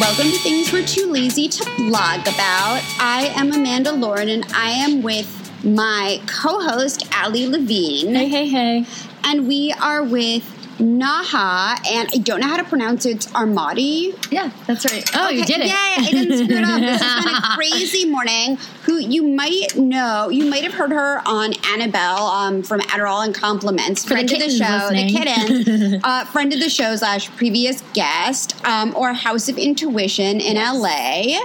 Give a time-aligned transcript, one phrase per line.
[0.00, 2.82] Welcome to Things We're Too Lazy to Blog About.
[2.98, 5.28] I am Amanda Lauren and I am with
[5.62, 8.14] my co host, Ali Levine.
[8.14, 8.86] Hey, hey, hey.
[9.24, 13.20] And we are with Naha, and I don't know how to pronounce it.
[13.34, 14.16] Armady.
[14.32, 15.08] Yeah, that's right.
[15.14, 15.66] Oh, you did it.
[15.68, 16.80] Yeah, I didn't screw it up.
[16.80, 18.56] This has been a crazy morning.
[18.84, 23.34] Who you might know, you might have heard her on Annabelle um, from Adderall and
[23.34, 24.02] Compliments.
[24.04, 25.08] For the friend of the show, the listening.
[25.16, 30.56] kittens, uh, friend of the show slash previous guest, um, or House of Intuition in
[30.56, 31.38] LA.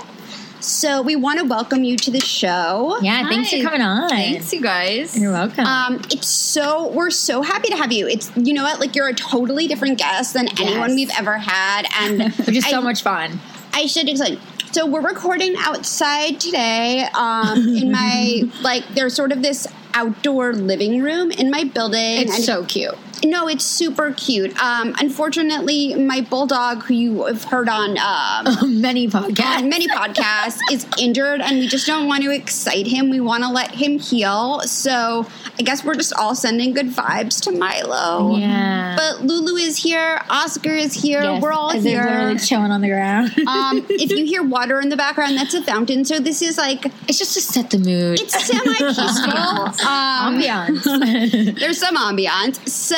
[0.66, 2.98] So we want to welcome you to the show.
[3.02, 4.10] Yeah, thanks for coming on.
[4.10, 5.18] Thanks, you guys.
[5.18, 5.64] You're welcome.
[5.64, 8.08] Um, it's so we're so happy to have you.
[8.08, 11.86] It's you know what, like you're a totally different guest than anyone we've ever had,
[12.00, 13.40] and Which is so much fun.
[13.73, 14.40] I should explain.
[14.72, 17.08] So we're recording outside today.
[17.14, 22.22] Um, in my like, there's sort of this outdoor living room in my building.
[22.22, 22.95] It's and- so cute.
[23.23, 24.58] No, it's super cute.
[24.61, 29.58] Um, unfortunately, my bulldog, who you have heard on um, Many podcasts.
[29.58, 33.09] on many podcasts, is injured, and we just don't want to excite him.
[33.09, 34.61] We want to let him heal.
[34.61, 35.25] So
[35.59, 38.38] I guess we're just all sending good vibes to Milo.
[38.38, 38.95] yeah.
[38.97, 40.21] But Lulu is here.
[40.30, 41.21] Oscar is here.
[41.23, 42.03] Yes, We're all here.
[42.03, 43.33] literally chilling on the ground.
[43.47, 46.03] Um, if you hear water in the background, that's a fountain.
[46.03, 48.19] So this is like it's just to set the mood.
[48.19, 49.31] it's semi peaceful.
[49.86, 51.59] Um, ambiance.
[51.59, 52.67] there's some ambiance.
[52.67, 52.95] So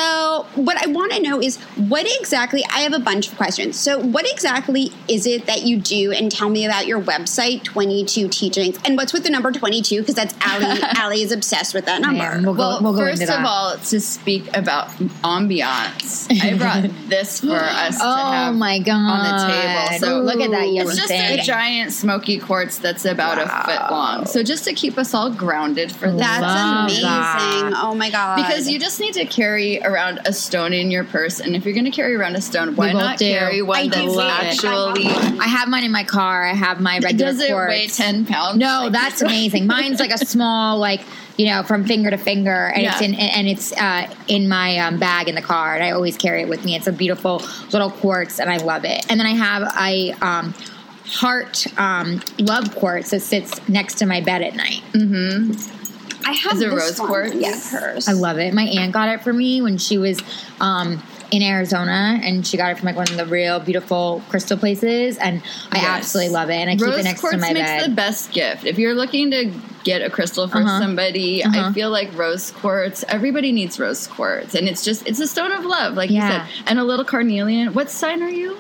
[0.55, 1.57] what I want to know is
[1.89, 2.63] what exactly.
[2.71, 3.79] I have a bunch of questions.
[3.79, 6.11] So what exactly is it that you do?
[6.11, 9.81] And tell me about your website, Twenty Two Teachings, and what's with the number twenty
[9.81, 10.01] two?
[10.01, 10.81] Because that's Ali.
[10.99, 12.17] Ali is obsessed with that number.
[12.17, 13.47] Yeah, we'll go, well, we'll go first into of that.
[13.47, 14.89] all, to speak about
[15.23, 18.95] ambiance, I brought this for us to oh have my god!
[18.95, 19.99] on the table.
[19.99, 21.39] So look at that yellow It's just thing.
[21.39, 24.25] a giant smoky quartz that's about a foot long.
[24.25, 26.17] So just to keep us all grounded for that.
[26.41, 27.03] That's amazing.
[27.03, 27.73] that.
[27.83, 28.35] Oh my god!
[28.37, 31.73] Because you just need to carry around a stone in your purse, and if you're
[31.73, 33.29] going to carry around a stone, why not do.
[33.29, 35.05] carry one do that's actually?
[35.07, 36.45] I have mine in my car.
[36.45, 37.69] I have my regular Does it quartz.
[37.69, 38.57] weigh ten pounds?
[38.57, 39.67] No, Like- that's amazing.
[39.67, 41.01] Mine's like a small, like
[41.37, 44.97] you know, from finger to finger, and it's in and it's uh, in my um,
[44.99, 46.75] bag in the car, and I always carry it with me.
[46.75, 47.41] It's a beautiful
[47.71, 49.05] little quartz, and I love it.
[49.09, 50.53] And then I have a um,
[51.05, 54.81] heart um, love quartz that sits next to my bed at night.
[56.27, 57.07] I have Is it rose one.
[57.07, 57.35] quartz?
[57.35, 58.07] Yeah, hers.
[58.09, 58.53] I love it.
[58.53, 60.19] My aunt got it for me when she was
[60.59, 61.01] um,
[61.31, 65.17] in Arizona, and she got it from like one of the real beautiful crystal places,
[65.17, 65.85] and I Yes.
[65.87, 66.55] absolutely love it.
[66.55, 67.89] And I keep it next quartz to my makes bed.
[67.91, 68.65] the best gift.
[68.65, 69.51] If you're looking to
[69.85, 70.79] get a crystal for Uh-huh.
[70.81, 71.69] somebody, Uh-huh.
[71.69, 73.05] I feel like rose quartz.
[73.07, 76.25] Everybody needs rose quartz, and it's just it's a stone of love, like Yeah.
[76.25, 77.73] you said, and a little carnelian.
[77.73, 78.57] What sign are you?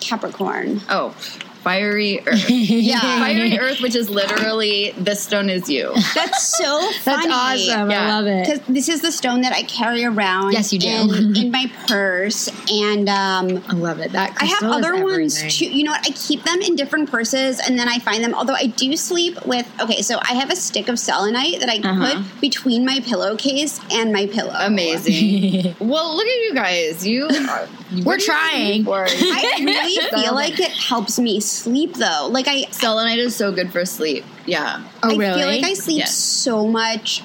[0.00, 0.80] Capricorn.
[0.88, 1.14] Oh,
[1.62, 2.50] fiery earth.
[2.50, 3.00] Yeah.
[3.00, 5.92] fiery earth, which is literally this stone is you.
[6.14, 7.28] That's so funny.
[7.28, 7.90] That's awesome.
[7.90, 8.46] I love it.
[8.46, 10.52] Because this is the stone that I carry around.
[10.52, 10.88] Yes, you do.
[10.88, 14.12] In, in my purse, and um, I love it.
[14.12, 15.66] That I have other ones too.
[15.66, 16.06] You know what?
[16.08, 18.34] I keep them in different purses, and then I find them.
[18.34, 19.68] Although I do sleep with.
[19.80, 22.22] Okay, so I have a stick of selenite that I Uh-huh.
[22.22, 24.52] put between my pillowcase and my pillow.
[24.56, 25.74] Amazing.
[25.80, 27.06] well, look at you guys.
[27.06, 27.68] You are,
[28.04, 28.86] We're trying.
[28.88, 32.28] I really feel like it helps me sleep though.
[32.30, 34.24] Like I, Selenite is so good for sleep.
[34.46, 34.82] Yeah.
[35.02, 35.38] Oh, I really?
[35.40, 36.14] feel like I sleep Yes.
[36.16, 37.22] so much,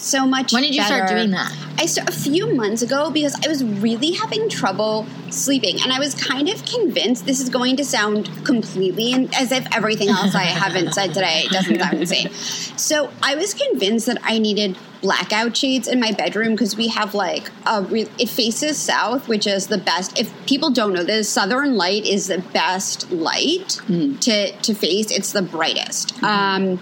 [0.00, 0.52] so much.
[0.52, 1.52] when did you start doing that?
[1.78, 5.98] I started a few months ago because I was really having trouble sleeping, and I
[5.98, 10.34] was kind of convinced this is going to sound completely in, as if everything else
[10.34, 12.30] I haven't said today doesn't sound insane.
[12.76, 17.14] So I was convinced that I needed blackout shades in my bedroom because we have
[17.14, 20.18] like a re- it faces south, which is the best.
[20.18, 23.80] If people don't know this, southern light is the best light
[24.20, 25.10] to to face.
[25.10, 26.22] It's the brightest.
[26.22, 26.80] Um,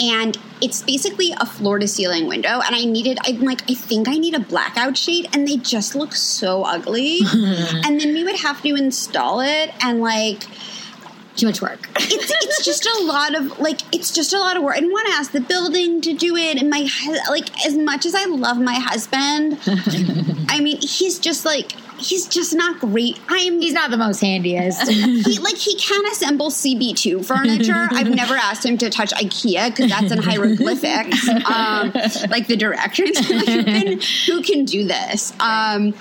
[0.00, 4.08] and it's basically a floor to ceiling window and i needed i'm like i think
[4.08, 8.36] i need a blackout shade and they just look so ugly and then we would
[8.36, 10.44] have to install it and like
[11.36, 11.88] Too much work.
[11.96, 14.76] it's it's just a lot of like it's just a lot of work.
[14.76, 16.86] And didn't want to ask the building to do it, and my
[17.30, 19.58] like as much as I love my husband,
[20.48, 21.72] I mean he's just like
[22.02, 23.18] he's just not great.
[23.28, 24.88] I'm He's not the most handiest.
[24.90, 27.88] he like he can assemble CB2 furniture.
[27.90, 31.92] I've never asked him to touch IKEA because that's in hieroglyphics, um,
[32.28, 33.18] like the directions.
[33.30, 35.32] Like, who, can, who can do this?
[35.40, 35.94] Um,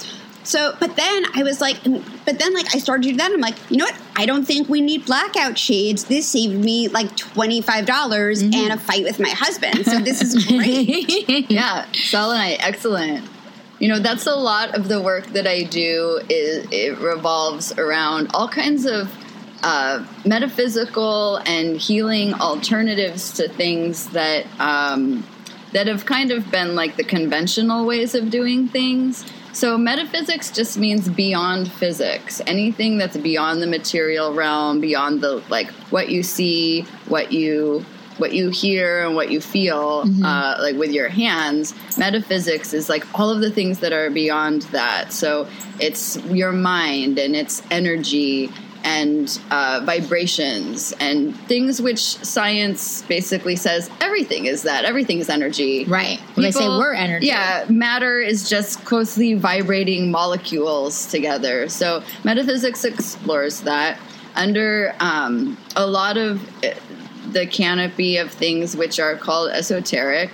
[0.44, 3.32] so, but then I was like, but then like I started to do that.
[3.32, 4.00] I'm like, you know what?
[4.16, 6.06] I don't think we need blackout shades.
[6.06, 9.86] This saved me like twenty five dollars and a fight with my husband.
[9.86, 11.50] So this is great.
[11.52, 13.24] yeah, selenite, excellent.
[13.82, 16.22] You know, that's a lot of the work that I do.
[16.30, 19.12] Is it revolves around all kinds of
[19.64, 25.26] uh, metaphysical and healing alternatives to things that um,
[25.74, 29.26] that have kind of been like the conventional ways of doing things.
[29.52, 32.40] So metaphysics just means beyond physics.
[32.46, 37.84] Anything that's beyond the material realm, beyond the like what you see, what you
[38.22, 43.04] what you hear and what you feel uh, like with your hands metaphysics is like
[43.20, 45.48] all of the things that are beyond that so
[45.80, 48.50] it's your mind and it's energy
[48.84, 55.86] and uh, vibrations and things which science basically says everything is that everything is energy
[55.86, 56.20] Right.
[56.36, 57.28] Well, they say we're energy.
[57.28, 61.70] Yeah, matter is just closely vibrating molecules together.
[61.70, 64.00] So metaphysics explores that
[64.36, 66.42] under um, a lot of
[67.34, 70.32] the canopy of things which are called esoteric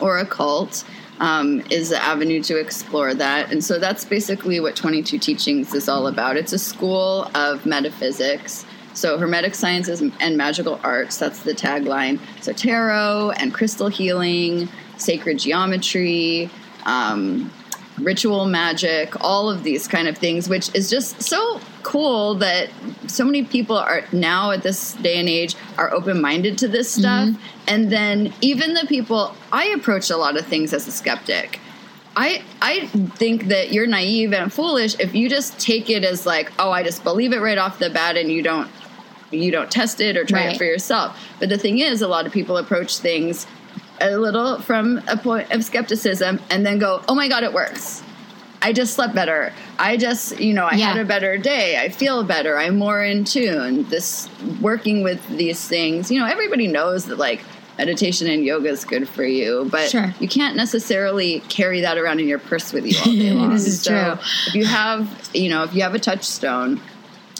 [0.00, 0.84] or occult.
[1.18, 3.52] Um, is the avenue to explore that.
[3.52, 6.38] And so that's basically what 22 Teachings is all about.
[6.38, 8.64] It's a school of metaphysics.
[8.94, 12.18] So, Hermetic Sciences and Magical Arts, that's the tagline.
[12.40, 16.50] So, tarot and crystal healing, sacred geometry,
[16.86, 17.52] um,
[17.98, 22.70] ritual magic, all of these kind of things, which is just so cool that
[23.06, 26.92] so many people are now at this day and age are open minded to this
[26.92, 27.32] mm-hmm.
[27.32, 27.42] stuff.
[27.68, 31.60] And then even the people, I approach a lot of things as a skeptic.
[32.16, 32.86] I I
[33.16, 36.82] think that you're naive and foolish if you just take it as like, oh, I
[36.82, 38.68] just believe it right off the bat and you don't
[39.30, 40.54] you don't test it or try Right.
[40.54, 41.16] it for yourself.
[41.38, 43.46] But the thing is, a lot of people approach things
[44.00, 48.02] a little from a point of skepticism and then go, oh my God, it works.
[48.62, 49.52] I just slept better.
[49.78, 50.92] I just, you know, I Yeah.
[50.92, 51.78] had a better day.
[51.80, 52.58] I feel better.
[52.58, 53.88] I'm more in tune.
[53.88, 54.28] This
[54.60, 57.40] working with these things, you know, everybody knows that like
[57.78, 60.14] meditation and yoga is good for you, but Sure.
[60.20, 63.50] you can't necessarily carry that around in your purse with you all day long.
[63.54, 64.18] This is So true.
[64.48, 66.80] If you have, you know, if you have a touchstone,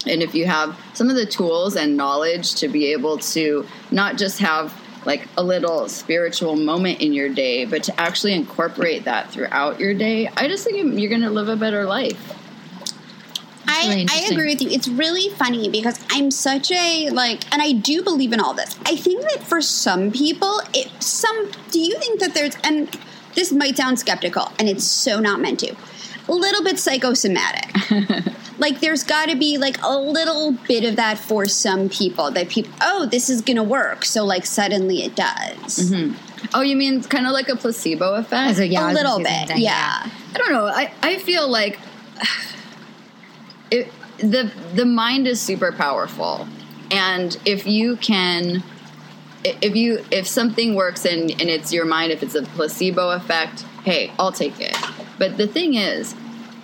[0.06, 4.16] and if you have some of the tools and knowledge to be able to not
[4.16, 4.72] just have
[5.04, 9.94] like a little spiritual moment in your day, but to actually incorporate that throughout your
[9.94, 12.36] day, I just think you're going to live a better life.
[13.66, 14.68] really I, I agree with you.
[14.70, 18.76] It's really funny because I'm such a like, and I do believe in all this.
[18.84, 21.50] I think that for some people, it some.
[21.70, 22.98] Do you think that there's and
[23.34, 25.74] this might sound skeptical, and it's so not meant to.
[26.28, 27.74] A little bit psychosomatic.
[28.58, 32.48] like there's got to be like a little bit of that for some people that
[32.50, 36.14] people oh this is gonna work so like suddenly it does mm-hmm.
[36.54, 38.50] Oh, you mean kind of like a placebo effect?
[38.50, 40.10] As a- yeah, I a was little gonna say the bit same thing, yeah.
[40.34, 40.66] I don't know.
[40.66, 41.78] I, I feel like
[43.70, 46.48] it, the the mind is super powerful,
[46.90, 48.62] and if you can,
[49.44, 53.62] if you if something works and and it's your mind, if it's a placebo effect,
[53.84, 54.76] hey, I'll take it.
[55.20, 56.16] But the thing is.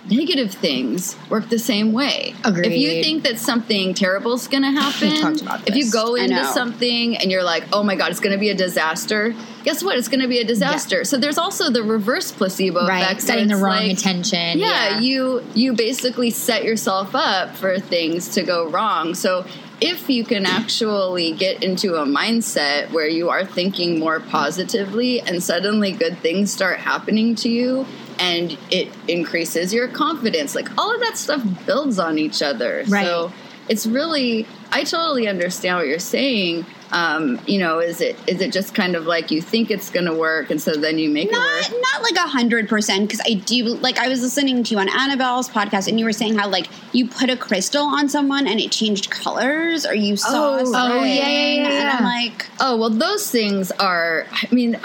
[0.09, 2.33] Negative things work the same way.
[2.45, 2.67] Agreed.
[2.67, 5.37] If you think that something terrible is going to happen,
[5.67, 8.49] if you go into something and you're like, "Oh my god, it's going to be
[8.49, 9.97] a disaster," guess what?
[9.97, 11.03] It's going to be a disaster.
[11.03, 13.01] So there's also the reverse placebo Right.
[13.03, 13.21] effect.
[13.23, 14.59] Setting the wrong like- intention.
[14.59, 19.13] yeah, you you basically set yourself up for things to go wrong.
[19.13, 19.43] So
[19.81, 25.43] if you can actually get into a mindset where you are thinking more positively and
[25.43, 27.85] suddenly good things start happening to you
[28.19, 30.55] and it increases your confidence.
[30.55, 32.83] Like all of that stuff builds on each other.
[32.87, 33.05] Right.
[33.05, 33.31] so
[33.69, 36.65] it's really i totally understand what you're saying.
[36.89, 40.05] Um, you know is it is it just kind of like you think it's going
[40.05, 41.81] to work and so then you make it not work?
[41.91, 44.87] not like a hundred percent because I do like I was listening to you on
[44.87, 48.61] Annabelle's podcast and you were saying how like you put a crystal on someone and
[48.61, 49.85] it changed colors?
[49.85, 50.99] Or you saw Oh, something?
[50.99, 54.79] oh, yeah, yeah, yeah, and I'm like Oh, well, those things are, I mean,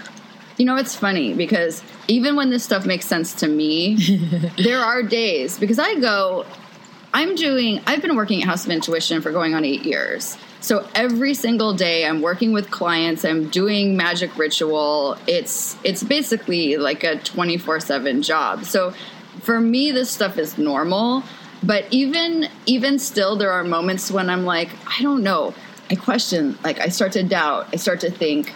[0.56, 3.96] you know, it's funny because even when this stuff makes sense to me,
[4.58, 6.44] there are days because I go,
[7.14, 10.36] I'm doing, I've been working at House of Intuition for going on eight years.
[10.60, 15.16] So every single day I'm working with clients, I'm doing magic ritual.
[15.26, 18.64] It's it's basically like a 24/7 job.
[18.64, 18.92] So
[19.40, 21.24] for me this stuff is normal,
[21.64, 25.54] but even even still there are moments when I'm like, I don't know.
[25.90, 28.52] I question, like I start to doubt, I start to think,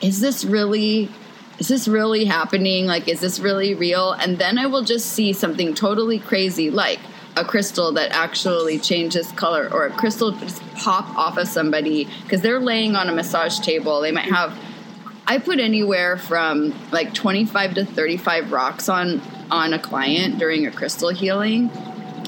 [0.00, 1.10] is this really
[1.58, 2.86] is this really happening?
[2.86, 4.12] Like is this really real?
[4.12, 7.00] And then i will just see something totally crazy like
[7.36, 12.40] a crystal that actually changes color or a crystal just pop off of somebody because
[12.40, 14.00] they're laying on a massage table.
[14.00, 14.58] They might have
[15.28, 19.20] i put anywhere from like 25 to 35 rocks on
[19.50, 21.70] on a client during a crystal healing.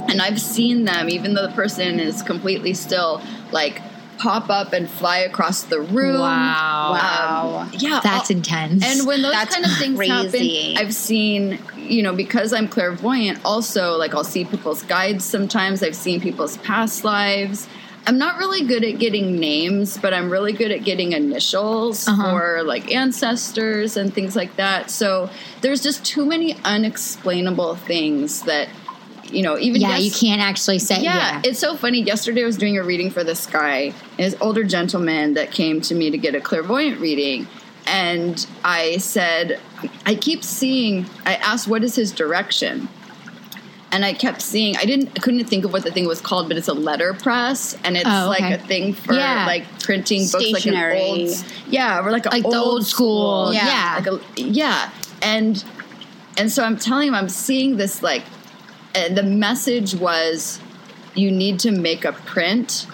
[0.08, 3.20] And I've seen them, even though the person is completely still,
[3.50, 3.82] like
[4.18, 6.20] pop up and fly across the room.
[6.20, 6.92] Wow.
[6.92, 7.68] Wow.
[7.72, 8.84] yeah, That's intense.
[8.84, 10.72] And when those That's kind of things crazy.
[10.74, 15.82] happen, I've seen, you know, because I'm clairvoyant, also, like I'll see people's guides sometimes.
[15.82, 17.68] I've seen people's past lives.
[18.06, 22.30] I'm not really good at getting names, but I'm really good at getting initials Uh-huh.
[22.30, 24.90] for like ancestors and things like that.
[24.90, 25.28] So
[25.60, 28.68] there's just too many unexplainable things that
[29.32, 31.00] you know even Yeah, yes- you can't actually say.
[31.02, 32.00] yeah, Yeah, it's so funny.
[32.02, 35.94] Yesterday, I was doing a reading for this guy, this older gentleman that came to
[35.94, 37.46] me to get a clairvoyant reading.
[37.86, 39.58] And I said,
[40.04, 42.88] I keep seeing, I asked, what is his direction?
[43.90, 46.48] And I kept seeing, I didn't, I couldn't think of what the thing was called,
[46.48, 47.74] but it's a letter press.
[47.84, 48.50] And it's Oh, okay.
[48.50, 49.46] like a thing for Yeah.
[49.46, 51.00] like printing books, like Stationery.
[51.00, 53.66] an old, yeah, or like a Like the old school, Yeah.
[53.66, 53.94] yeah.
[53.96, 54.90] like a, yeah.
[55.22, 55.64] And,
[56.36, 58.24] and so I'm telling him, I'm seeing this like,
[58.94, 60.60] uh, the message was
[61.14, 62.86] you need to make a print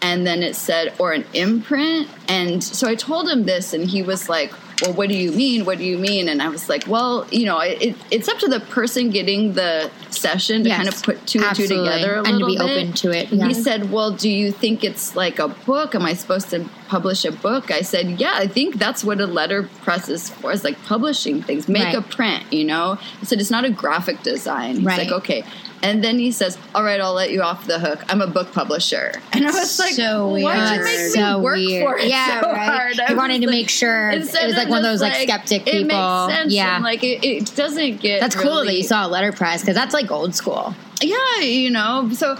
[0.00, 4.02] and then it said or an imprint and so i told him this and he
[4.02, 6.86] was like well what do you mean what do you mean and i was like
[6.86, 10.88] well you know it, it's up to the person getting the session to Yes, kind
[10.88, 11.76] of put two absolutely.
[11.76, 12.82] and two together a And to little be bit.
[12.82, 13.46] open to it, yeah.
[13.48, 17.24] he said well do you think it's like a book am i supposed to publish
[17.24, 20.64] a book i said yeah i think that's what a letter press is for is
[20.64, 21.94] like publishing things make Right.
[21.96, 24.98] a print you know he said it's not a graphic design he's Right.
[25.10, 25.44] like okay
[25.82, 28.00] and then he says, "All right, I'll let you off the hook.
[28.08, 31.56] I'm a book publisher." And I was like, So "Why'd you make me so work
[31.56, 31.84] weird.
[31.84, 32.58] for it yeah, so right.
[32.70, 35.14] hard?" I He wanted was to make sure it was like one of those like,
[35.14, 35.86] skeptic it people.
[36.26, 36.52] makes sense.
[36.52, 38.20] yeah, and, like it, it doesn't get.
[38.20, 40.74] that's cool that you saw a letterpress because that's like old school.
[41.00, 42.08] yeah, you know.
[42.12, 42.38] So,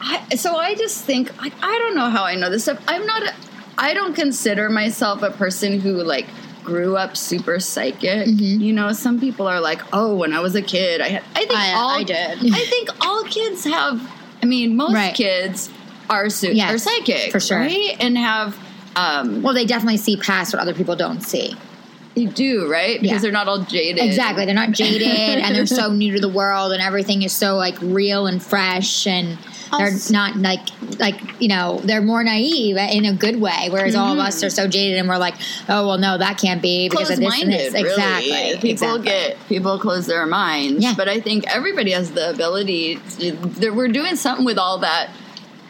[0.00, 2.82] I, so I just think like I don't know how I know this stuff.
[2.88, 3.22] I'm not.
[3.22, 3.32] A,
[3.78, 6.26] I don't consider myself a person who like
[6.70, 8.26] grew up super psychic.
[8.28, 8.60] Mm-hmm.
[8.60, 11.40] You know, some people are like, "Oh, when I was a kid, I had." I
[11.46, 12.38] think I- all I did.
[12.54, 14.00] I think all kids have.
[14.42, 15.14] I mean, most Right.
[15.14, 15.68] kids
[16.08, 17.58] are su- Yes, are psychic for sure.
[17.58, 17.96] right?
[18.00, 18.56] And have.
[18.96, 21.54] Um, Well, they definitely see past what other people don't see.
[22.16, 23.22] you do right because Yeah.
[23.22, 24.02] they're not all jaded.
[24.04, 24.44] Exactly.
[24.44, 27.76] They're not jaded and they're so new to the world and everything is so like
[27.80, 29.38] real and fresh and
[29.78, 30.60] they're not like
[30.98, 34.26] like you know they're more naive in a good way whereas all of mm-hmm.
[34.26, 35.34] us are so jaded and we're like
[35.68, 37.72] oh well no that can't be because of this and closed-minded.
[37.72, 38.60] this exactly Really.
[38.60, 39.04] People exactly.
[39.04, 40.94] get people close their minds, Yeah.
[40.96, 42.96] but I think everybody has the ability.
[42.96, 45.10] To, that we're doing something with all that.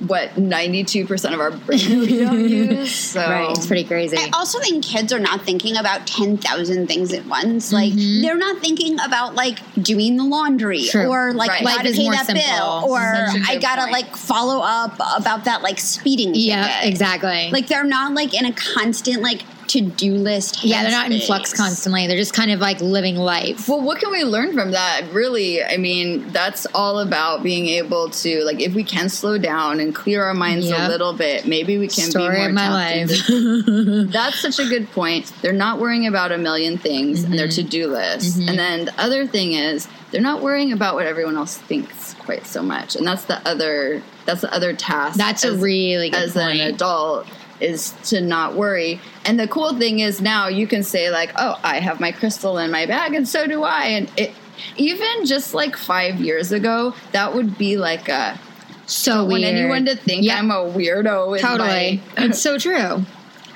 [0.07, 2.95] What ninety two percent of our brain we don't use.
[2.95, 7.12] So right it's pretty crazy I also think kids are not thinking about 10,000 things
[7.12, 7.73] at once.
[7.73, 8.23] Like, Mm-hmm.
[8.23, 11.07] they're not thinking about, like, doing the laundry True.
[11.09, 11.62] or, like, Right.
[11.64, 12.45] gotta Life is pay more that simple.
[12.45, 13.92] bill or Such a I good gotta, point.
[13.92, 18.52] like, follow up about that, like, speeding yeah exactly Like, they're not, like, in a
[18.52, 20.62] constant, like, to do list.
[20.65, 23.99] yeah they're not in flux constantly they're just kind of like living life Well, what
[24.00, 25.03] can we learn from that?
[25.12, 29.81] Really, I mean, that's all about being able to, like, if we can slow down
[29.81, 30.79] and clear our minds Yep.
[30.79, 33.11] a little bit, maybe we can be story more of my life
[34.12, 35.33] That's such a good point.
[35.43, 37.62] They're not worrying about a million things in their Mm-hmm.
[37.62, 38.37] to do list.
[38.39, 42.47] And then the other thing is they're not worrying about what everyone else thinks quite
[42.47, 42.97] so much.
[42.97, 45.17] And that's the other that's the other task.
[45.17, 46.61] That's a really good as point.
[46.61, 47.27] an adult
[47.61, 49.00] is to not worry.
[49.25, 52.59] And the cool thing is now you can say like, "Oh, I have my crystal
[52.59, 54.33] in my bag and so do I." And it
[54.76, 58.38] even just like 5 years ago, that would be like a
[58.87, 60.37] so want anyone to think Yep.
[60.37, 63.05] I'm a weirdo totally my it's so true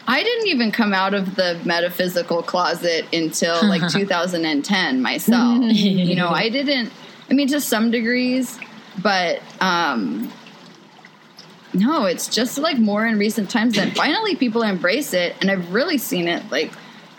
[0.06, 5.62] I didn't even come out of the metaphysical closet until like 2010 myself.
[5.62, 6.92] you know, I didn't,
[7.30, 8.58] I mean, to some degrees,
[9.02, 10.30] but um,
[11.74, 15.36] no, it's just like more in recent times that finally people embrace it.
[15.40, 16.72] And I've really seen it, like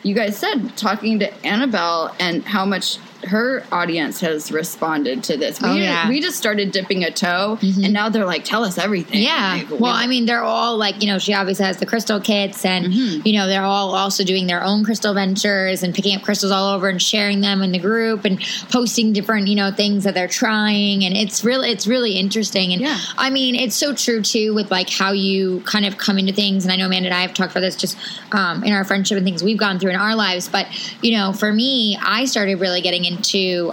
[0.03, 5.61] you guys said, talking to Annabelle and how much her audience has responded to this.
[5.61, 6.01] We, Oh, yeah.
[6.01, 6.09] Mm-hmm.
[6.09, 9.21] we just started dipping a toe, and now they're like, tell us everything.
[9.23, 9.63] Yeah.
[9.69, 12.63] Like, Well, I mean, they're all like, you know, she obviously has the crystal kits,
[12.65, 13.27] and, Mm-hmm.
[13.27, 16.73] you know, they're all also doing their own crystal ventures and picking up crystals all
[16.75, 18.39] over and sharing them in the group and
[18.71, 21.03] posting different, you know, things that they're trying.
[21.03, 22.71] And it's really, it's really interesting.
[22.73, 22.97] And Yeah.
[23.17, 26.63] I mean, it's so true too with like how you kind of come into things.
[26.65, 27.97] And I know Amanda and I have talked about this just
[28.31, 30.47] um, in our friendship and things we've gone through in our lives.
[30.47, 30.67] But,
[31.01, 33.14] you know, for me, I started really getting into,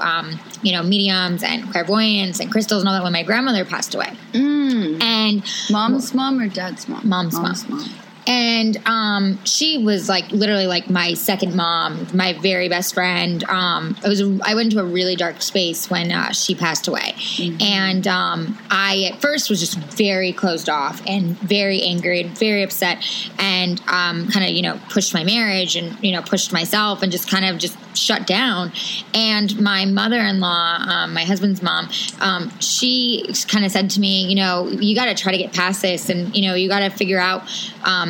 [0.00, 3.94] um, you know, mediums and clairvoyance and crystals and all that when my grandmother passed
[3.94, 4.16] away.
[4.32, 5.02] Mm.
[5.02, 7.08] And Mom's mom or dad's mom?
[7.08, 7.84] Mom's mom.
[8.26, 13.42] And um, she was like literally like my second mom, my very best friend.
[13.44, 17.14] Um, it was I went into a really dark space when uh, she passed away,
[17.60, 22.62] and um, I at first was just very closed off and very angry and very
[22.62, 23.04] upset,
[23.38, 27.10] and um, kind of you know pushed my marriage and you know pushed myself and
[27.10, 28.72] just kind of just shut down.
[29.14, 31.88] And my mother-in-law, um, my husband's mom,
[32.20, 35.52] um, she kind of said to me, you know, you got to try to get
[35.52, 37.42] past this, and you know, you got to figure out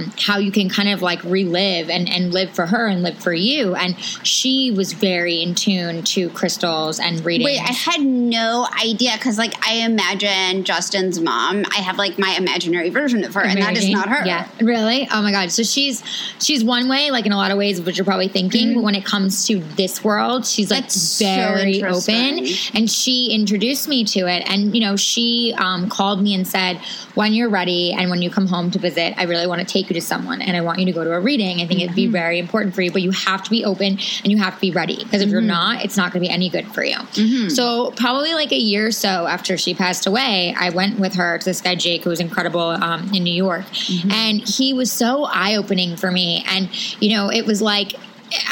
[0.03, 3.19] um, how you can kind of like relive and, and live for her and live
[3.19, 3.75] for you.
[3.75, 7.45] And she was very in tune to crystals and reading.
[7.45, 11.65] Wait, I had no idea because, like, I imagine Justin's mom.
[11.75, 14.25] I have like my imaginary version of her, and that is not her.
[14.27, 15.09] Yeah, really.
[15.11, 15.51] Oh my god.
[15.51, 16.03] So she's
[16.41, 18.75] she's one way, like in a lot of ways, which you're probably thinking.
[18.75, 23.33] But when it comes to this world, she's like That's so very open, and she
[23.33, 24.49] introduced me to it.
[24.49, 26.81] And you know, she um, called me and said,
[27.15, 29.89] "When you're ready, and when you come home to visit, I really want to take
[29.91, 31.61] you to someone, and I want you to go to a reading.
[31.61, 32.13] I think it'd be mm-hmm.
[32.13, 34.71] very important for you, but you have to be open and you have to be
[34.71, 35.49] ready because if you're mm-hmm.
[35.49, 37.49] not, it's not going to be any good for you." Mm-hmm.
[37.49, 41.39] So probably like a year or so after she passed away, I went with her
[41.39, 43.65] to this guy Jake, who was incredible um, in New York,
[44.11, 46.45] and he was so eye opening for me.
[46.49, 46.69] And
[47.01, 47.95] you know, it was like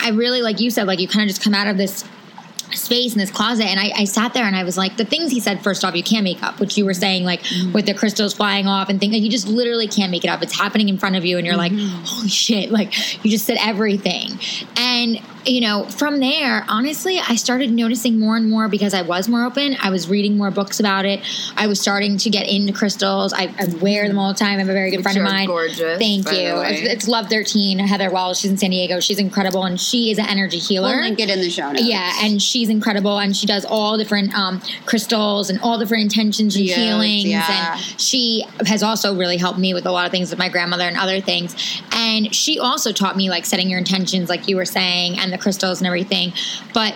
[0.02, 2.04] I really, like you said, like you kind of just come out of this
[2.72, 5.30] space in this closet and I, I sat there and I was like the things
[5.30, 7.72] he said first off you can't make up which you were saying like mm-hmm.
[7.72, 10.42] with the crystals flying off and things like, you just literally can't make it up.
[10.42, 12.04] It's happening in front of you and you're like mm-hmm.
[12.04, 14.38] holy shit like you just said everything.
[14.76, 19.28] And you know from there honestly I started noticing more and more because I was
[19.28, 21.20] more open I was reading more books about it
[21.56, 24.58] I was starting to get into crystals I, I wear them all the time I
[24.58, 26.74] have a very good friend of mine gorgeous, thank by the you way.
[26.74, 30.18] it's, it's Love 13 Heather Wells she's in San Diego she's incredible and she is
[30.18, 31.82] an energy healer We'll link it in the show notes.
[31.84, 36.56] yeah, and she's incredible, and she does all different um, crystals and all different intentions
[36.56, 37.24] and Yes, healings.
[37.24, 37.72] yeah.
[37.76, 40.84] And she has also really helped me with a lot of things with my grandmother
[40.84, 41.54] and other things.
[41.92, 45.38] And she also taught me like setting your intentions, like you were saying, and the
[45.38, 46.32] crystals and everything.
[46.74, 46.94] But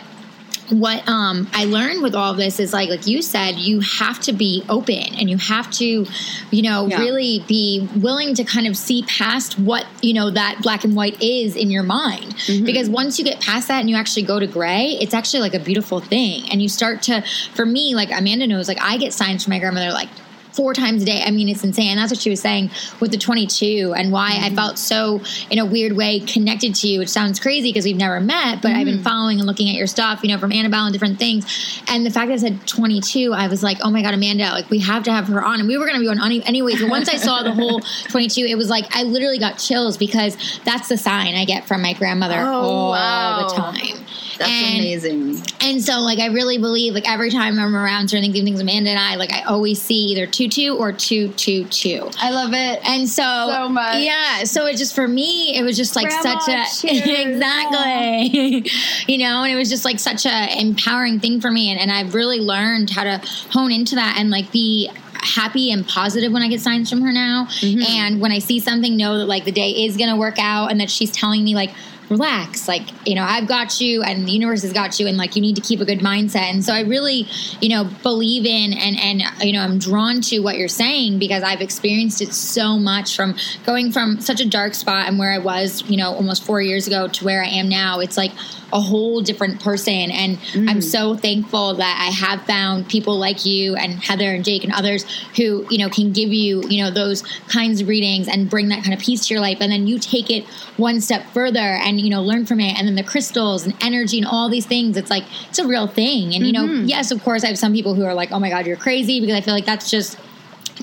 [0.70, 4.32] what um, I learned with all this is like like you said, you have to
[4.32, 6.06] be open and you have to,
[6.50, 7.00] you know, Yeah.
[7.00, 11.22] really be willing to kind of see past what you know that black and white
[11.22, 12.34] is in your mind.
[12.64, 15.54] Because once you get past that and you actually go to gray, it's actually like
[15.54, 16.48] a beautiful thing.
[16.50, 17.22] And you start to,
[17.54, 20.08] for me, like Amanda knows, like I get signs from my grandmother like
[20.54, 21.23] four times a day.
[21.25, 21.96] I mean, it's insane.
[21.96, 22.70] That's what she was saying
[23.00, 24.54] with the 22 and why I mm-hmm.
[24.54, 25.20] felt so,
[25.50, 28.70] in a weird way, connected to you, which sounds crazy because we've never met, but
[28.73, 29.02] I've been mm-hmm.
[29.02, 31.82] following and looking at your stuff, you know, from Annabelle and different things.
[31.88, 34.70] And the fact that I said 22, I was like, oh my God, Amanda, like
[34.70, 35.58] we have to have her on.
[35.58, 36.80] And we were going to be on any- anyways.
[36.80, 40.37] But once I saw the whole 22, it was like, I literally got chills because
[40.64, 43.49] that's the sign I get from my grandmother Oh, all wow.
[43.49, 44.04] the time.
[44.38, 45.42] That's And- amazing.
[45.60, 48.90] and so, like, I really believe, like, every time I'm around certain things, things Amanda
[48.90, 52.10] and I, like, I always see either 2 2 or 2 2 2.
[52.18, 52.80] I love it.
[52.88, 54.02] And so, So much.
[54.02, 54.44] yeah.
[54.44, 58.70] So it just for me, it was just like Grandma, such a exactly,
[59.06, 61.90] you know, and it was just like such a empowering thing for me, and, and
[61.90, 63.20] I've really learned how to
[63.50, 67.12] hone into that and like be happy and positive when I get signs from her
[67.12, 67.82] now, Mm-hmm.
[67.82, 70.80] and when I see something, know that like the day is gonna work out, and
[70.80, 71.70] that she's telling me like.
[72.10, 75.36] Relax, like you know, I've got you, and the universe has got you, and like
[75.36, 76.50] you need to keep a good mindset.
[76.50, 77.26] And so I really,
[77.60, 81.43] you know, believe in and and you know, I'm drawn to what you're saying because
[81.43, 85.38] I've experienced it so much from going from such a dark spot and where I
[85.38, 88.00] was, you know, almost four years ago to where I am now.
[88.00, 88.32] It's like
[88.75, 90.82] a whole different person, and I'm mm.
[90.82, 95.04] so thankful that I have found people like you and Heather and Jake and others
[95.37, 98.82] who you know can give you you know those kinds of readings and bring that
[98.82, 100.45] kind of peace to your life, and then you take it
[100.76, 104.19] one step further and you know learn from it, and then the crystals and energy
[104.19, 104.97] and all these things.
[104.97, 106.87] It's like it's a real thing, and you know, mm-hmm.
[106.87, 109.21] yes, of course, I have some people who are like, oh my god, you're crazy
[109.21, 110.19] because I feel like that's just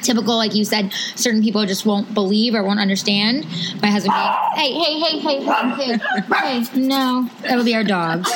[0.02, 3.46] typical like you said certain people just won't believe or won't understand
[3.82, 8.30] my husband being, hey hey hey hey hey hey hey no that'll be our dogs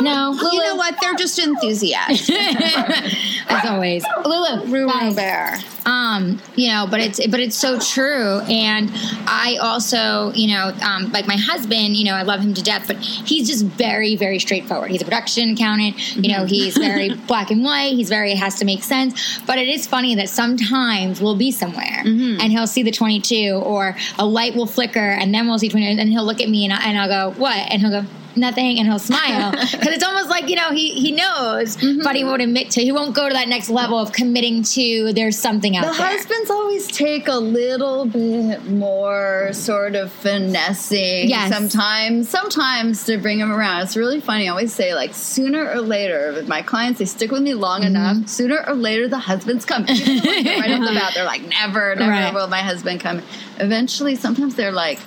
[0.00, 0.52] no Lulu.
[0.52, 0.96] You know what?
[1.00, 2.30] They're just enthusiasts.
[3.48, 5.12] as always lulu bye.
[5.14, 5.58] Bear.
[5.88, 8.40] Um you know but it's but it's so true.
[8.48, 8.90] And
[9.26, 12.86] i also you know um like my husband you know i love him to death
[12.86, 14.90] but he's just very very straightforward.
[14.90, 16.16] He's a production accountant.
[16.16, 17.94] You know he's very black and white.
[17.94, 19.38] He's very it has to make sense.
[19.46, 22.02] But it is funny that sometimes we'll be somewhere
[22.40, 26.00] and he'll see the 22 or a light will flicker and then we'll see 22
[26.00, 27.56] and he'll look at me and, I, and i'll go what?
[27.56, 28.06] And he'll go
[28.38, 32.24] nothing and he'll smile because it's almost like you know he he knows but he
[32.24, 35.76] won't admit to he won't go to that next level of committing to there's something
[35.76, 41.52] out The there husbands always take a little bit more sort of finessing Yes.
[41.52, 43.82] sometimes, sometimes to bring them around.
[43.82, 44.46] It's really funny.
[44.46, 47.80] I always say, like, sooner or later, with my clients, they stick with me long
[47.82, 47.86] Mm-hmm.
[47.96, 48.28] enough.
[48.28, 49.82] Sooner or later, the husbands come.
[49.84, 52.32] Right off the bat, they're like, never, never Right.
[52.34, 53.22] will my husband come.
[53.58, 54.98] Eventually, sometimes they're like,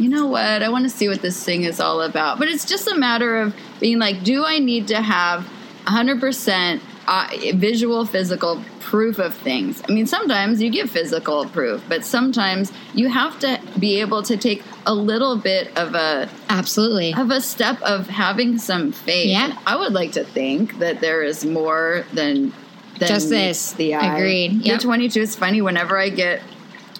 [0.00, 0.62] you know what?
[0.62, 2.38] I want to see what this thing is all about.
[2.38, 5.46] But it's just a matter of being like, do I need to have
[5.86, 9.82] 100% uh, visual, physical proof of things?
[9.88, 14.36] I mean, sometimes you give physical proof, but sometimes you have to be able to
[14.36, 19.28] take a little bit of a absolutely of a step of having some faith.
[19.28, 19.58] Yeah.
[19.66, 22.52] I would like to think that there is more than
[22.98, 23.72] than Just this.
[23.74, 24.16] The eye.
[24.16, 24.52] Agreed.
[24.62, 24.80] Yep.
[24.80, 25.60] 22 is funny.
[25.62, 26.40] Whenever I get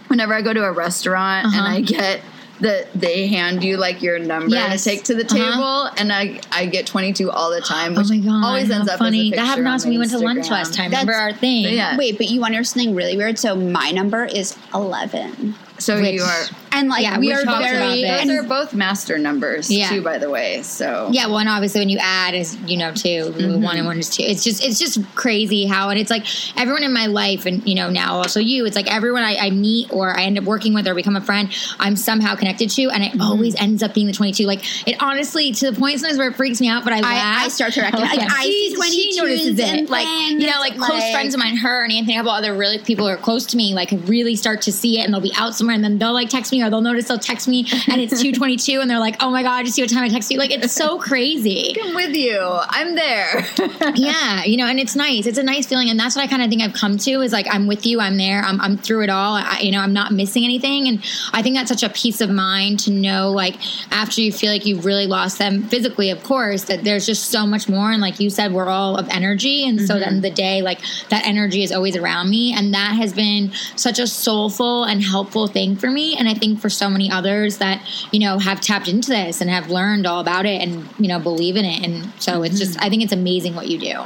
[0.08, 1.74] whenever I go to a restaurant and Uh-huh.
[1.76, 2.20] I get
[2.60, 4.82] the they hand you like your number Yes.
[4.84, 5.36] to take to the Uh-huh.
[5.52, 8.44] table, and I I get twenty two all the time, which oh my god!
[8.44, 9.30] always ends up funny.
[9.30, 10.90] That happened to us when we went to lunch last time.
[10.90, 11.64] That's- Remember our thing?
[11.74, 11.96] Yeah.
[11.96, 13.38] Wait, but you want to know something really weird?
[13.38, 16.44] So my number is eleven, So Which- you are.
[16.72, 18.02] And like Yeah, we we are very.
[18.02, 18.10] this.
[18.10, 19.88] Those and- are both master numbers Yeah.
[19.88, 20.62] too, by the way.
[20.62, 23.62] So Yeah, well, and obviously when you add is you know 2 Mm-hmm.
[23.62, 24.22] one and one is two.
[24.22, 26.24] It's just it's just crazy how and it's like
[26.58, 28.64] everyone in my life and you know now also you.
[28.66, 31.20] It's like everyone I, I meet or I end up working with or become a
[31.20, 33.20] friend, I'm somehow connected to, and it Mm-hmm.
[33.22, 34.44] always ends up being the 22.
[34.46, 37.44] Like it honestly to the point sometimes where it freaks me out, but I laugh.
[37.46, 38.16] I start to recognize.
[38.16, 38.20] Yeah.
[38.30, 39.90] Like, I she, see she notices 22s it.
[39.90, 42.30] Like you know, like things, close like- friends of mine, her and Anthony, a couple
[42.32, 45.12] other really people who are close to me, like really start to see it, and
[45.12, 47.48] they'll be out somewhere, and then they'll like text me, or they'll notice they'll text
[47.48, 50.08] me, and it's 2:22, and they're like, "Oh my god, just see what time I
[50.08, 51.74] text you." Like it's so crazy.
[51.82, 52.40] I'm with you.
[52.40, 53.46] I'm there.
[53.94, 55.26] yeah, you know, and it's nice.
[55.26, 57.32] It's a nice feeling, and that's what I kind of think I've come to is
[57.32, 59.36] like I'm with you, I'm there, I'm, I'm through it all.
[59.36, 62.30] I, you know, I'm not missing anything, and I think that's such a peace of
[62.30, 63.56] mind to know, like
[63.92, 67.46] after you feel like you've really lost them physically, of course, that there's just so
[67.46, 67.90] much more.
[67.90, 70.34] And like you said, we're all of energy, and so at the end of mm-hmm.
[70.34, 74.06] the day, like that energy is always around me, and that has been such a
[74.06, 77.82] soulful and helpful thing for me, and I think for so many others that
[78.12, 81.18] you know have tapped into this and have learned all about it, and you know
[81.18, 84.04] believe in it, and so it's just I think it's amazing what you do.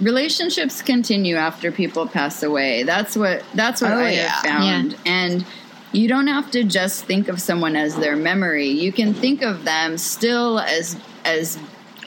[0.00, 2.82] relationships continue after people pass away.
[2.82, 4.28] That's what that's what Oh, I yeah.
[4.28, 4.96] have found.
[5.06, 5.44] And
[5.92, 8.66] you don't have to just think of someone as their memory.
[8.68, 11.58] You can think of them still as as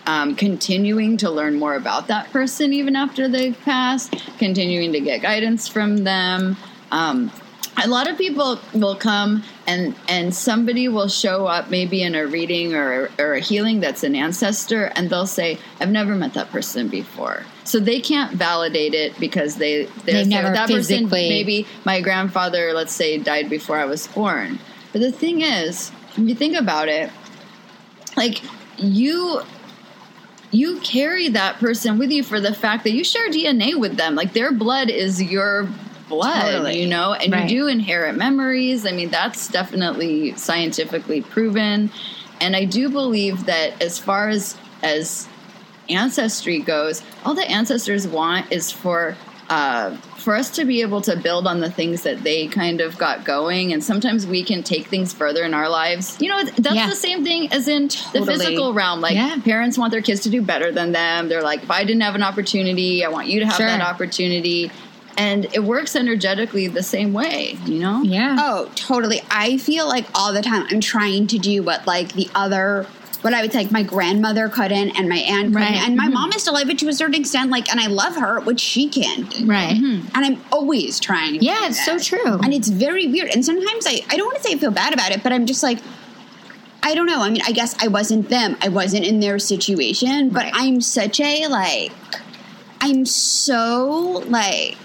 [0.05, 5.21] um, continuing to learn more about that person even after they've passed, continuing to get
[5.21, 6.55] guidance from them.
[6.91, 7.31] Um,
[7.83, 12.25] a lot of people will come and and somebody will show up maybe in a
[12.25, 16.49] reading or or a healing that's an ancestor and they'll say i've never met that
[16.49, 21.29] person before so they can't validate it because they they're They've never that person physically-
[21.29, 24.59] maybe my grandfather let's say died before i was born
[24.91, 27.11] but the thing is when you think about it
[28.15, 28.41] like
[28.77, 29.41] you
[30.51, 34.15] you carry that person with you for the fact that you share DNA with them.
[34.15, 35.67] Like their blood is your
[36.07, 36.81] blood, Totally.
[36.81, 37.49] you know, and Right.
[37.49, 38.85] you do inherit memories.
[38.85, 41.89] I mean, that's definitely scientifically proven.
[42.39, 45.27] And I do believe that as far as as
[45.89, 49.15] ancestry goes, all the ancestors want is for
[49.49, 52.97] uh, for us to be able to build on the things that they kind of
[52.97, 56.17] got going, and sometimes we can take things further in our lives.
[56.19, 56.89] You know, that's Yeah.
[56.89, 58.99] the same thing as in the physical realm.
[58.99, 59.37] Like Yeah.
[59.45, 61.29] parents want their kids to do better than them.
[61.29, 63.67] They're like, if I didn't have an opportunity, I want you to have Sure.
[63.67, 64.69] that opportunity.
[65.17, 68.03] And it works energetically the same way, you know?
[68.03, 68.35] Yeah.
[68.39, 69.21] Oh, totally.
[69.31, 72.85] I feel like all the time I'm trying to do what like the other
[73.21, 75.55] what I would say like my grandmother couldn't and my aunt couldn't.
[75.55, 75.75] Right.
[75.75, 76.13] And my mm-hmm.
[76.13, 78.59] mom is still alive, but to a certain extent, like and I love her, which
[78.59, 79.45] she can't do.
[79.45, 79.75] Right.
[79.75, 80.07] Mm-hmm.
[80.15, 82.39] And I'm always trying Yeah, do it's so true.
[82.39, 83.29] And it's very weird.
[83.29, 85.45] And sometimes I, I don't want to say I feel bad about it, but I'm
[85.45, 85.79] just like
[86.83, 87.21] I don't know.
[87.21, 88.55] I mean, I guess I wasn't them.
[88.61, 90.53] I wasn't in their situation, but Right.
[90.55, 91.91] I'm such a like
[92.79, 94.77] I'm so like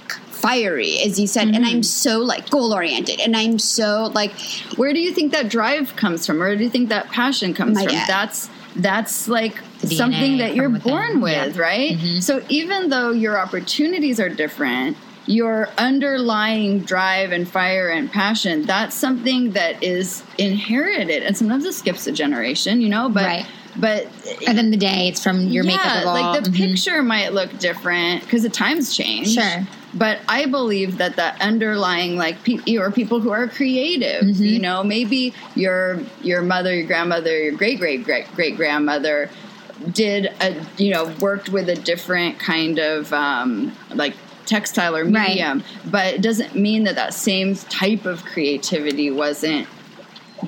[0.43, 4.33] fiery as you said and i'm so like goal oriented and i'm so like
[4.77, 6.39] Where do you think that drive comes from?
[6.41, 7.93] Where do you think that passion comes from?
[7.93, 8.09] dad.
[8.09, 11.63] That's that's like The something that you're born with, Yeah.
[11.63, 11.93] right?
[11.99, 12.23] Mhm.
[12.23, 18.95] So even though your opportunities are different, your underlying drive and fire and passion, that's
[18.97, 21.23] something that is inherited.
[21.23, 23.47] And sometimes it skips a generation, you know, but Right.
[23.77, 24.07] but
[24.47, 26.55] At the end the day, it's from your makeup yeah, of like the Mhm.
[26.57, 29.35] picture might look different because the times change.
[29.35, 29.67] Sure.
[29.95, 34.43] But I believe that the underlying, like, pe- or people who are creative, Mm-hmm.
[34.45, 39.29] you know, maybe your your mother, your grandmother, your great great great great grandmother
[39.93, 44.15] did a, you know, worked with a different kind of um, like
[44.47, 45.29] textile or Right.
[45.31, 49.67] medium, but it doesn't mean that that same type of creativity wasn't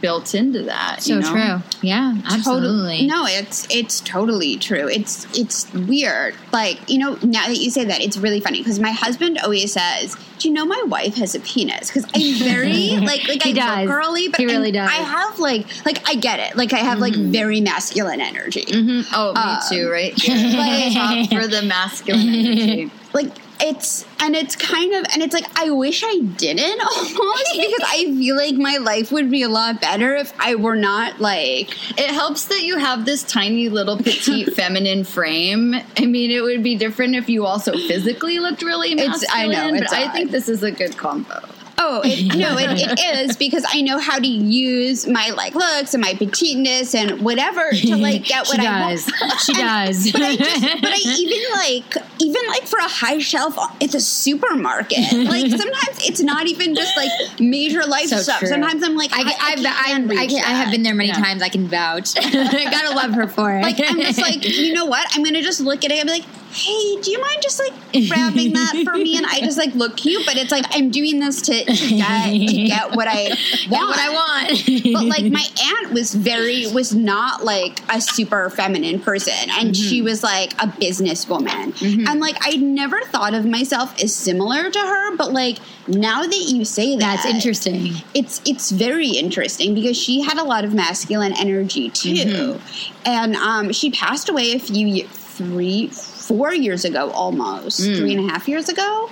[0.01, 1.03] built into that.
[1.03, 1.31] So you know?
[1.33, 1.79] true.
[1.83, 2.69] Yeah, absolutely.
[3.01, 3.07] Totally.
[3.07, 4.89] No, it's it's totally true.
[4.89, 6.35] It's it's weird.
[6.53, 9.73] Like you know, now that you say that, it's really funny because my husband always
[9.73, 13.51] says, "Do you know my wife has a penis?" Because I'm very like like He
[13.51, 13.79] I does.
[13.87, 14.91] look girly, but He really I'm- does.
[14.91, 15.03] Mm-hmm.
[15.15, 16.57] I have like like I get it.
[16.57, 18.65] Like I have like very masculine energy.
[18.65, 19.07] Mhm.
[19.15, 20.15] Oh, me Um, too, right?
[21.31, 22.91] But- for the masculine energy.
[23.13, 23.31] Like
[23.67, 28.05] it's and it's kind of and it's like I wish I didn't almost because I
[28.05, 32.11] feel like my life would be a lot better if I were not like It
[32.11, 35.75] helps that you have this tiny little petite feminine frame.
[35.97, 39.15] I mean, it would be different if you also physically looked really masculine.
[39.23, 41.41] It's- I know, but it's I think this is a good combo.
[41.77, 45.93] Oh it, no, it, it is because I know how to use my like looks
[45.95, 49.11] and my petiteness and whatever to like get what I does.
[49.21, 49.33] want.
[49.41, 50.13] She does.
[50.13, 54.01] But I, just, but I even like even like for a high shelf, it's a
[54.01, 54.99] supermarket.
[55.13, 57.11] Like sometimes it's not even just like
[57.41, 58.39] major life So stuff.
[58.39, 58.49] true.
[58.49, 59.57] Sometimes I'm like, I, I, I, I, I,
[59.87, 61.17] can't I, I, reach I have been there many Yeah.
[61.23, 61.43] times.
[61.43, 62.15] I can vouch.
[62.17, 63.63] I gotta love her for it.
[63.63, 65.07] Like I'm just like, you know what?
[65.15, 66.25] I'm gonna just look at it and be like,
[66.55, 67.73] hey, do you mind just like
[68.09, 69.17] grabbing that for me?
[69.17, 72.31] And I just like look cute, but it's like I'm doing this to, to get
[72.31, 73.29] to get what I
[73.71, 73.89] want.
[73.89, 74.93] What I want.
[74.95, 75.47] but like my
[75.83, 80.05] aunt was very was not like a super feminine person and she Mm-hmm.
[80.05, 85.17] was like a businesswoman and like i never thought of myself as similar to her
[85.17, 87.93] but like now that you say that That's interesting.
[88.15, 93.03] it's it's very interesting because she had a lot of masculine energy too Mm-hmm.
[93.07, 95.91] and um she passed away a few three
[96.29, 97.97] four years ago almost Mm.
[97.99, 99.11] three and a half years ago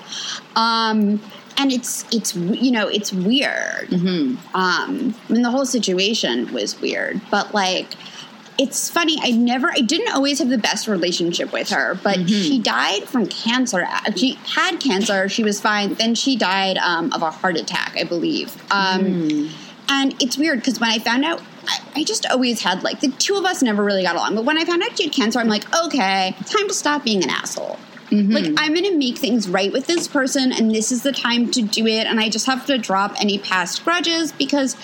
[0.56, 1.20] um
[1.58, 4.36] and it's it's you know it's weird Mm-hmm.
[4.56, 7.88] um I mean the whole situation was weird but like
[8.58, 12.26] it's funny i never i didn't always have the best relationship with her but Mm-hmm.
[12.46, 17.22] she died from cancer she had cancer she was fine then she died um, of
[17.22, 19.50] a heart attack i believe um, Mm.
[19.88, 23.08] and it's weird because when i found out I, I just always had like the
[23.08, 25.38] two of us never really got along but when i found out she had cancer
[25.38, 27.78] i'm like okay time to stop being an asshole
[28.10, 28.32] mm-hmm.
[28.32, 31.62] like i'm gonna make things right with this person and this is the time to
[31.62, 34.76] do it and i just have to drop any past grudges because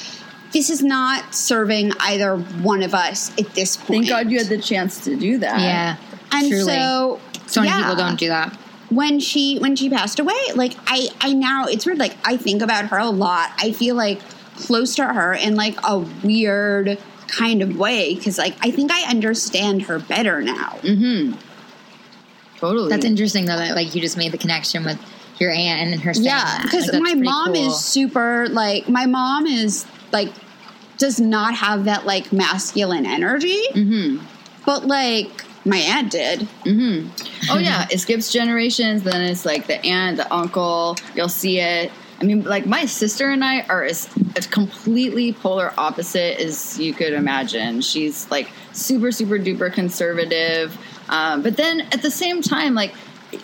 [0.53, 4.47] this is not serving either one of us at this point Thank God you had
[4.47, 5.61] the chance to do that.
[5.61, 5.97] Yeah.
[6.33, 6.65] and truly.
[6.65, 8.57] so So many yeah people don't do that.
[8.89, 12.63] when she when she passed away like i i now it's weird like i think
[12.63, 14.23] about her a lot i feel like
[14.59, 19.09] close to her in like a weird kind of way because like i think i
[19.11, 20.79] understand her better now
[22.57, 22.89] Totally.
[22.91, 24.99] That's interesting though that like you just made the connection with
[25.39, 27.69] your aunt and then her saying yeah because Like, my mom cool.
[27.69, 30.33] is super like my mom is like
[30.97, 34.25] does not have that like masculine energy Mm-hmm.
[34.67, 36.49] but like my aunt did
[37.51, 39.03] Oh yeah, it skips generations.
[39.05, 40.97] Then it's like the aunt, the uncle.
[41.15, 41.93] You'll see it.
[42.21, 46.93] I mean, like my sister and I are as, as completely polar opposite as you
[46.93, 47.81] could imagine.
[47.81, 50.77] She's like super, super duper conservative,
[51.09, 52.93] um, but then at the same time, like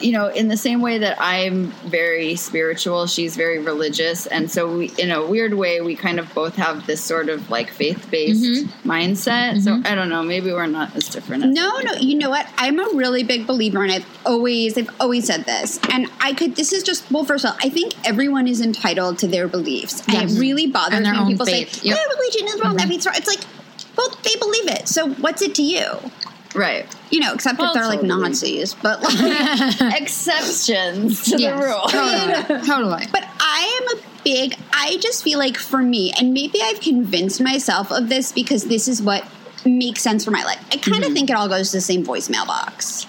[0.01, 4.79] you know, in the same way that I'm very spiritual, she's very religious, and so
[4.79, 8.11] we, in a weird way, we kind of both have this sort of like faith
[8.11, 8.91] based mm-hmm.
[8.91, 9.63] mindset.
[9.63, 9.87] So mm-hmm.
[9.87, 11.45] I don't know, maybe we're not as different.
[11.45, 12.49] As No, no, you know what?
[12.57, 15.79] I'm a really big believer, and I've always, I've always said this.
[15.91, 16.57] And I could.
[16.57, 20.03] This is just well, first of all, I think everyone is entitled to their beliefs,
[20.09, 21.75] and it really bothers me when people faith.
[21.75, 21.99] say Yep.
[22.17, 22.91] religion is wrong, that mm-hmm.
[22.91, 23.15] faith's wrong.
[23.17, 23.45] It's like,
[23.97, 24.89] well, they believe it.
[24.89, 26.11] So what's it to you?
[26.55, 26.87] Right.
[27.11, 28.03] You know, except Well, if they're like.
[28.03, 30.01] Nazis, but like.
[30.01, 31.83] exceptions to Yes, the rule.
[31.89, 32.67] Totally.
[32.67, 33.07] totally.
[33.13, 37.41] But I am a big, I just feel like for me, and maybe I've convinced
[37.41, 39.27] myself of this because this is what
[39.65, 40.65] makes sense for my life.
[40.73, 41.15] I kind of mm-hmm.
[41.15, 43.07] think it all goes to the same voicemail box.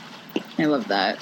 [0.57, 1.19] I love that.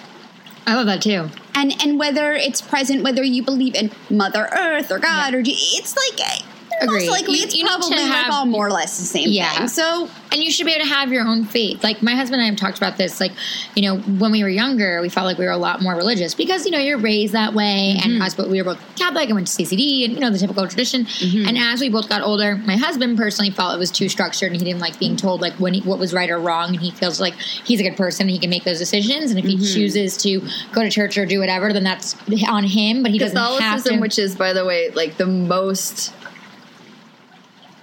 [0.65, 1.29] I love that too.
[1.55, 5.95] And and whether it's present, whether you believe in Mother Earth or God or it's
[5.95, 7.07] like Agreed.
[7.07, 9.51] most likely You- it's you probably like have- all more or less the same Yeah.
[9.57, 9.67] thing.
[9.67, 11.83] So And you should be able to have your own faith.
[11.83, 13.19] Like my husband and I have talked about this.
[13.19, 13.33] Like,
[13.75, 16.33] you know, when we were younger, we felt like we were a lot more religious
[16.33, 17.99] because, you know, you're raised that way.
[18.01, 18.21] And mm-hmm.
[18.23, 20.67] us, but we were both Catholic and went to CCD and, you know, the typical
[20.67, 21.05] tradition.
[21.05, 21.47] Mm-hmm.
[21.47, 24.59] And as we both got older, my husband personally felt it was too structured and
[24.59, 26.69] he didn't like being told like when he, what was right or wrong.
[26.69, 29.29] And he feels like he's a good person and he can make those decisions.
[29.29, 29.71] And if he mm-hmm.
[29.71, 32.15] chooses to go to church or do whatever, then that's
[32.47, 33.03] on him.
[33.03, 33.99] But he doesn't have to.
[33.99, 36.11] which is, by the way, like the most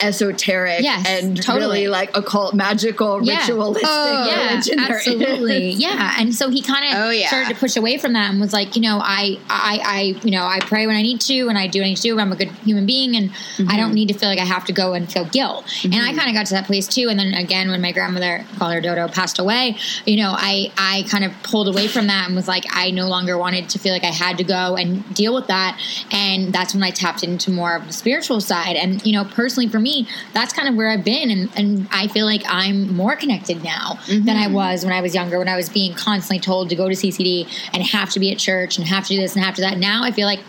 [0.02, 1.80] esoteric Yes, and totally.
[1.80, 3.40] really like occult, magical, Yeah.
[3.40, 5.70] ritualistic Oh, yeah, absolutely.
[5.80, 7.28] Yeah, and so he kind of Oh, yeah.
[7.28, 10.30] started to push away from that and was like, you know, I, I, I, you
[10.30, 12.18] know, I pray when I need to, and I do what I need to do.
[12.18, 13.30] I'm a good human being, and
[13.68, 13.94] I don't mm-hmm.
[13.94, 15.64] need to feel like I have to go and feel guilt.
[15.84, 16.18] And I mm-hmm.
[16.18, 17.08] kind of got to that place too.
[17.08, 21.06] And then again, when my grandmother, call her Dodo, passed away, you know, I, I
[21.08, 23.92] kind of pulled away from that and was like, I no longer wanted to feel
[23.92, 25.80] like I had to go and deal with that.
[26.12, 28.76] And that's when I tapped into more of the spiritual side.
[28.76, 29.89] And you know, personally for me,
[30.32, 33.98] that's kind of where I've been, and, and I feel like I'm more connected now
[34.06, 34.24] mm-hmm.
[34.24, 36.88] than I was when I was younger, when I was being constantly told to go
[36.88, 39.54] to CCD and have to be at church and have to do this and have
[39.56, 39.78] to that.
[39.78, 40.40] Now I feel like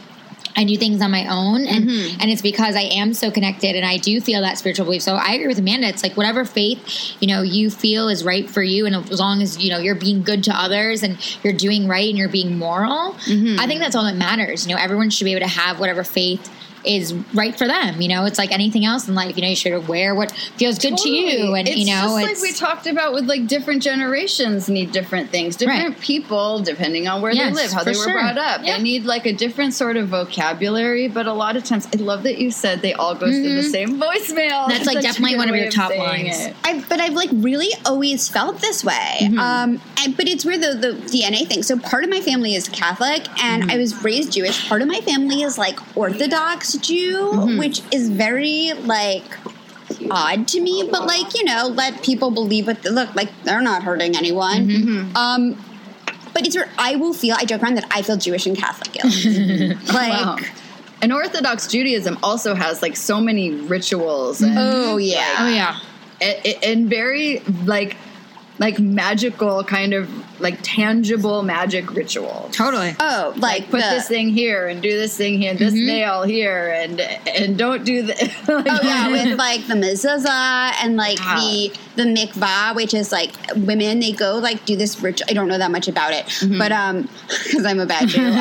[0.55, 2.21] I do things on my own, and mm-hmm.
[2.21, 5.01] and it's because I am so connected, and I do feel that spiritual belief.
[5.01, 5.87] So I agree with Amanda.
[5.87, 9.41] It's like whatever faith you know you feel is right for you, and as long
[9.41, 12.57] as you know you're being good to others and you're doing right and you're being
[12.57, 13.59] moral, mm-hmm.
[13.59, 14.67] I think that's all that matters.
[14.67, 16.49] You know, everyone should be able to have whatever faith
[16.85, 18.01] is right for them.
[18.01, 19.35] You know, it's like anything else in life.
[19.35, 22.31] You know, you should wear what feels good to you, and it's you know, just
[22.31, 25.55] it's like we talked about with like different generations need different things.
[25.55, 25.99] Different Right.
[25.99, 28.13] people, depending on where Yes, they live, how they were sure.
[28.13, 28.77] brought up, Yeah.
[28.77, 31.07] they need like a different sort of vocabulary.
[31.07, 33.63] But a lot of times, I love that you said they all go through the
[33.63, 34.49] same voicemail.
[34.49, 34.69] Mm-hmm.
[34.71, 36.39] That's, like, definitely one of your top saying lines.
[36.47, 36.55] it.
[36.63, 39.17] I, but I've like really always felt this way.
[39.21, 39.39] Mm-hmm.
[39.39, 41.63] Um, and, but it's weird the, the DNA thing.
[41.63, 43.69] So part of my family is Catholic, and Mm-hmm.
[43.71, 44.67] I was raised Jewish.
[44.67, 47.57] Part of my family is like Orthodox Jew, Mm-hmm.
[47.59, 49.23] which is very like
[50.09, 50.87] odd to me.
[50.91, 53.29] But like you know, let people believe what they look like.
[53.43, 54.67] They're not hurting anyone.
[54.67, 55.15] Mm-hmm.
[55.17, 55.65] Um,
[56.33, 56.69] but it's weird.
[56.77, 57.35] I will feel.
[57.37, 59.13] I joke around that I feel Jewish and Catholic guilt.
[59.93, 60.13] like.
[60.25, 60.37] Wow.
[61.03, 65.35] And Orthodox Judaism also has like so many rituals and, Oh yeah.
[65.39, 65.79] oh yeah,
[66.21, 67.97] and, and very like
[68.59, 70.07] like magical kind of
[70.41, 72.55] like tangible magic rituals.
[72.55, 72.95] totally.
[72.99, 76.69] Oh, like, Put the- this thing here and do this thing here, this nail here,
[76.75, 78.13] and and don't do the.
[78.51, 81.39] Oh yeah, with like the mezuzah and like Wow.
[81.39, 85.27] the the mikvah, which is like women they go like do this ritual.
[85.29, 86.57] I don't know that much about it, Mm-hmm.
[86.57, 87.07] but um,
[87.43, 88.31] because I'm a bad Jew,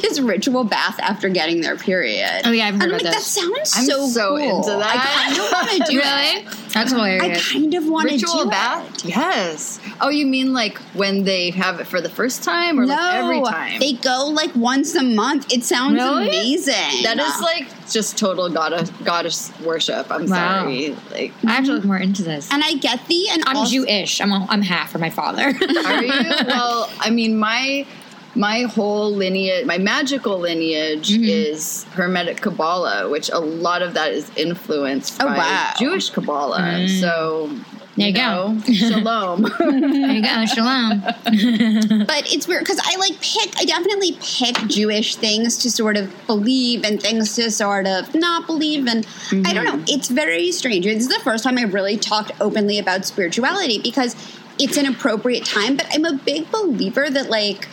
[0.00, 2.42] this ritual bath after getting their period.
[2.44, 3.34] Oh, yeah, I've heard And about like, this.
[3.34, 4.56] That sounds I'm so so cool.
[4.58, 4.96] into that.
[4.96, 6.42] I kind of want to do really?
[6.42, 6.44] it.
[6.72, 9.04] That's I kind of want to do bath?
[9.04, 9.04] it.
[9.06, 9.80] Yes.
[10.00, 13.14] Oh, you mean like when they have it for the first time or No, like
[13.14, 13.78] every time?
[13.80, 15.52] they go like once a month.
[15.52, 16.28] It sounds Really?
[16.28, 17.02] amazing.
[17.04, 20.10] that is like just total goddess goddess worship.
[20.10, 20.62] I'm Wow.
[20.64, 20.96] sorry.
[21.12, 22.50] Like I have to look more into this.
[22.52, 24.20] and I get the and I'm also, Jewish.
[24.20, 25.46] I'm I'm half for my father.
[25.86, 26.12] Are you?
[26.46, 27.86] well, I mean, my
[28.34, 31.24] my whole lineage, my magical lineage Mm-hmm.
[31.24, 35.72] is Hermetic Kabbalah, which a lot of that is influenced Oh, by wow.
[35.78, 36.60] Jewish Kabbalah.
[36.60, 37.00] Mm.
[37.00, 37.50] So
[37.98, 38.52] There you go.
[38.52, 39.42] know, shalom.
[39.42, 41.02] there you go, shalom.
[42.06, 46.12] But it's weird because I like pick, I definitely pick Jewish things to sort of
[46.26, 48.86] believe and things to sort of not believe.
[48.86, 49.78] And I don't mm-hmm.
[49.78, 50.84] know, it's very strange.
[50.84, 54.14] This is the first time I really talked openly about spirituality because
[54.58, 55.76] it's an appropriate time.
[55.76, 57.68] But I'm a big believer that, like,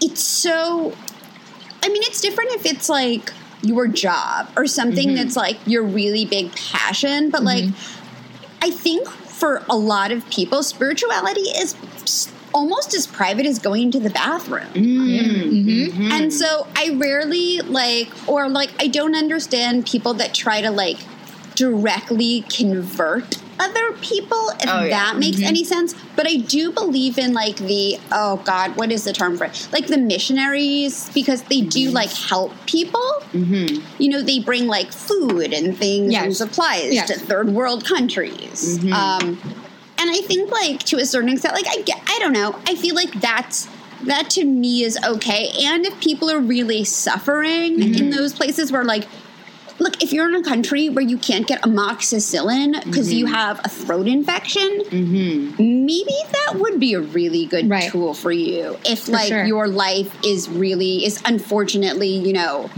[0.00, 0.96] it's so,
[1.82, 5.16] I mean, it's different if it's like your job or something mm-hmm.
[5.16, 7.30] that's like your really big passion.
[7.30, 8.64] But, like, mm-hmm.
[8.64, 11.76] I think for a lot of people, spirituality is
[12.52, 14.66] almost as private as going to the bathroom.
[14.72, 16.10] Mm-hmm.
[16.10, 20.98] And so I rarely like, or like, I don't understand people that try to like
[21.54, 24.90] directly convert other people, if Oh, yeah.
[25.12, 25.94] that makes any sense.
[26.16, 29.68] But I do believe in like the, oh God, what is the term for it?
[29.72, 33.00] Like the missionaries, because they do like help people.
[33.32, 33.84] Mm-hmm.
[34.02, 37.08] You know, they bring like food and things and supplies Yes.
[37.08, 38.78] to third world countries.
[38.84, 39.38] Um,
[40.00, 42.74] and I think like to a certain extent, like I get, I don't know, I
[42.76, 43.68] feel like that's
[44.04, 45.50] that to me is okay.
[45.64, 49.08] And if people are really suffering in those places where like,
[49.78, 53.34] look, if you're in a country where you can't get amoxicillin because you mm-hmm.
[53.34, 55.86] have a throat infection, mm-hmm.
[55.86, 57.90] maybe that would be a really good Right.
[57.90, 58.76] tool for you.
[58.84, 59.44] If like sure.
[59.44, 62.70] your life is really is unfortunately, you know,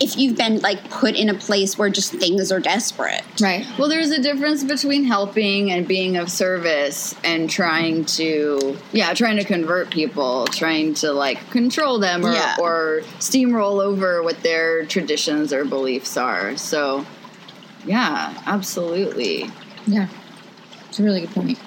[0.00, 3.22] if you've been like put in a place where just things are desperate.
[3.40, 3.66] Right.
[3.78, 9.36] Well, there's a difference between helping and being of service and trying to, yeah, trying
[9.36, 12.56] to convert people, trying to like control them or, Yeah.
[12.58, 16.56] or steamroll over what their traditions or beliefs are.
[16.56, 17.06] So,
[17.84, 19.50] yeah, absolutely.
[19.86, 20.08] Yeah.
[20.88, 21.58] It's a really good point.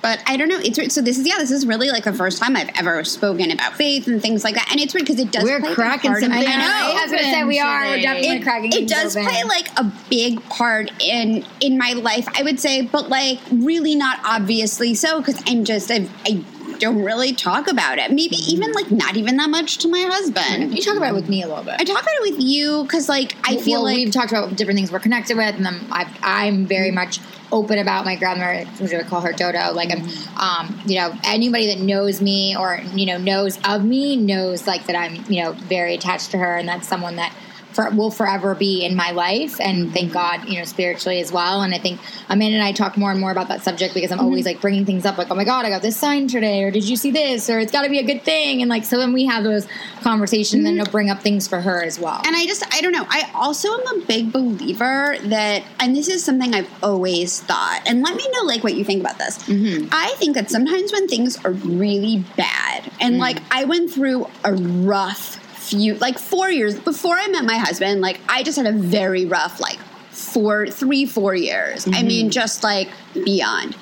[0.00, 0.58] But I don't know.
[0.58, 0.92] It's weird.
[0.92, 1.38] So this is yeah.
[1.38, 4.54] This is really like the first time I've ever spoken about faith and things like
[4.54, 4.68] that.
[4.70, 5.44] And it's weird because it does.
[5.44, 6.98] We're play cracking part in something I know.
[6.98, 7.84] I was gonna say we are.
[7.84, 8.72] We're definitely it, cracking.
[8.72, 9.28] it does open.
[9.28, 13.94] play like a big part in in my life i would say but like really
[13.94, 16.44] not obviously so because i'm just I've, i
[16.78, 18.50] don't really talk about it maybe mm-hmm.
[18.50, 21.42] even like not even that much to my husband You talk about it with me
[21.42, 21.74] a little bit.
[21.78, 24.54] i talk about it with you because like i feel well, like we've talked about
[24.56, 26.96] different things we're connected with, and then I've, I'm very mm-hmm.
[26.96, 27.20] much
[27.52, 29.72] open about my grandmother, which I call her Dodo.
[29.72, 30.02] Like, I'm,
[30.38, 34.86] um, you know, anybody that knows me or you know knows of me knows like
[34.86, 37.34] that I'm, you know, very attached to her, and that's someone that.
[37.74, 41.62] For, will forever be in my life, and thank God, you know, spiritually as well.
[41.62, 44.18] And I think Amanda and I talk more and more about that subject because I'm
[44.18, 44.54] always mm-hmm.
[44.54, 46.88] like bringing things up, like, oh my God, I got this sign today, or did
[46.88, 49.12] you see this, or it's got to be a good thing, and like so then
[49.12, 49.68] we have those
[50.00, 50.92] conversations, and it'll mm-hmm.
[50.92, 52.20] bring up things for her as well.
[52.24, 53.06] And I just, I don't know.
[53.08, 58.02] I also am a big believer that, and this is something I've always thought, and
[58.02, 59.38] let me know like what you think about this.
[59.46, 59.88] Mm-hmm.
[59.92, 63.18] I think that sometimes when things are really bad, and mm.
[63.18, 68.00] like I went through a rough few, like four years before I met my husband,
[68.00, 69.78] like I just had a very rough, like
[70.10, 71.86] four, three, four years.
[71.86, 73.76] I mean, just like beyond.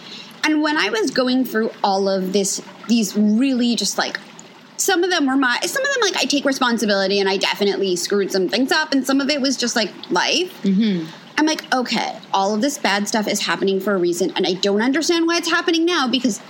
[0.45, 4.19] And when I was going through all of this, these really just like
[4.77, 7.97] some of them were my some of them like I take responsibility and I definitely
[7.97, 10.63] screwed some things up and some of it was just like life.
[10.63, 11.07] Mm-hmm.
[11.39, 14.55] I'm like, okay, all of this bad stuff is happening for a reason and I
[14.55, 16.41] don't understand why it's happening now because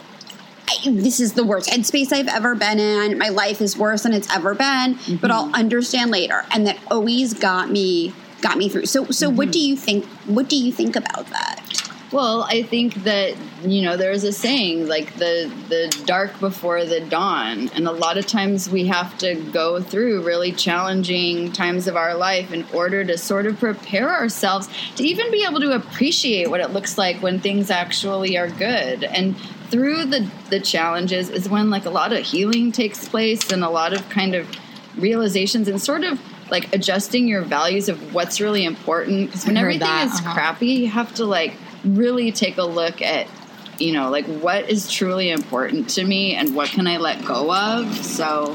[0.69, 3.19] I, this is the worst headspace I've ever been in.
[3.19, 5.55] My life is worse than it's ever been, but I'll mm-hmm.
[5.55, 6.45] understand later.
[6.51, 8.87] And that always got me got me through.
[8.87, 9.53] So so what mm-hmm.
[9.53, 11.66] do you think what do you think about that?
[12.13, 17.01] Well, I think that you know there's a saying like the the dark before the
[17.01, 21.97] dawn, and a lot of times we have to go through really challenging times of
[21.97, 26.49] our life in order to sort of prepare ourselves to even be able to appreciate
[26.49, 29.03] what it looks like when things actually are good.
[29.03, 29.37] And
[29.71, 33.71] through the the challenges is when like a lot of healing takes place and a
[33.71, 34.49] lot of kind of
[34.97, 39.81] realizations and sort of like adjusting your values of what's really important because when everything
[39.81, 40.35] that, is uh-huh.
[40.35, 41.55] crappy you have to like
[41.87, 43.27] really take a look at
[43.79, 47.53] you know like what is truly important to me and what can i let go
[47.55, 48.55] of so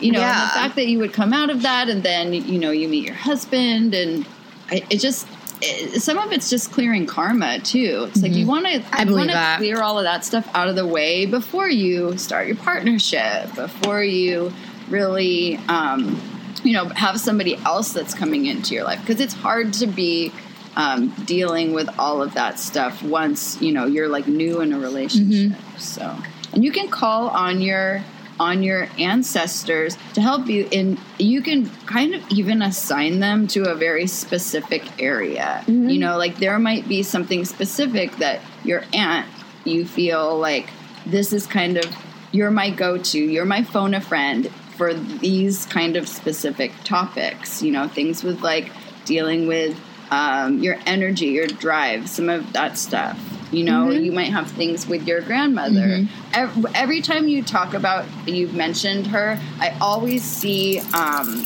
[0.00, 0.44] you know Yeah.
[0.46, 3.04] the fact that you would come out of that and then you know you meet
[3.04, 4.26] your husband and
[4.70, 5.26] I, it just
[5.62, 8.94] it, some of it's just clearing karma too it's like you want to Mm-hmm.
[8.94, 9.58] I you believe want to that.
[9.58, 14.02] clear all of that stuff out of the way before you start your partnership before
[14.02, 14.52] you
[14.88, 16.18] really um,
[16.64, 20.32] you know have somebody else that's coming into your life because it's hard to be
[20.76, 24.78] um, dealing with all of that stuff once you know you're like new in a
[24.78, 25.58] relationship.
[25.78, 26.16] So
[26.52, 28.02] and you can call on your
[28.38, 33.70] on your ancestors to help you in you can kind of even assign them to
[33.70, 35.62] a very specific area.
[35.90, 39.26] You know like there might be something specific that your aunt
[39.64, 40.70] you feel like
[41.06, 41.84] this is kind of
[42.32, 47.70] you're my go-to you're my phone a friend for these kind of specific topics you
[47.70, 48.70] know things with like
[49.04, 49.78] dealing with
[50.10, 53.18] um, your energy your drive some of that stuff
[53.52, 58.06] you know you might have things with your grandmother Ev- every time you talk about
[58.26, 61.44] you've mentioned her i always see um,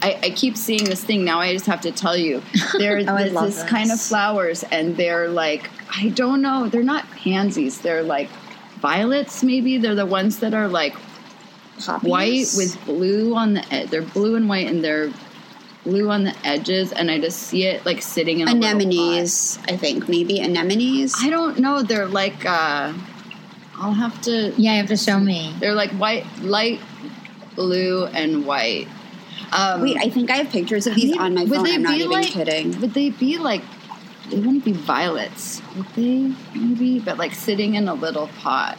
[0.00, 1.40] I, I keep seeing this thing now.
[1.40, 2.40] I just have to tell you,
[2.78, 6.68] there's Oh, I this, this kind of flowers, and they're like I don't know.
[6.68, 7.80] They're not pansies.
[7.80, 8.28] They're like
[8.80, 9.42] violets.
[9.42, 10.94] Maybe they're the ones that are like
[11.84, 12.10] Poppies?
[12.10, 15.12] white with blue on the they're blue and white and they're
[15.84, 18.82] blue on the edges and i just see it like sitting in a little pot.
[18.82, 21.14] anemones, I think maybe anemones.
[21.20, 22.92] i don't know they're like uh
[23.76, 25.54] i'll have to Yeah, you have to show me.
[25.60, 26.80] they're like white light
[27.54, 28.88] blue and white
[29.52, 31.64] um Wait, I think I have pictures of these Maybe- on my would phone.
[31.64, 32.80] they I'm not be even like- kidding.
[32.80, 33.62] would they be like
[34.30, 38.76] they wouldn't be violets would they maybe but like sitting in a little pot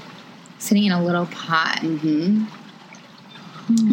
[0.60, 1.78] Sitting in a little pot.
[1.82, 2.44] mm-hmm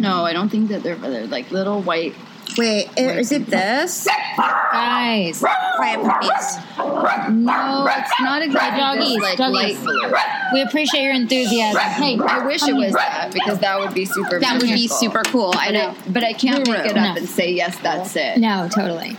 [0.01, 2.13] no i don't think that they're, they're like little white
[2.57, 4.07] Wait, is it this?
[4.37, 5.39] Guys,
[5.75, 7.29] Quiet puppies.
[7.33, 9.87] no it's not exactly Doggies, this, like doggies.
[10.53, 11.79] we appreciate your enthusiasm.
[11.81, 14.39] Hey, I wish it was that because that would be super.
[14.39, 15.53] That would be super cool.
[15.55, 15.89] I But know.
[15.89, 17.15] I, but I can't make it up No.
[17.17, 18.37] and say yes, that's it.
[18.39, 19.17] no, totally.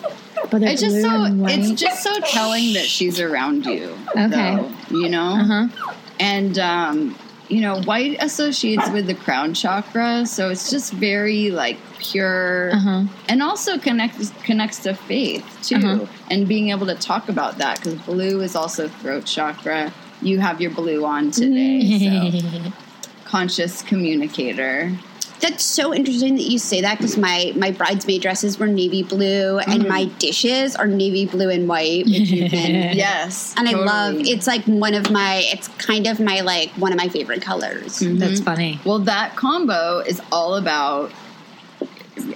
[0.50, 1.24] But It's just so.
[1.46, 3.96] It's just so telling that she's around you.
[4.10, 4.28] Okay.
[4.28, 5.92] though, you know, uh-huh.
[6.20, 7.16] and um,
[7.48, 13.04] you know, white associates with the crown chakra, so it's just very like pure, Uh-huh.
[13.28, 16.06] and also connects connects to faith too, Uh-huh.
[16.30, 19.92] and being able to talk about that because blue is also throat chakra.
[20.20, 22.72] You have your blue on today, so
[23.24, 24.92] conscious communicator.
[25.40, 29.58] That's so interesting that you say that because my, my bridesmaid dresses were navy blue
[29.58, 29.88] and Mm-hmm.
[29.88, 32.96] my dishes are navy blue and white, which you can.
[32.96, 36.92] Yes, And I love it's like one of my it's kind of my like one
[36.92, 38.00] of my favorite colors.
[38.00, 38.80] That's funny.
[38.84, 41.12] Well, that combo is all about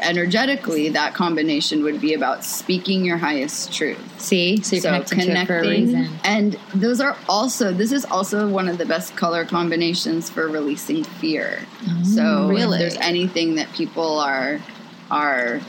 [0.01, 0.89] energetically.
[0.89, 3.99] That combination would be about speaking your highest truth.
[4.21, 6.09] See, so you're connecting to it for a reason.
[6.25, 7.73] and those are also.
[7.73, 11.61] This is also one of the best color combinations for releasing fear.
[12.05, 12.77] so, mm, really?
[12.77, 14.61] if there's anything that people are
[15.11, 15.61] are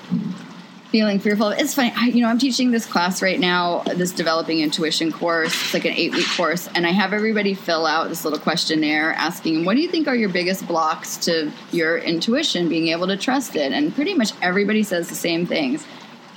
[0.94, 1.50] feeling fearful.
[1.50, 5.52] It's funny, I, you know, I'm teaching this class right now, this developing intuition course.
[5.52, 9.12] It's like an eight week course, and I have everybody fill out this little questionnaire
[9.14, 13.18] asking, what do you think are your biggest blocks to your intuition, being able to
[13.18, 13.72] trust it?
[13.72, 15.84] And pretty much everybody says the same things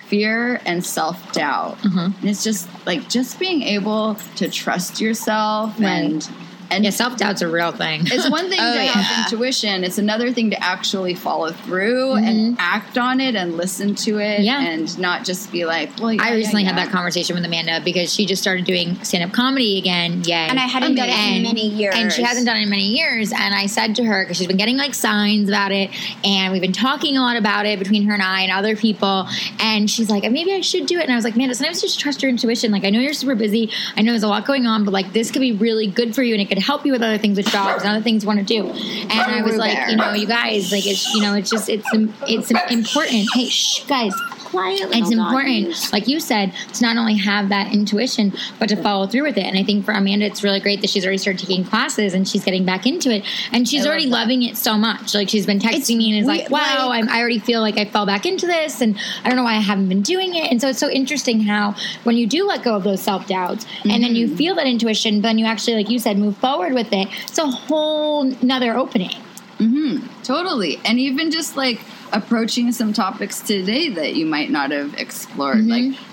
[0.07, 1.77] fear and self doubt.
[1.81, 1.99] Mm-hmm.
[2.21, 6.27] And it's just like just being able to trust yourself and.
[6.71, 8.03] And Yeah, self doubt's a real thing.
[8.07, 8.91] it's one thing Oh, to yeah.
[8.93, 9.85] have intuition.
[9.85, 14.27] It's another thing to actually follow through and act on it and listen to it
[14.37, 14.43] Mm-hmm.
[14.43, 14.61] Yeah.
[14.61, 17.81] and not just be like, well, yeah, I yeah, recently had that conversation with Amanda
[17.85, 20.23] because she just started doing stand up comedy again.
[20.25, 20.33] Yay.
[20.35, 21.95] And I hadn't done it in many years.
[21.97, 23.33] And she hasn't done it in many years.
[23.33, 25.91] And I said to her, because she's been getting like signs about it,
[26.25, 29.29] and we've been talking a lot about it between her and I and other people.
[29.61, 31.05] And she's like, maybe I should do it.
[31.05, 32.71] And I was like, man, sometimes just trust your intuition.
[32.73, 33.71] Like, I know you're super busy.
[33.97, 36.23] I know there's a lot going on, but like, this could be really good for
[36.23, 38.23] you and it could could help you with other things with jobs and other things
[38.25, 38.67] you want to do.
[38.67, 41.87] And I was like, you know, you guys, like, it's you know, it's just it's
[41.93, 43.29] it's important.
[43.35, 44.15] Hey, shh, guys,
[44.47, 49.07] Quiet it's important, like you said, to not only have that intuition, but to follow
[49.07, 49.45] through with it.
[49.45, 52.27] And I think for Amanda, it's really great that she's already started taking classes and
[52.29, 53.25] she's getting back into it.
[53.53, 54.13] And she's I already that.
[54.13, 55.15] loving it so much.
[55.15, 57.61] Like she's been texting It's me and is like, wow, like- I'm, I already feel
[57.61, 58.81] like I fell back into this.
[58.81, 60.51] And I don't know why I haven't been doing it.
[60.51, 61.75] And so it's so interesting how
[62.05, 65.21] when you do let go of those self doubts and then you feel that intuition,
[65.21, 68.77] but then you actually, like you said, move forward with it, it's a whole nother
[68.77, 69.11] opening.
[69.59, 70.23] Mm-hmm.
[70.23, 70.79] Totally.
[70.85, 71.81] And even just like
[72.17, 75.59] approaching some topics today that you might not have explored.
[75.59, 75.69] Mhm.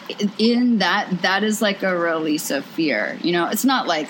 [0.10, 3.18] Like in that, that is like a release of fear.
[3.22, 4.10] You know, it's not like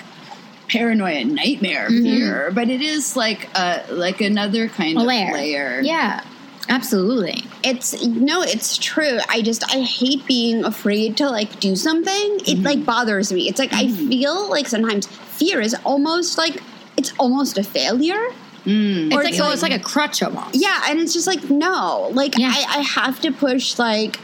[0.68, 2.02] paranoia nightmare mm-hmm.
[2.02, 5.32] fear, but it is like a like another kind A of layer.
[5.32, 5.80] layer.
[5.82, 6.24] Yeah,
[6.68, 7.44] absolutely.
[7.62, 12.44] it's no it's true i just i hate being afraid to like do something it
[12.44, 12.62] mm-hmm.
[12.62, 14.08] like bothers me it's like i mm-hmm.
[14.08, 16.62] feel like sometimes fear is almost like
[16.96, 18.28] it's almost a failure
[18.64, 19.06] Mm.
[19.06, 20.54] It's like, it's oh, like- it's like a crutch almost.
[20.54, 22.52] yeah and it's just like no like Yeah.
[22.54, 24.18] I, I have to push like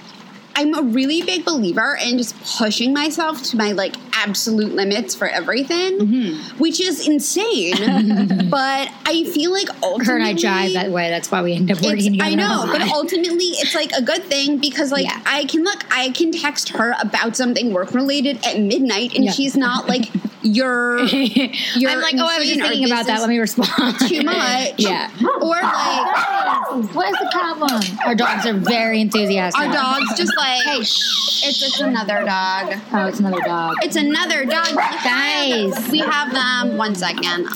[0.56, 5.28] i'm a really big believer in just pushing myself to my like absolute limits for
[5.28, 6.58] everything mm-hmm.
[6.58, 7.74] which is insane
[8.50, 11.10] but i feel like ultimately Her and I jive that way.
[11.10, 12.30] That's why we end up working together.
[12.30, 15.20] I know, but ultimately, it's like a good thing because, like, Yeah.
[15.26, 19.32] I can look, I can text her about something work related at midnight, and Yeah.
[19.32, 20.10] she's not like,
[20.42, 23.20] "You're You're I'm like, oh, I was just thinking about that.
[23.20, 23.98] Let me respond.
[24.08, 25.10] too much." yeah.
[25.40, 27.80] or like What is the problem?
[28.04, 29.60] Our dogs are very enthusiastic.
[29.60, 31.46] our dog's just like, Hey, shh.
[31.48, 32.74] it's just another dog.
[32.92, 33.76] Oh, it's another dog.
[33.82, 35.88] It's another dog, Guys.
[35.90, 36.76] We have them.
[36.76, 37.48] One second.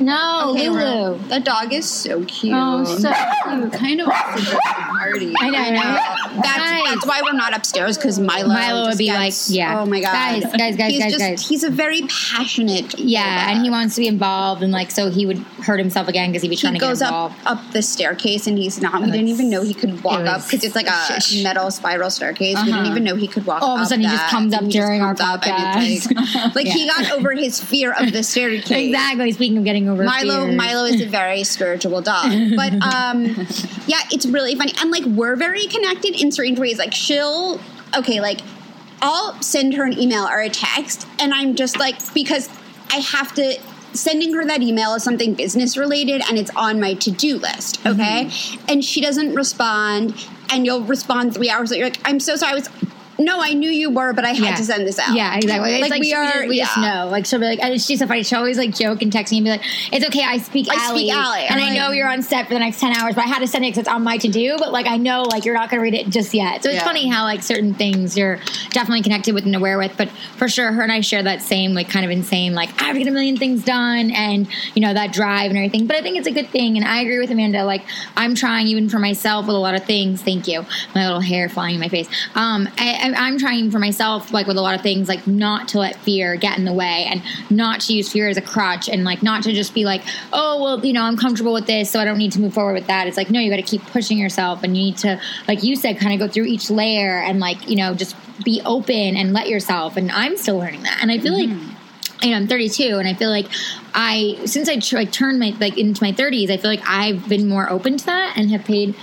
[0.00, 1.18] No, Okay, we're- Lulu.
[1.28, 2.54] The dog is so cute.
[2.56, 3.72] Oh, so cute.
[3.72, 5.34] Kind of wants to party.
[5.38, 6.40] I know, I know.
[6.42, 6.82] That's, Guys.
[6.86, 8.48] that's why we're not upstairs because Milo.
[8.48, 9.78] Milo would be gets- like, yeah.
[9.80, 11.48] Oh my god, Guys, guys, guys, he's guys, just, guys.
[11.48, 12.98] He's a very passionate.
[12.98, 16.30] Yeah, and he wants to be involved, and like, so he would hurt himself again
[16.30, 17.36] because he'd be trying He to get goes up involved.
[17.46, 19.02] up the staircase and he's not.
[19.02, 22.56] We didn't even know he could walk up because it's like a metal spiral staircase.
[22.56, 22.90] We didn't Uh-huh.
[22.90, 23.62] even know he could walk.
[23.62, 26.44] All of a sudden he just comes up during our comes up and podcast.
[26.44, 28.70] Like, like he got over his fear of the staircase.
[28.70, 29.32] Exactly.
[29.32, 30.56] Speaking of getting over Milo fears.
[30.56, 32.30] Milo is a very spiritual dog.
[32.56, 33.24] But um
[33.86, 34.72] yeah, it's really funny.
[34.80, 36.78] And like we're very connected in strange ways.
[36.78, 37.60] Like she'll
[37.96, 38.40] okay, like
[39.02, 42.48] I'll send her an email or a text and I'm just like because
[42.92, 43.58] I have to
[43.92, 48.30] sending her that email is something business related and it's on my to-do list, okay?
[48.68, 50.14] And she doesn't respond
[50.52, 52.68] and you'll respond 3 hours later You're like I'm so sorry I was
[53.20, 54.54] no, I knew you were, but I had Yeah.
[54.56, 55.14] to send this out.
[55.14, 55.72] Yeah, exactly.
[55.74, 57.08] It's Like, like, we are- we just know.
[57.10, 58.22] Like she'll be like, and she's so funny.
[58.22, 59.62] She'll always like joke and text me and be like,
[59.92, 62.48] "It's okay, I speak I Allie, speak Allie." and I'm I know you're on set
[62.48, 64.16] for the next ten hours, but I had to send it because it's on my
[64.18, 64.56] to do.
[64.58, 66.62] But like, I know like you're not going to read it just yet.
[66.62, 66.84] So it's Yeah.
[66.84, 68.38] funny how like certain things you're
[68.70, 69.92] definitely connected with and aware with.
[69.96, 72.86] But for sure, her and I share that same like kind of insane like I
[72.86, 75.86] have to get a million things done and you know that drive and everything.
[75.86, 77.64] But I think it's a good thing, and I agree with Amanda.
[77.64, 77.82] Like
[78.16, 80.22] I'm trying even for myself with a lot of things.
[80.22, 80.64] Thank you,
[80.94, 82.08] my little hair flying in my face.
[82.34, 85.68] Um, I, I, I'm trying for myself like with a lot of things like not
[85.68, 88.88] to let fear get in the way and not to use fear as a crutch
[88.88, 90.02] and like not to just be like
[90.32, 92.74] oh well you know I'm comfortable with this so I don't need to move forward
[92.74, 93.06] with that.
[93.06, 95.76] It's like no you got to keep pushing yourself and you need to like you
[95.76, 99.32] said kind of go through each layer and like you know just be open and
[99.32, 99.96] let yourself.
[99.96, 101.48] And I'm still learning that, and I feel like
[102.22, 103.46] you know, I'm 32, and I feel like
[103.94, 107.28] I since I tr- like turned my like into my 30s, I feel like I've
[107.28, 108.94] been more open to that and have paid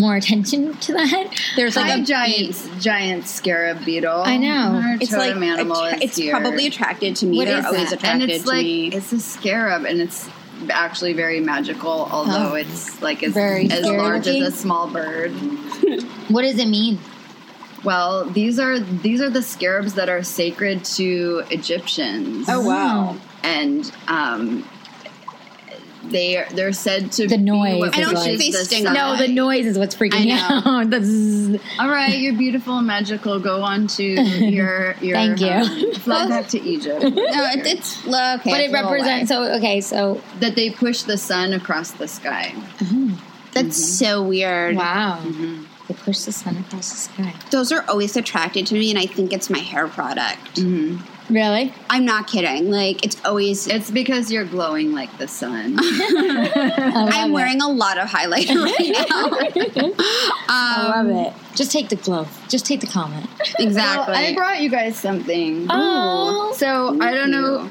[0.00, 1.40] more attention to that.
[1.56, 4.22] There's like Hi, a giant, giant scarab beetle.
[4.24, 4.80] I know.
[4.82, 6.32] Our It's like totem animal attra- is it's here.
[6.40, 7.36] probably attracted to me.
[7.36, 8.04] What They're is always that?
[8.04, 8.88] and it's to like me.
[8.88, 10.28] it's a scarab, and it's
[10.70, 12.08] actually very magical.
[12.10, 12.54] Although Oh.
[12.54, 14.42] it's like as, Very as large looking.
[14.42, 15.32] as a small bird.
[16.28, 16.98] What does it mean?
[17.82, 22.46] Well, these are these are the scarabs that are sacred to Egyptians.
[22.48, 23.16] oh wow!
[23.42, 24.64] and um,
[26.10, 28.58] they are, they're said to be The be noise I don't like- think they pushes
[28.60, 28.94] the sting sun.
[28.94, 30.62] No, the noise is what's freaking I me know.
[30.64, 30.90] out.
[30.90, 31.60] The.
[31.78, 33.38] All right, you're beautiful and magical.
[33.40, 35.16] Go on to your your.
[35.16, 35.48] Thank you.
[35.48, 37.02] um, fly back to Egypt.
[37.02, 37.10] No,
[37.52, 38.10] it, it's okay.
[38.44, 39.30] but it it's a little represents.
[39.30, 39.36] way.
[39.36, 42.54] So okay, so that they push the sun across the sky.
[43.52, 44.76] That's so weird.
[44.76, 45.20] wow,
[45.88, 47.34] they push the sun across the sky.
[47.50, 50.56] Those are always attracted to me, and I think it's my hair product.
[50.56, 51.04] Mm-hmm.
[51.30, 51.72] Really?
[51.88, 52.70] I'm not kidding.
[52.70, 53.66] Like it's always.
[53.68, 55.76] It's because you're glowing like the sun.
[55.80, 57.32] I'm it.
[57.32, 59.94] wearing a lot of highlighter right now.
[60.48, 61.32] I love Um, it.
[61.54, 62.44] Just take the glove.
[62.48, 63.28] Just take the comment.
[63.58, 64.12] Exactly.
[64.12, 65.66] Well, I brought you guys something.
[65.70, 66.52] Oh.
[66.56, 67.70] So I don't know.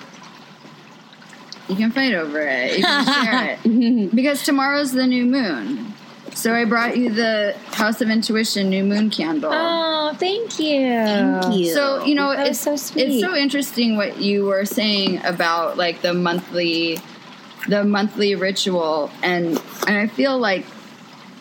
[1.68, 2.78] You can fight over it.
[2.80, 5.89] You can share it because tomorrow's the new moon.
[6.40, 9.52] So I brought you the House of Intuition New Moon candle.
[9.54, 10.88] Oh, thank you.
[10.88, 11.74] Thank you.
[11.74, 13.10] So you know That it's so sweet.
[13.10, 17.00] It's so interesting what you were saying about like the monthly,
[17.68, 20.66] the monthly ritual, and and I feel like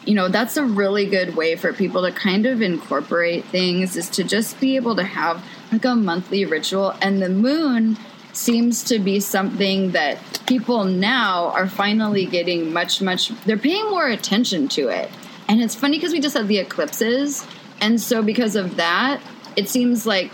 [0.05, 4.11] you know that's a really good way for people to kind of incorporate things is
[4.11, 7.96] to just be able to have like a monthly ritual, and the moon
[8.32, 14.08] seems to be something that people now are finally getting much much they're paying more
[14.08, 15.10] attention to it.
[15.48, 17.46] And it's funny because we just had the eclipses
[17.80, 19.20] and so because of that
[19.56, 20.30] it seems like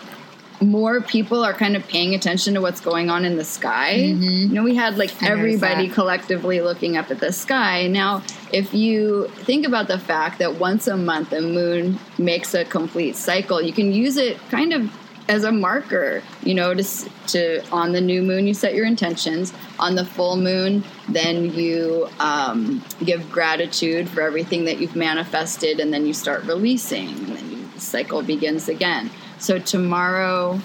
[0.60, 3.94] more people are kind of paying attention to what's going on in the sky.
[3.94, 7.86] You know we had like everybody collectively looking up at the sky.
[7.86, 8.22] Now
[8.52, 13.16] if you think about the fact that once a month the moon makes a complete
[13.16, 14.92] cycle you can use it kind of
[15.28, 16.84] as a marker, you know, to,
[17.28, 19.52] to on the new moon you set your intentions.
[19.78, 25.92] On the full moon, then you um, give gratitude for everything that you've manifested, and
[25.92, 29.10] then you start releasing, and then you, the cycle begins again.
[29.38, 30.60] So tomorrow,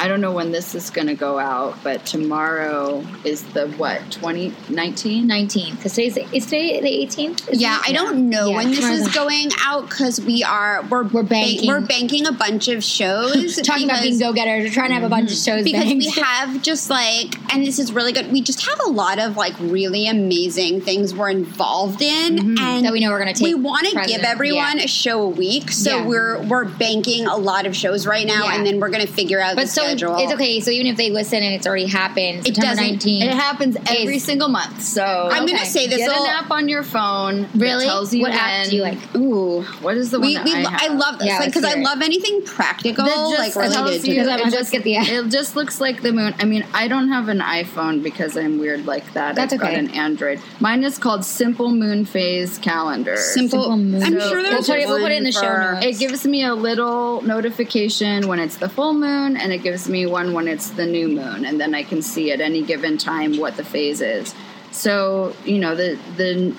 [0.00, 3.98] I don't know when this is going to go out, but tomorrow is the what
[4.12, 5.28] 2019.
[5.28, 5.76] 19th.
[5.76, 7.48] Because today's is today the 18th.
[7.50, 7.90] Is Yeah, it?
[7.90, 11.22] I don't know Yeah, when this tomorrow's is going out because we are we're We're
[11.24, 11.66] banking.
[11.68, 13.56] we're banking a bunch of shows.
[13.56, 14.64] Talking about being go getters.
[14.68, 16.04] We're trying to have a bunch of shows because banked.
[16.04, 19.36] we have just like and this is really good we just have a lot of
[19.36, 22.82] like really amazing things we're involved in and Mm-hmm.
[22.84, 24.84] That we know we're gonna take we want to give everyone yeah.
[24.84, 26.06] a show a week so Yeah.
[26.06, 28.54] we're we're banking a lot of shows right now Yeah.
[28.56, 30.60] and then we're gonna figure out but the so schedule it's okay.
[30.60, 33.22] So even if they listen and it's already happened, It September doesn't- 19th.
[33.24, 34.82] It happens every Is- single month.
[34.82, 37.42] So I'm gonna say this get an app on your phone.
[37.42, 37.84] that really?
[37.86, 38.38] tells you what when.
[38.40, 38.98] app do you like?
[39.16, 41.64] ooh What is the one we, that we, I, I, love this Yeah, like because
[41.64, 44.28] I love anything practical just like related to you.
[44.28, 45.08] I'm it just, get the app.
[45.08, 46.34] it just looks like the moon.
[46.38, 49.34] I mean, I don't have an iPhone because I'm weird like that.
[49.34, 50.40] That's I've got an Android.
[50.60, 53.16] Mine is called Simple Moon Phase Calendar.
[53.16, 54.02] simple, Simple moon.
[54.02, 55.40] I'm So- sure there's we'll put it in the show
[55.72, 55.84] notes.
[55.86, 60.06] It gives me a little notification when it's the full moon, and it gives me
[60.06, 63.36] one when it's the new moon, and then I can see at any given time
[63.36, 64.34] what the phase is.
[64.70, 66.56] So you know the the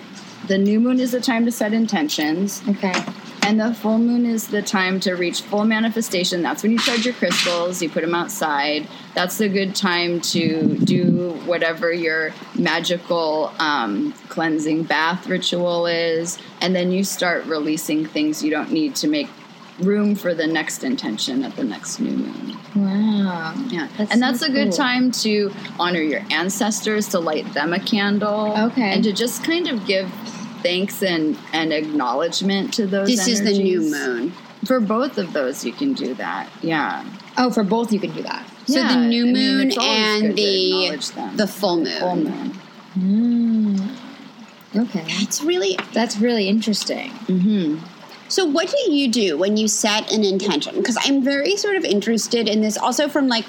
[0.47, 2.61] the new moon is the time to set intentions.
[2.67, 2.93] Okay.
[3.43, 6.41] And the full moon is the time to reach full manifestation.
[6.41, 8.87] That's when you charge your crystals, you put them outside.
[9.15, 16.37] That's a good time to do whatever your magical um, cleansing bath ritual is.
[16.61, 19.29] And then you start releasing things you don't need to make
[19.81, 22.57] room for the next intention at the next new moon.
[22.75, 23.53] Wow.
[23.69, 23.87] Yeah.
[23.97, 24.77] That's and that's so a good cool.
[24.77, 28.53] time to honor your ancestors, to light them a candle.
[28.57, 28.93] Okay.
[28.93, 30.11] And to just kind of give
[30.61, 34.33] thanks and, and acknowledgement to those this is the new moon
[34.65, 36.49] For both of those, you can do that.
[36.61, 37.05] Yeah.
[37.37, 38.45] Oh, for both you can do that.
[38.67, 41.99] so Yeah, the new I mean, moon and the the full moon.
[41.99, 42.51] full moon.
[42.97, 43.95] Mm.
[44.75, 45.05] Okay.
[45.19, 47.11] That's really That's really interesting.
[47.11, 47.77] Mm-hmm.
[48.29, 50.75] So, what do you do when you set an intention?
[50.75, 53.45] Because I'm very sort of interested in this also from like,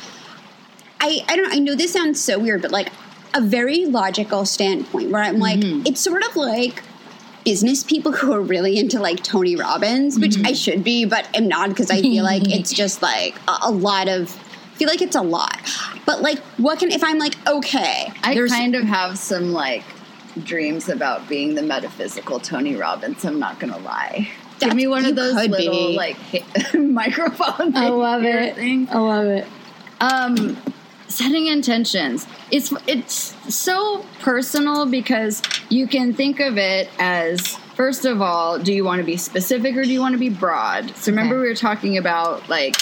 [1.01, 2.91] I, I don't I know this sounds so weird, but like
[3.35, 5.87] a very logical standpoint where I'm like, mm-hmm.
[5.87, 6.83] it's sort of like
[7.45, 10.47] business people who are really into like Tony Robbins, which mm-hmm.
[10.47, 13.71] I should be, but am not because I feel like it's just like a, a
[13.71, 15.59] lot of, I feel like it's a lot.
[16.07, 19.85] But like, what can, if I'm like, okay, I kind of have some like
[20.45, 23.25] dreams about being the metaphysical Tony Robbins.
[23.25, 24.29] I'm not gonna lie.
[24.61, 25.97] Give me one of those little be.
[25.97, 26.45] like hit,
[26.81, 27.77] microphone.
[27.77, 28.55] I love it.
[28.57, 28.89] Things.
[28.91, 29.47] I love it.
[30.01, 30.57] um
[31.09, 38.23] setting intentions it's it's so personal because you can think of it as first of
[38.23, 41.11] all do you want to be specific or do you want to be broad so
[41.11, 41.43] remember Okay.
[41.43, 42.77] we were talking about like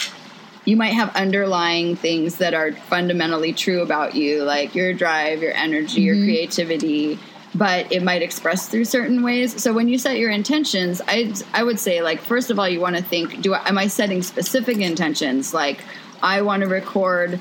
[0.67, 5.53] you might have underlying things that are fundamentally true about you like your drive your
[5.55, 7.19] energy your creativity
[7.55, 9.63] but it might express through certain ways.
[9.63, 12.81] So when you set your intentions i i would say like first of all you
[12.81, 15.55] want to think do I, am i setting specific intentions?
[15.55, 15.83] Like
[16.23, 17.41] i want to record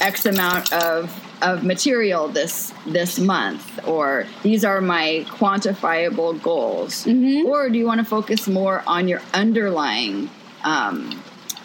[0.00, 7.06] x amount of of material this this month or these are my quantifiable goals.
[7.46, 10.30] Or do you want to focus more on your underlying
[10.64, 11.22] um,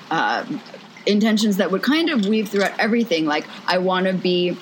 [0.09, 0.45] uh,
[1.05, 3.25] intentions that would kind of weave throughout everything?
[3.25, 4.57] Like i want to be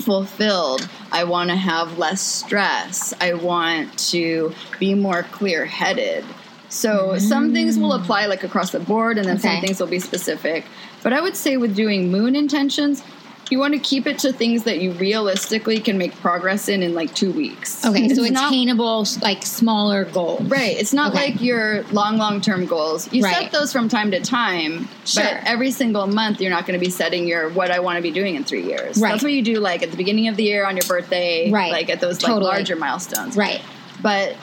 [0.00, 0.88] fulfilled.
[1.12, 3.14] I want to have less stress.
[3.20, 6.24] I want to be more clear-headed.
[6.68, 9.98] So some things will apply like across the board and then some things will be
[9.98, 10.64] specific.
[11.02, 13.02] But i would say with doing moon intentions
[13.50, 16.94] you want to keep it to things that you realistically can make progress in in
[16.94, 20.42] like two weeks Okay, so It's not- attainable, like smaller goals.
[20.42, 20.76] Right.
[20.78, 21.32] It's not Okay.
[21.32, 23.12] like your long, long term goals.
[23.12, 23.36] You Right.
[23.36, 25.24] set those from time to time, Sure.
[25.24, 28.02] but every single month you're not going to be setting your what I want to
[28.02, 28.98] be doing in three years.
[28.98, 29.10] Right.
[29.12, 31.72] That's what you do like at the beginning of the year on your birthday, Right.
[31.72, 32.44] like at those Totally.
[32.44, 33.36] like larger milestones.
[33.36, 33.60] Right.
[34.02, 34.34] but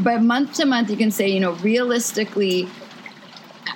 [0.00, 2.68] but month to month you can say you know realistically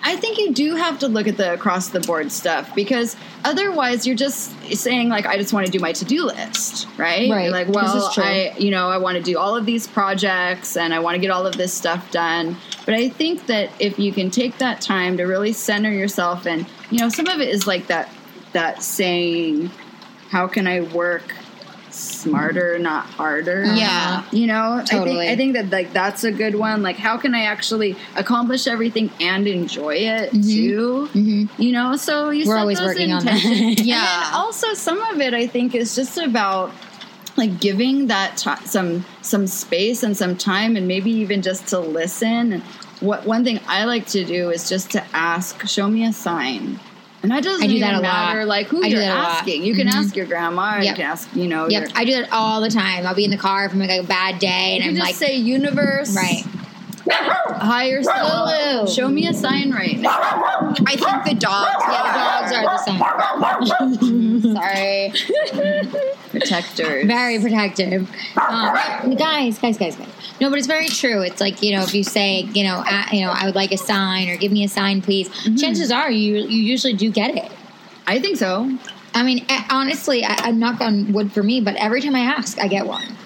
[0.03, 4.07] I think you do have to look at the across the board stuff because otherwise
[4.07, 7.31] you're just saying like I just want to do my to-do list, right?
[7.31, 7.45] Right.
[7.45, 8.13] You're like, well.
[8.17, 11.21] I you know, I want to do all of these projects and I want to
[11.21, 12.57] get all of this stuff done.
[12.85, 16.67] But I think that if you can take that time to really center yourself and
[16.91, 18.09] you know, some of it is like that
[18.53, 19.71] that saying
[20.29, 21.35] how can I work
[21.93, 24.25] smarter not harder Yeah.
[24.33, 25.29] you know Totally.
[25.29, 27.97] I, think, I think that like that's a good one like how can i actually
[28.17, 30.41] accomplish everything and enjoy it mm-hmm.
[30.43, 31.63] too mm-hmm.
[31.63, 33.41] you know so you We're always working on that.
[33.81, 34.27] Yeah.
[34.27, 36.73] And also some of it i think is just about
[37.37, 41.79] like giving that ti some some space and some time and maybe even just to
[41.79, 42.63] listen and
[43.01, 46.79] what one thing i like to do is just to ask show me a sign
[47.23, 48.03] and that doesn't I do that a lot.
[48.03, 49.11] matter like who I you're lot.
[49.41, 49.95] asking you can Mhm.
[49.95, 50.97] ask your grandma you Yep.
[50.97, 53.07] can ask you know Yep, your, I do that all the time.
[53.07, 55.15] I'll be in the car from like a bad day, and you I'm just like,
[55.17, 56.45] say universe right,
[57.09, 58.91] higher self.
[58.91, 60.75] Show me a sign right now.
[60.87, 61.85] I think the dogs.
[61.89, 62.79] yeah, the dogs are the
[64.41, 64.55] same.
[64.55, 65.13] Sorry.
[66.31, 67.07] Protectors.
[67.07, 68.09] very protective.
[68.37, 70.09] Um, guys, guys, guys, guys.
[70.41, 71.23] No, but it's very true.
[71.23, 73.73] It's like you know, if you say, you know, uh, you know, I would like
[73.73, 75.29] a sign or give me a sign, please.
[75.61, 77.51] Chances are you you usually do get it.
[78.07, 78.77] I think so.
[79.15, 82.21] I mean, eh, honestly, I, I'm knock on wood for me, but every time I
[82.21, 83.17] ask, I get one.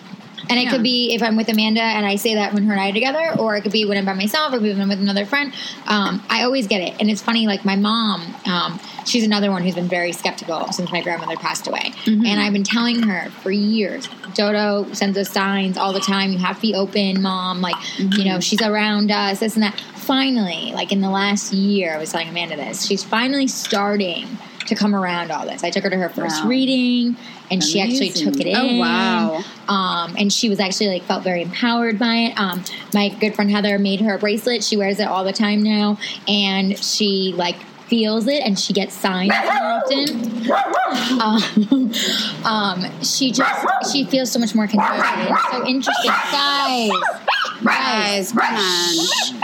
[0.50, 0.70] And it Yeah.
[0.70, 2.92] could be if I'm with Amanda and I say that when her and I are
[2.92, 5.52] together, or it could be when I'm by myself, or when I'm with another friend.
[5.86, 7.46] Um, I always get it, and it's funny.
[7.46, 11.66] Like my mom, um, she's another one who's been very skeptical since my grandmother passed
[11.66, 14.08] away, and I've been telling her for years.
[14.34, 16.32] Dodo sends us signs all the time.
[16.32, 17.60] You have to be open, mom.
[17.60, 19.78] Like you know, she's around us, this and that.
[20.04, 22.84] Finally, like in the last year, I was telling Amanda this.
[22.84, 24.26] She's finally starting
[24.66, 25.64] to come around all this.
[25.64, 26.48] I took her to her first Wow.
[26.50, 27.16] reading,
[27.50, 28.56] and she actually took it in.
[28.56, 29.42] Oh, wow.
[29.68, 32.38] Um, and she was actually like felt very empowered by it.
[32.38, 34.62] Um, my good friend Heather made her a bracelet.
[34.64, 38.94] She wears it all the time now, and she like feels it, and she gets
[38.94, 40.50] signs more often.
[41.20, 41.92] Um,
[42.44, 45.30] um, she just she feels so much more connected.
[45.30, 46.90] It's so interesting, guys.
[47.62, 49.40] Guys, come on.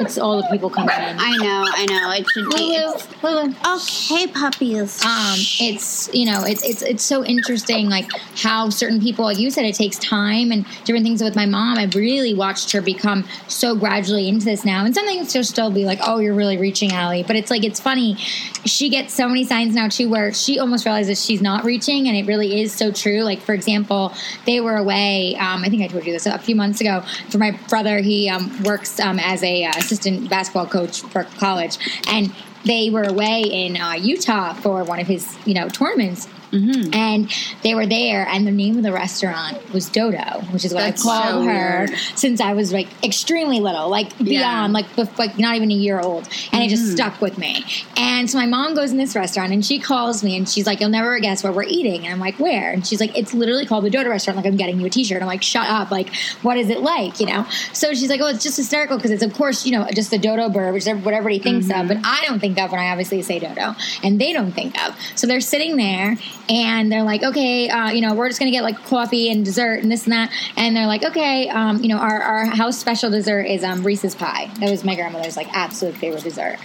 [0.00, 1.16] It's all the people coming in.
[1.18, 2.10] I know, I know.
[2.12, 2.56] It should be.
[2.56, 3.54] Lulu, Lulu.
[3.76, 5.04] Okay, puppies.
[5.04, 9.50] um, it's you know it's it's it's so interesting like how certain people like you
[9.50, 13.24] said it takes time and different things with my mom i've really watched her become
[13.48, 16.56] so gradually into this now and some things she'll still be like oh you're really
[16.56, 18.16] reaching Allie but it's like it's funny
[18.64, 22.16] she gets so many signs now too where she almost realizes she's not reaching and
[22.16, 24.12] it really is so true like for example
[24.46, 27.38] they were away um, i think i told you this a few months ago for
[27.38, 32.32] my brother he um, works um, as a uh, assistant basketball coach for college and
[32.64, 36.28] they were away in uh, Utah for one of his, you know, tournaments.
[36.52, 36.94] Mm-hmm.
[36.94, 37.30] And
[37.62, 41.06] they were there, and the name of the restaurant was Dodo, which is what That's
[41.06, 41.98] I call so her weird.
[42.16, 44.66] since I was like extremely little, like beyond, Yeah.
[44.80, 46.94] like bef- like not even a year old, and it just Mm-hmm.
[46.96, 47.64] stuck with me.
[47.96, 50.80] And so my mom goes in this restaurant, and she calls me, and she's like,
[50.80, 53.66] "You'll never guess where we're eating," and I'm like, "Where?" And she's like, "It's literally
[53.66, 55.20] called the Dodo Restaurant." Like I'm getting you a T-shirt.
[55.22, 56.08] I'm like, "Shut up!" Like,
[56.42, 57.20] what is it like?
[57.20, 57.46] You know?
[57.72, 60.18] So she's like, "Oh, it's just hysterical because it's of course you know just the
[60.18, 61.80] dodo bird, which is what everybody thinks Mm-hmm.
[61.80, 64.80] of, but I don't think of when I obviously say dodo, and they don't think
[64.84, 64.96] of.
[65.14, 66.16] So they're sitting there,
[66.50, 69.82] and they're like, "Okay, uh, you know, we're just gonna get like coffee and dessert
[69.82, 73.08] and this and that," and they're like, "Okay, um, you know, our, our house special
[73.10, 74.50] dessert is um, Reese's pie.
[74.58, 76.58] That was my grandmother's like absolute favorite dessert."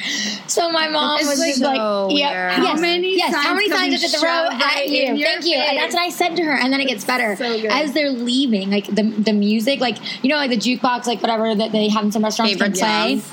[0.47, 2.51] So my mom It's was just so like, "Yep, weird.
[2.51, 5.03] yes, How many yes, how many times we did the throw shove at you?
[5.03, 7.05] in your Thank you." And that's what I said to her, and then it gets
[7.05, 7.71] better so good.
[7.71, 8.71] as they're leaving.
[8.71, 12.03] Like the the music, like you know, like the jukebox, like whatever that they have
[12.03, 13.21] in some restaurants can play.
[13.21, 13.31] songs?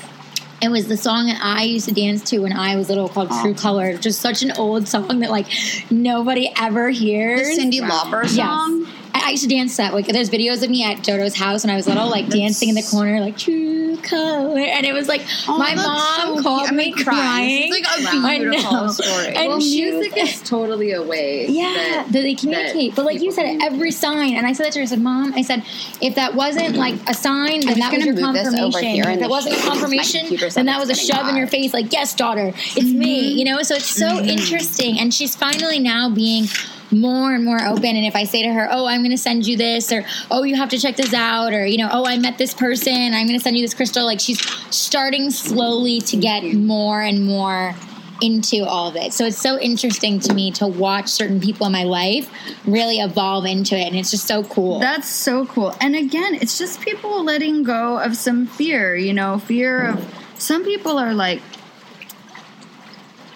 [0.63, 3.27] It was the song that I used to dance to when I was little called
[3.31, 3.41] oh.
[3.41, 5.47] True Colors, Just such an old song that like
[5.91, 7.57] nobody ever hears.
[7.57, 7.63] The.
[7.63, 8.81] Cyndi Lauper song.
[8.81, 8.89] Yes.
[9.13, 9.93] I used to dance that.
[9.93, 12.75] Like, there's videos of me at Dodo's house when I was little, like dancing in
[12.75, 16.75] the corner, like true color, and it was like Oh, my mom so called cute.
[16.75, 17.21] Me like, crying.
[17.21, 17.73] crying.
[17.73, 19.27] It's like a I beautiful story.
[19.27, 21.47] And well, was- music is totally a way.
[21.47, 22.91] Yeah, that- that they communicate.
[22.91, 24.83] that but like you said, every sign, and I said that to her.
[24.83, 25.63] I said, "Mom, I said,
[26.01, 26.77] if that wasn't mm-hmm.
[26.77, 29.11] like a sign, then that was your move this over confirmation.
[29.13, 31.47] If the wasn't a shade, 'cause my confirmation, then that was a shove in your
[31.47, 31.73] face.
[31.73, 33.31] Like, yes, daughter, it's me.
[33.31, 33.37] Mm-hmm.
[33.37, 33.61] You know.
[33.63, 34.25] So it's so mm-hmm.
[34.29, 36.47] interesting, and she's finally now being
[36.93, 37.95] more and more open.
[37.95, 40.43] And if I say to her, "Oh, I'm going to send you this," or "Oh,
[40.43, 43.13] you have to check this out," or you know, "Oh, I met this person.
[43.13, 46.65] I'm going to send you this crystal," like she's starting slowly to get mm-hmm.
[46.65, 47.75] more and more
[48.21, 49.11] into all of it.
[49.11, 52.29] So it's so interesting to me to watch certain people in my life
[52.65, 54.79] really evolve into it, and it's just so cool.
[54.79, 55.75] That's so cool.
[55.81, 60.63] And again, it's just people letting go of some fear, you know, fear of some
[60.63, 61.41] people are like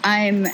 [0.04, 0.48] I'm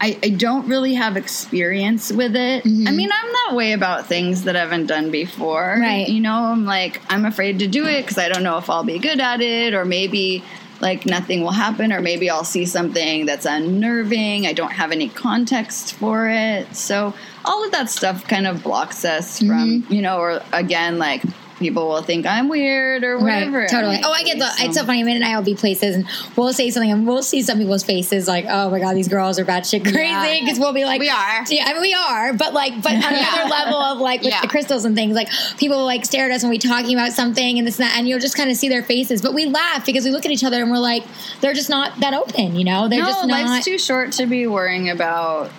[0.00, 2.64] I, I don't really have experience with it.
[2.64, 2.86] Mm-hmm.
[2.86, 5.78] I mean, I'm that way about things that I haven't done before.
[5.80, 6.06] Right.
[6.08, 8.84] You know, I'm like, I'm afraid to do it because I don't know if I'll
[8.84, 10.44] be good at it, or maybe
[10.80, 14.46] like nothing will happen, or maybe I'll see something that's unnerving.
[14.46, 16.76] I don't have any context for it.
[16.76, 17.14] So
[17.46, 19.92] all of that stuff kind of blocks us from, Mm-hmm.
[19.92, 21.22] you know, or again, like
[21.58, 23.60] people will think I'm weird or whatever.
[23.60, 23.98] Right, totally.
[24.04, 24.48] Oh, I get the.
[24.58, 25.02] It's so funny.
[25.02, 27.84] Amanda and I will be places, and we'll say something, and we'll see some people's
[27.84, 30.40] faces like, "Oh my god, these girls are batshit crazy." Yeah.
[30.40, 31.44] Because we'll be like, We are.
[31.48, 32.32] Yeah, I mean, we are.
[32.32, 34.40] But like, but on another level of like with Yeah.
[34.40, 35.28] the crystals and things, like
[35.58, 37.96] people will like stare at us when we're talking about something and this and that,
[37.98, 39.22] and you'll just kind of see their faces.
[39.22, 41.04] But we laugh because we look at each other and we're like,
[41.40, 42.56] they're just not that open.
[42.56, 43.44] You know, they're no, just not.
[43.46, 45.50] life's too short to be worrying about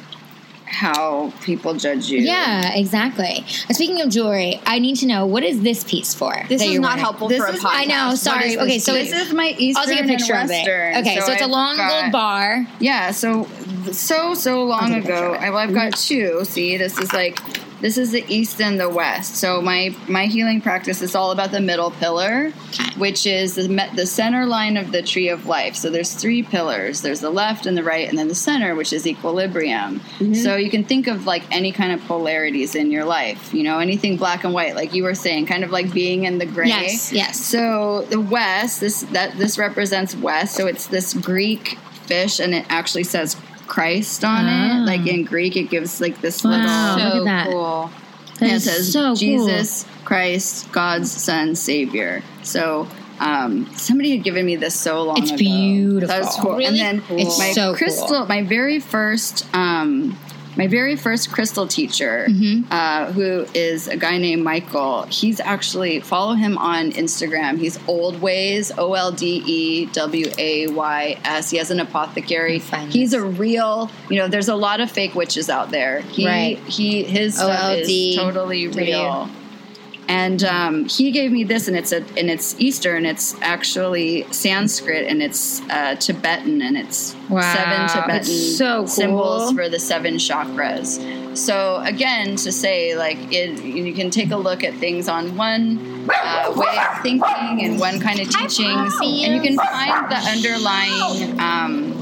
[0.67, 2.19] how people judge you.
[2.19, 3.43] yeah, exactly.
[3.71, 6.33] Speaking of jewelry, I need to know what is this piece for?
[6.49, 6.99] This is not wearing?
[6.99, 7.69] helpful This for a is- podcast.
[7.73, 8.15] I know.
[8.15, 8.57] Sorry.
[8.59, 10.57] Okay, so this is my Eastern I'll take a picture and of it.
[10.59, 10.97] Western.
[10.97, 12.67] Okay, so, it's a I've long got- gold bar.
[12.79, 13.47] Yeah, so
[13.91, 15.33] so so long take a picture ago.
[15.33, 16.43] I, well, I've got two.
[16.45, 17.39] See, this is like
[17.79, 19.35] this is the east and the west.
[19.35, 22.51] So my my healing practice is all about the middle pillar,
[22.97, 25.75] which is the the center line of the tree of life.
[25.75, 27.01] So there's three pillars.
[27.01, 29.99] There's the left and the right, and then the center, which is equilibrium.
[29.99, 30.33] Mm-hmm.
[30.33, 33.53] So you can think of like any kind of polarities in your life.
[33.53, 36.39] You know, anything black and white, like you were saying, kind of like being in
[36.39, 36.67] the gray.
[36.67, 37.39] Yes, yes.
[37.39, 40.55] So the west, this that this represents west.
[40.55, 43.35] So it's this Greek fish, and it actually says
[43.67, 44.77] Christ on Ah.
[44.81, 44.85] it.
[44.85, 46.51] Like in Greek, it gives like this Wow,
[46.95, 47.05] little.
[47.05, 47.47] look at that.
[47.49, 47.91] cool.
[48.39, 49.15] That it says so cool.
[49.15, 52.23] Jesus Christ, God's Son, Savior.
[52.43, 52.87] So.
[53.19, 55.37] Um, somebody had given me this so long It's ago.
[55.39, 56.07] beautiful.
[56.07, 56.51] That was cool.
[56.55, 57.17] Really and then cool.
[57.19, 57.75] It's my so cool.
[57.75, 60.15] crystal, my very first, um,
[60.57, 62.71] my very first crystal teacher, Mm-hmm.
[62.71, 65.03] uh, who is a guy named Michael.
[65.03, 67.57] He's actually follow him on Instagram.
[67.59, 71.49] He's Old Ways, O L D E W A Y S.
[71.51, 72.59] He has an apothecary.
[72.89, 73.89] He's a real.
[74.09, 76.01] You know, there's a lot of fake witches out there.
[76.01, 76.57] He, Right.
[76.59, 78.15] He his stuff is OLD.
[78.33, 79.29] totally real.
[80.09, 83.05] And um, he gave me this, and it's a and it's Eastern.
[83.05, 88.87] It's actually Sanskrit, and it's uh, Tibetan, and it's Wow, seven Tibetan so cool.
[88.87, 91.35] symbols for the seven chakras.
[91.37, 96.07] So again, to say like it, you can take a look at things on one
[96.09, 101.39] uh, way of thinking and one kind of teachings, and you can find the underlying.
[101.39, 101.99] Um,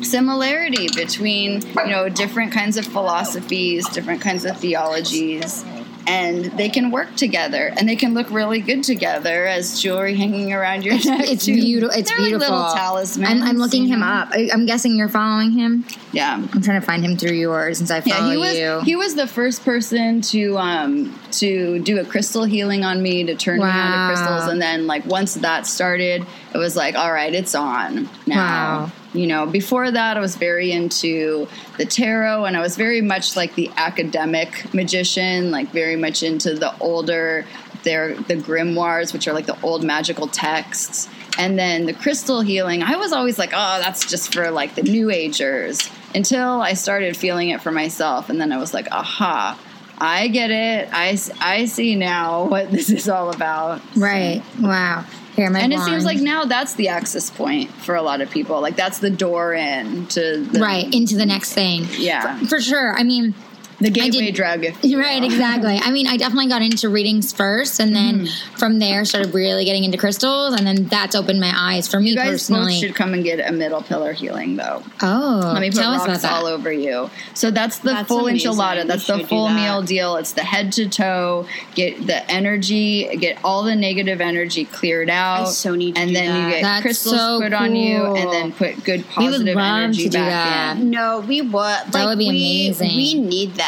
[0.00, 5.64] similarity between you know different kinds of philosophies different kinds of theologies
[6.08, 10.52] and they can work together and they can look really good together as jewelry hanging
[10.52, 11.96] around your neck It's beautiful.
[11.98, 12.56] It's They're like beautiful.
[12.56, 14.06] little talismans I'm, I'm looking him know?
[14.06, 14.28] up.
[14.32, 15.84] I, I'm guessing you're following him.
[16.12, 18.80] yeah I'm trying to find him through yours since I follow yeah, he was you.
[18.84, 23.34] he was the first person to um to do a crystal healing on me to
[23.34, 27.12] turn me on to crystals, and then like once that started, it was like, all
[27.12, 28.86] right, it's on now.
[28.86, 28.92] Wow.
[29.14, 31.48] You know, before that, I was very into
[31.78, 36.54] the tarot, and I was very much like the academic magician, like very much into
[36.54, 37.46] the older,
[37.84, 41.08] their the grimoires, which are like the old magical texts.
[41.38, 44.82] And then the crystal healing, I was always like, oh, that's just for like the
[44.82, 48.28] new agers until I started feeling it for myself.
[48.28, 49.58] And then I was like, aha,
[49.98, 50.88] I get it.
[50.92, 53.80] i, I see now what this is all about.
[53.96, 54.42] right.
[54.60, 55.04] Wow.
[55.38, 58.28] Here, my And it seems like now that's the access point for a lot of
[58.28, 58.60] people.
[58.60, 61.86] Like that's the door in to the, right into the next thing.
[61.92, 62.40] Yeah.
[62.40, 62.98] For, for sure.
[62.98, 63.36] I mean,
[63.80, 64.64] the gateway did- drug.
[64.64, 65.78] If you Right, exactly.
[65.82, 68.56] I mean, I definitely got into readings first, and then Mm-hmm.
[68.56, 72.10] from there started really getting into crystals, and then that's opened my eyes for me
[72.10, 72.80] You guys both personally.
[72.80, 74.82] should come and get a middle pillar healing though.
[75.02, 76.32] oh, Let me put tell us about rocks that.
[76.32, 77.10] all over you.
[77.34, 78.50] So that's the That's full amazing.
[78.52, 78.82] enchilada.
[78.82, 79.54] You That's the full that.
[79.54, 80.16] meal deal.
[80.16, 81.46] It's the head to toe.
[81.74, 85.46] Get the energy, get all the negative energy cleared out.
[85.48, 86.50] so need to and do then you that.
[86.50, 88.16] get That's crystals so put on you, cool.
[88.16, 90.76] and then put good We would positive love energy to do back that.
[90.82, 90.90] in.
[90.90, 91.52] No, we would.
[91.52, 92.96] That would be we, amazing.
[92.96, 93.67] We need that.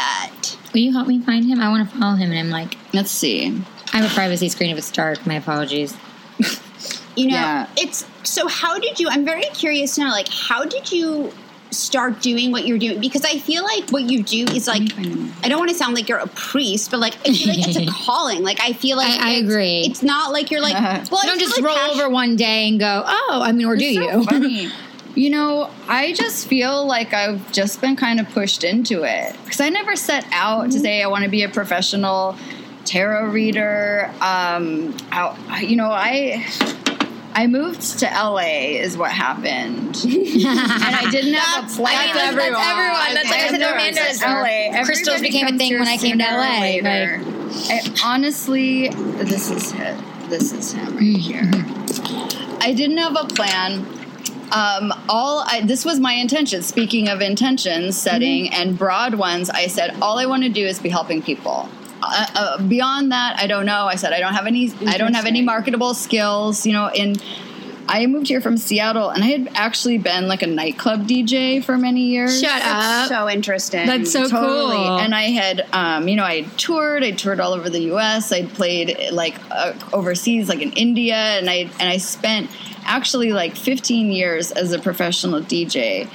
[0.73, 1.59] Will you help me find him?
[1.59, 3.61] I want to follow him, and I'm like, Let's see.
[3.93, 5.25] I have a privacy screen if it's dark.
[5.27, 5.95] My apologies.
[7.17, 7.67] You know, Yeah.
[7.77, 8.47] it's so.
[8.47, 9.09] How did you?
[9.09, 10.07] I'm very curious to know.
[10.11, 11.33] Like, how did you
[11.69, 13.01] start doing what you're doing?
[13.01, 14.83] Because I feel like what you do is like.
[15.43, 17.77] I don't want to sound like you're a priest, but like I feel like it's
[17.77, 18.43] a calling.
[18.43, 19.81] Like I feel like I- I it's- agree.
[19.81, 20.73] It's not like you're like.
[21.11, 23.67] Well, You don't just like roll passion- over one day and go, oh, I mean,
[23.67, 24.71] or do so you?
[25.11, 25.21] Funny.
[25.21, 29.59] You know, I just feel like I've just been kind of pushed into it because
[29.61, 30.69] I never set out Mm-hmm.
[30.71, 32.35] to say I want to be a professional
[32.85, 34.09] tarot reader.
[34.21, 36.45] Um, I, you know, I
[37.33, 41.97] I moved to LA is what happened, and I didn't have That's- a plan.
[41.97, 42.61] I mean, that's everyone.
[42.61, 43.13] everyone.
[43.13, 44.83] That's like I said, know Amanda is LA.
[44.83, 46.59] Crystals became a thing when I came to LA.
[46.59, 47.21] later.
[47.23, 49.97] Like, I, honestly, this is it.
[50.29, 52.43] This is him right Mm-hmm.
[52.43, 52.57] here.
[52.61, 53.85] I didn't have a plan.
[54.51, 56.61] Um, all I, this was my intention.
[56.61, 58.53] Speaking of intentions, setting Mm-hmm.
[58.61, 61.67] and broad ones, I said all I want to do is be helping people.
[62.03, 63.85] Uh, uh, beyond that, I don't know.
[63.85, 64.71] I said I don't have any.
[64.87, 66.65] I don't have any marketable skills.
[66.65, 67.15] You know, in
[67.91, 71.77] I moved here from Seattle, and I had actually been like a nightclub DJ for
[71.77, 72.39] many years.
[72.39, 73.09] Shut up.
[73.09, 73.85] so interesting.
[73.85, 74.77] That's so Totally.
[74.77, 74.99] cool.
[74.99, 77.03] And I had, um, you know, I had toured.
[77.03, 78.31] I toured all over the U.S.
[78.31, 82.49] I played like uh, overseas, like in India, and I and I spent
[82.85, 86.09] actually like 15 years as a professional DJ,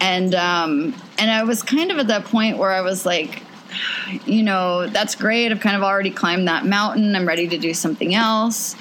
[0.00, 3.42] and um, and I was kind of at that point where I was like,
[4.24, 5.52] you know, that's great.
[5.52, 7.14] I've kind of already climbed that mountain.
[7.14, 8.74] I'm ready to do something else.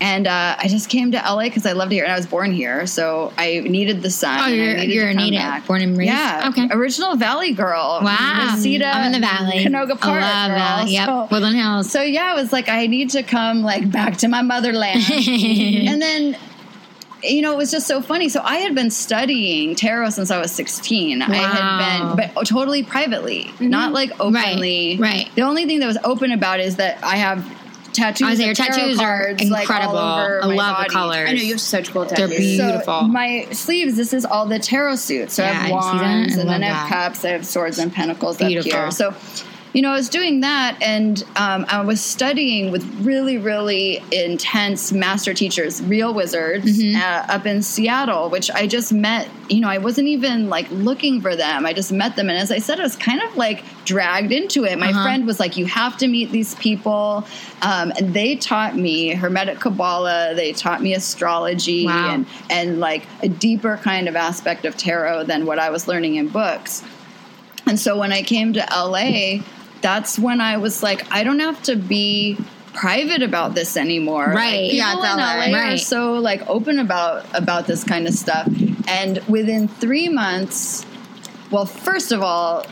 [0.00, 2.26] And uh, I just came to LA because I loved it here, and I was
[2.26, 4.38] born here, so I needed the sun.
[4.42, 5.66] Oh, you're- you're a native, back.
[5.66, 6.12] born and raised?
[6.12, 6.68] Yeah, Okay.
[6.70, 8.00] original Valley girl.
[8.02, 8.50] Wow.
[8.54, 9.64] Reseda, I'm in the valley.
[9.64, 10.22] Canoga Park.
[10.22, 10.58] I love girl.
[10.58, 10.92] Valley.
[10.92, 11.06] Yep.
[11.06, 11.90] So, Woodland Hills.
[11.90, 16.00] so yeah, it was like I need to come like back to my motherland, and
[16.02, 16.36] then.
[17.22, 18.28] You know, it was just so funny.
[18.28, 21.20] So I had been studying tarot since I was 16.
[21.20, 21.26] Wow.
[21.28, 24.98] I had been, but totally privately, not like openly.
[25.00, 25.28] right.
[25.34, 27.42] The only thing that was open about is that I have
[27.96, 28.26] tattoos.
[28.26, 29.96] I was of your tattoos are cards, like, incredible.
[29.98, 30.88] over I love body.
[30.88, 31.28] the colors.
[31.28, 32.28] I know you have such cool tattoos.
[32.28, 33.00] They're beautiful.
[33.00, 35.34] So my sleeves, this is all the tarot suits.
[35.34, 35.70] So Yeah, I that.
[35.72, 37.04] wands, I and then I have that.
[37.12, 37.24] cups.
[37.24, 38.72] I have swords and pentacles Beautiful.
[38.72, 38.90] up here.
[38.92, 39.14] So,
[39.76, 44.90] you know, I was doing that, and um, I was studying with really, really intense
[44.90, 46.96] master teachers, real wizards, Mm-hmm.
[46.96, 49.28] uh, up in Seattle, which I just met.
[49.50, 51.66] You know, I wasn't even like looking for them.
[51.66, 54.64] I just met them, and as I said, I was kind of like dragged into
[54.64, 54.78] it.
[54.78, 55.02] My Uh-huh.
[55.02, 57.26] friend was like, "You have to meet these people,"
[57.60, 60.32] um, and they taught me Hermetic Kabbalah.
[60.34, 62.14] They taught me astrology Wow.
[62.14, 66.14] and and like a deeper kind of aspect of tarot than what I was learning
[66.14, 66.82] in books.
[67.66, 69.42] And so when I came to LA,
[69.80, 72.38] that's when I was like, I don't have to be
[72.72, 74.26] private about this anymore.
[74.26, 74.64] Right.
[74.64, 75.58] Like, Yeah, people it's in LA.
[75.58, 78.48] LA are so like open about about this kind of stuff.
[78.88, 80.84] And within three months,
[81.50, 82.64] well, first of all,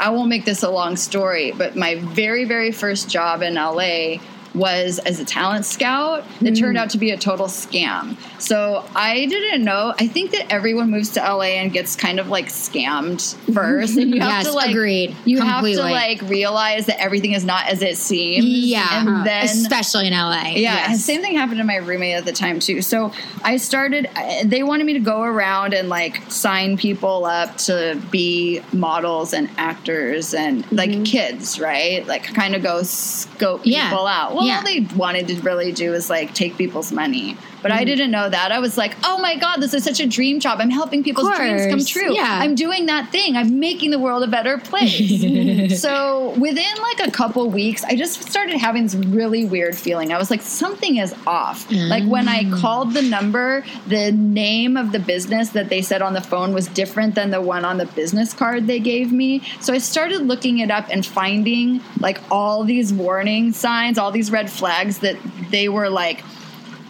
[0.00, 4.16] I won't make this a long story, but my very, very first job in LA
[4.56, 6.58] was as a talent scout that Mm.
[6.60, 8.16] turned out to be a total scam.
[8.40, 9.94] So I didn't know.
[10.00, 13.96] I think that everyone moves to LA and gets kind of like scammed first.
[13.96, 15.14] And you have Yes, to like agreed.
[15.24, 15.82] you Completely.
[15.82, 18.44] have to like realize that everything is not as it seems.
[18.46, 19.00] yeah.
[19.06, 20.52] And then especially in LA.
[20.56, 21.04] yeah, Yes.
[21.04, 22.80] same thing happened to my roommate at the time too.
[22.82, 23.12] So
[23.44, 24.08] I started.
[24.44, 29.48] They wanted me to go around and like sign people up to be models and
[29.58, 32.06] actors and like kids, right?
[32.06, 33.68] Like kind of go scope Mm-hmm.
[33.70, 33.90] Yeah.
[33.90, 34.34] people out.
[34.34, 34.58] Well, Yeah.
[34.58, 37.36] all they wanted to really do is like take people's money.
[37.62, 37.80] But Mm-hmm.
[37.80, 38.52] I didn't know that.
[38.52, 40.60] I was like, oh my god, this is such a dream job.
[40.60, 42.14] I'm helping people's dreams come true.
[42.14, 42.38] Yeah.
[42.42, 43.36] I'm doing that thing.
[43.36, 45.80] I'm making the world a better place.
[45.80, 50.12] so within like a couple weeks, I just started having this really weird feeling.
[50.12, 51.70] I was like, something is off.
[51.72, 52.60] Like when I Mm.
[52.60, 56.66] called the number, the name of the business that they said on the phone was
[56.68, 59.42] different than the one on the business card they gave me.
[59.60, 64.30] So I started looking it up and finding like all these warning signs, all these
[64.30, 65.16] red flags that
[65.50, 66.22] they were like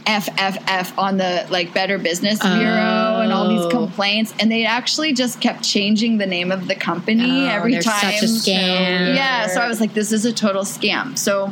[0.07, 3.69] FFF on the like Better Business Bureau and all these Oh.
[3.71, 8.13] complaints, and they actually just kept changing the name of the company Oh, every time.
[8.13, 9.15] such a scam.
[9.17, 11.19] Yeah, so I was like, this is a total scam.
[11.19, 11.51] So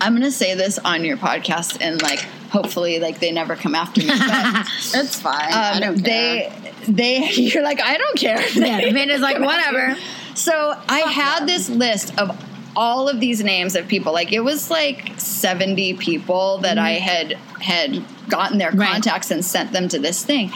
[0.00, 4.00] I'm gonna say this on your podcast, and like hopefully, like they never come after
[4.00, 4.08] me.
[4.08, 5.52] But It's fine.
[5.52, 6.04] I um, don't care.
[6.04, 8.40] they they you're like I don't care.
[8.54, 9.96] Yeah, Amanda's like, whatever.
[10.34, 12.30] So I had this list of
[12.74, 14.12] all of these names of people.
[14.12, 18.80] Like it was like 70 people that I had had gotten their Mm-hmm.
[18.80, 18.92] Right.
[18.92, 20.52] contacts and sent them to this thing.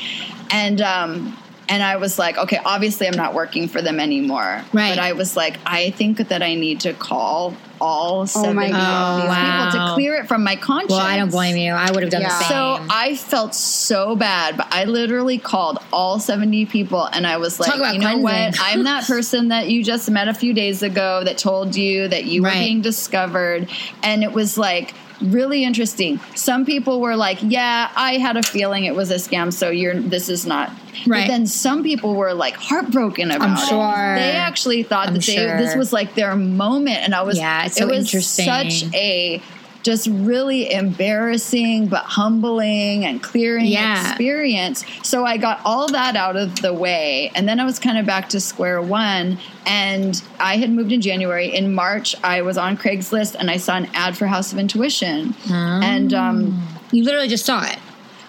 [0.50, 1.36] And um
[1.68, 4.62] and I was like, okay, obviously I'm not working for them anymore.
[4.72, 4.90] Right.
[4.90, 8.68] But I was like, I think that I need to call all 70 my of
[8.70, 9.70] these Oh, wow.
[9.70, 10.92] people to clear it from my conscience.
[10.92, 11.72] Well, I don't blame you.
[11.72, 12.28] I would have done Yeah.
[12.28, 12.48] the same.
[12.48, 17.60] So I felt so bad, but I literally called all 70 people and I was
[17.60, 18.56] like, Talk about you know what?
[18.60, 22.24] I'm that person that you just met a few days ago that told you that
[22.24, 23.68] you were being discovered.
[24.02, 26.20] And it was like, really interesting.
[26.34, 29.94] Some people were like, "Yeah, I had a feeling it was a scam, so you're
[29.94, 30.70] this is not."
[31.04, 31.28] But Right.
[31.28, 34.14] then some people were like heartbroken about I'm sure.
[34.16, 35.56] They actually thought I'm that they, sure.
[35.58, 38.46] this was like their moment, and I was Yeah, it's it so was interesting.
[38.46, 39.40] such a
[39.86, 44.08] just really embarrassing but humbling and clearing Yeah.
[44.10, 44.84] experience.
[45.04, 47.30] So I got all that out of the way.
[47.36, 49.38] And then I was kind of back to square one.
[49.64, 51.54] And I had moved in January.
[51.54, 55.34] In March, I was on Craigslist and I saw an ad for House of Intuition.
[55.48, 56.60] And um,
[56.90, 57.78] you literally just saw it.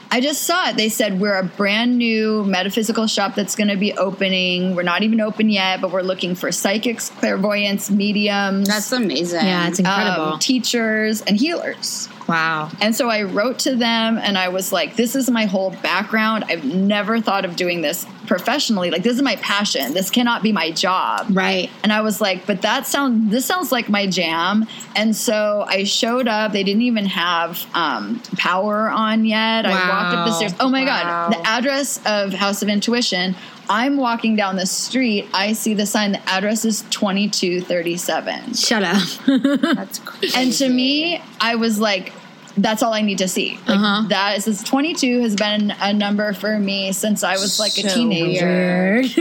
[0.10, 0.78] I just saw it.
[0.78, 4.76] They said we're a brand new metaphysical shop that's going to be opening.
[4.76, 9.45] We're not even open yet, but we're looking for psychics, clairvoyants, mediums That's amazing.
[9.45, 10.34] Yeah, it's incredible.
[10.34, 12.10] um, teachers and healers.
[12.28, 12.69] Wow.
[12.82, 16.43] And so I wrote to them and I was like, this is my whole background.
[16.47, 18.91] I've never thought of doing this professionally.
[18.91, 19.93] Like, this is my passion.
[19.93, 21.28] This cannot be my job.
[21.30, 21.69] Right.
[21.84, 24.67] And I was like, but that sounds, this sounds like my jam.
[24.95, 26.51] And so I showed up.
[26.51, 29.65] They didn't even have um, power on yet.
[29.65, 30.53] I walked up the stairs.
[30.59, 31.30] Oh my Wow.
[31.30, 31.34] God.
[31.34, 33.36] The address of House of Intuition.
[33.70, 35.28] I'm walking down the street.
[35.34, 36.13] I see the sign.
[36.13, 38.53] The address is 2237.
[38.53, 39.01] Shut up.
[39.76, 40.38] That's crazy.
[40.38, 42.13] And to me, I was like,
[42.58, 43.60] that's all I need to see.
[43.68, 44.08] Like Uh-huh.
[44.10, 47.88] that is this 22 has been a number for me since I was like a
[47.89, 49.03] So teenager.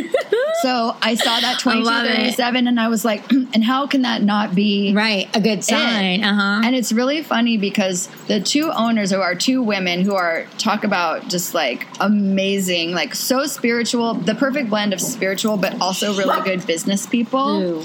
[0.63, 2.33] So I saw that I love it.
[2.33, 5.29] 2237 and I was like, and how can that not be right.
[5.37, 6.25] A good sign.
[6.25, 6.61] Uh huh.
[6.65, 10.83] and it's really funny because the two owners who are two women who are talk
[10.85, 16.41] about just like amazing, like so spiritual, the perfect blend of spiritual but also really
[16.43, 17.63] good business people.
[17.63, 17.85] Ooh.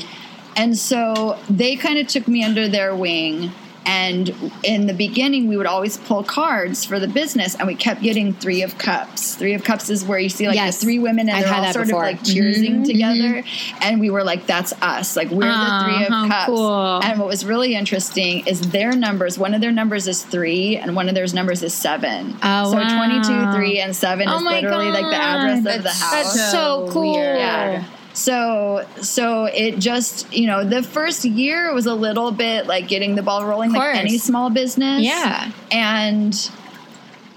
[0.55, 3.51] And so they kind of took me under their wing.
[3.85, 8.01] And in the beginning, we would always pull cards for the business, and we kept
[8.01, 9.33] getting three of cups.
[9.35, 10.77] Three of cups is where you see like Yes.
[10.79, 12.03] the three women, and I've they're all sort before.
[12.03, 13.43] of like cheersing Mhm, together.
[13.81, 15.15] And we were like, "That's us!
[15.17, 16.99] Like we're the three of cups." cool.
[17.03, 19.39] And what was really interesting is their numbers.
[19.39, 22.37] One of their numbers is three, and one of their numbers is seven.
[22.43, 22.97] Oh, so wow.
[22.97, 26.11] 22, three, and seven Oh is literally like the address of the house.
[26.11, 27.15] That's so So cool.
[27.17, 27.83] Yeah.
[28.13, 33.15] So so it just you know the first year was a little bit like getting
[33.15, 35.01] the ball rolling like any small business.
[35.03, 35.51] Yeah.
[35.71, 36.33] And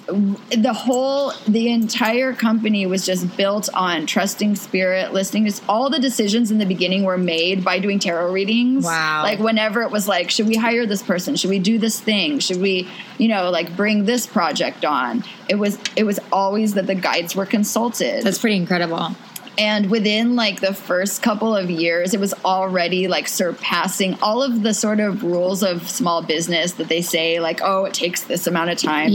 [0.07, 5.99] the whole the entire company was just built on trusting spirit listening to all the
[5.99, 9.23] decisions in the beginning were made by doing tarot readings Wow.
[9.23, 12.39] like whenever it was like should we hire this person should we do this thing
[12.39, 16.87] should we you know like bring this project on it was it was always that
[16.87, 19.17] the guides were consulted That's pretty incredible.
[19.59, 24.63] And within like the first couple of years it was already like surpassing all of
[24.63, 28.47] the sort of rules of small business that they say like oh it takes this
[28.47, 29.15] amount of time to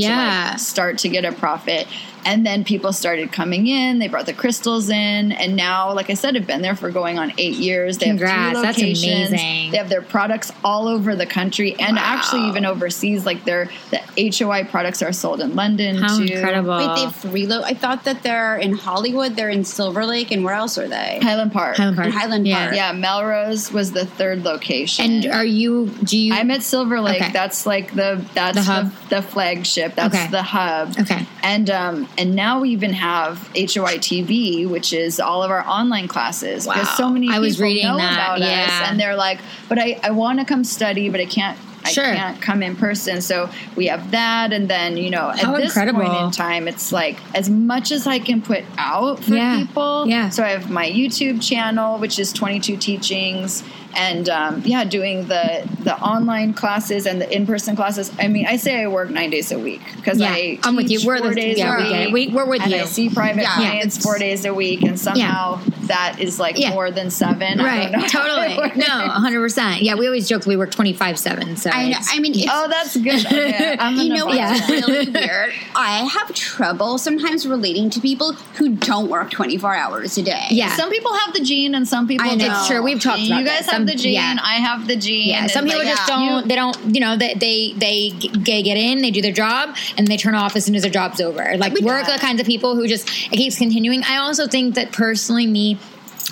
[0.50, 1.88] like start to get a profit
[2.30, 6.14] and then people started coming in they brought the crystals in and now like i
[6.14, 9.72] said have been there for going on eight years they Congrats, have two that's amazing.
[9.72, 12.04] they have their products all over the country and Wow.
[12.06, 14.00] actually even overseas like their the
[14.46, 16.78] hoi products are sold in london How too incredible.
[16.78, 17.46] Wait, they have three.
[17.48, 19.36] Lo- I thought that they're in Hollywood.
[19.36, 21.20] They're in Silver Lake, and where else are they?
[21.22, 22.08] highland park Highland Park.
[22.08, 22.64] In Highland Yeah.
[22.66, 22.76] Park.
[22.76, 25.88] yeah melrose was the third location And are you?
[26.04, 26.34] Do you?
[26.34, 27.22] I'm at Silver Lake.
[27.22, 27.32] Okay.
[27.32, 29.96] That's like the that's The the, the, flagship.
[29.96, 30.28] That's Okay.
[30.28, 30.96] the hub.
[31.00, 31.26] Okay.
[31.44, 36.08] And um and now we even have HOI TV, which is all of our online
[36.08, 36.68] classes.
[36.68, 36.94] Because Wow.
[36.98, 38.66] so many I was people reading know that, about yeah.
[38.68, 39.40] us, and they're like,
[39.70, 42.04] "But I I want to come study, but I can't." I Sure.
[42.14, 45.68] can't come in person, so we have that, and then you know, at How this
[45.68, 46.02] incredible.
[46.02, 49.56] point in time, it's like as much as I can put out for Yeah.
[49.60, 50.04] people.
[50.06, 50.28] Yeah.
[50.30, 53.64] So I have my YouTube channel, which is 22 teachings,
[53.96, 58.12] and um, yeah, doing the the online classes and the in person classes.
[58.20, 60.90] I mean, I say I work nine days a week because Yeah, I I'm with
[60.92, 61.00] you.
[61.06, 61.78] We're four the- days yeah,
[62.08, 62.14] a week.
[62.30, 62.78] We- we're with and you.
[62.80, 65.60] I see private Yeah, clients four days a week, and somehow
[65.90, 66.70] that is like Yeah.
[66.72, 67.60] more than seven.
[67.60, 67.92] I right.
[67.92, 68.08] don't know.
[68.08, 68.56] Totally.
[68.80, 69.06] No.
[69.08, 69.40] 100.
[69.42, 69.96] percent Yeah.
[69.96, 71.58] We always joke we work 25 seven.
[71.58, 71.98] So I know.
[72.10, 73.26] I mean, it's, Oh, that's good.
[73.26, 74.70] Okay, I'm you know what's that.
[74.70, 75.54] really weird?
[75.76, 80.46] I have trouble sometimes relating to people who don't work 24 hours a day.
[80.52, 80.76] Yeah.
[80.76, 82.46] Some people have the gene, and some people I know.
[82.48, 82.56] don't.
[82.58, 82.82] It's true.
[82.84, 83.68] We've talked about You guys this.
[83.70, 84.14] have Some- the gene.
[84.14, 84.38] yeah.
[84.42, 85.30] I have the gene.
[85.30, 86.42] Yeah, some people like, just yeah, don't.
[86.44, 86.96] you- they don't.
[86.96, 90.36] You know, they they they they get in, they do their job, and they turn
[90.36, 91.58] off as soon as their job's over.
[91.58, 94.04] Like we're the kinds of people who just it keeps continuing.
[94.04, 95.79] I also think that personally, me.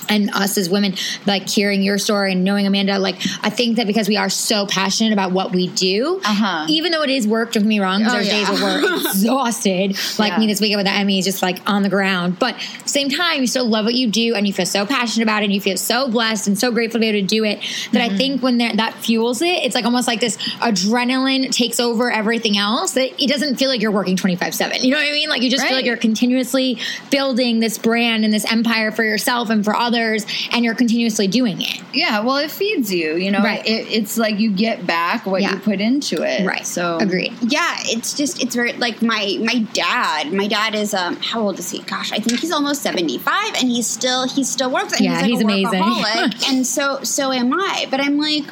[0.10, 0.96] And us as women,
[1.26, 4.66] like hearing your story and knowing Amanda, like I think that because we are so
[4.66, 6.66] passionate about what we do, Uh-huh.
[6.70, 8.50] even though it is work, don't get me wrong, Oh, there's yeah.
[8.50, 10.40] days where we're exhausted, like Yeah.
[10.40, 12.40] me this weekend with the Emmys, just like on the ground.
[12.40, 15.42] But same time, you still love what you do, and you feel so passionate about
[15.44, 17.60] it, and you feel so blessed and so grateful to be able to do it.
[17.92, 18.14] That Mm-hmm.
[18.16, 22.58] I think when that fuels it, it's like almost like this adrenaline takes over everything
[22.58, 22.92] else.
[22.94, 24.84] That it doesn't feel like you're working twenty five seven.
[24.84, 25.30] You know what I mean?
[25.30, 26.78] Like you just feel like you're continuously
[27.10, 31.58] building this brand and this empire for yourself and for others, and you're continuously doing
[31.62, 31.82] it.
[31.94, 33.16] Yeah, well, it feeds you.
[33.16, 33.66] You know, Right.
[33.66, 35.54] it, it's like you get back what Yeah.
[35.54, 36.46] you put into it.
[36.46, 36.66] Right.
[36.66, 37.34] So agreed.
[37.42, 41.58] yeah it's just it's very like my my dad my dad is um how old
[41.60, 45.02] is he gosh i think he's almost 75 and he's still he still works and
[45.06, 45.84] Yeah, he's, he's like a amazing.
[45.84, 48.46] workaholic and so so am i but i'm like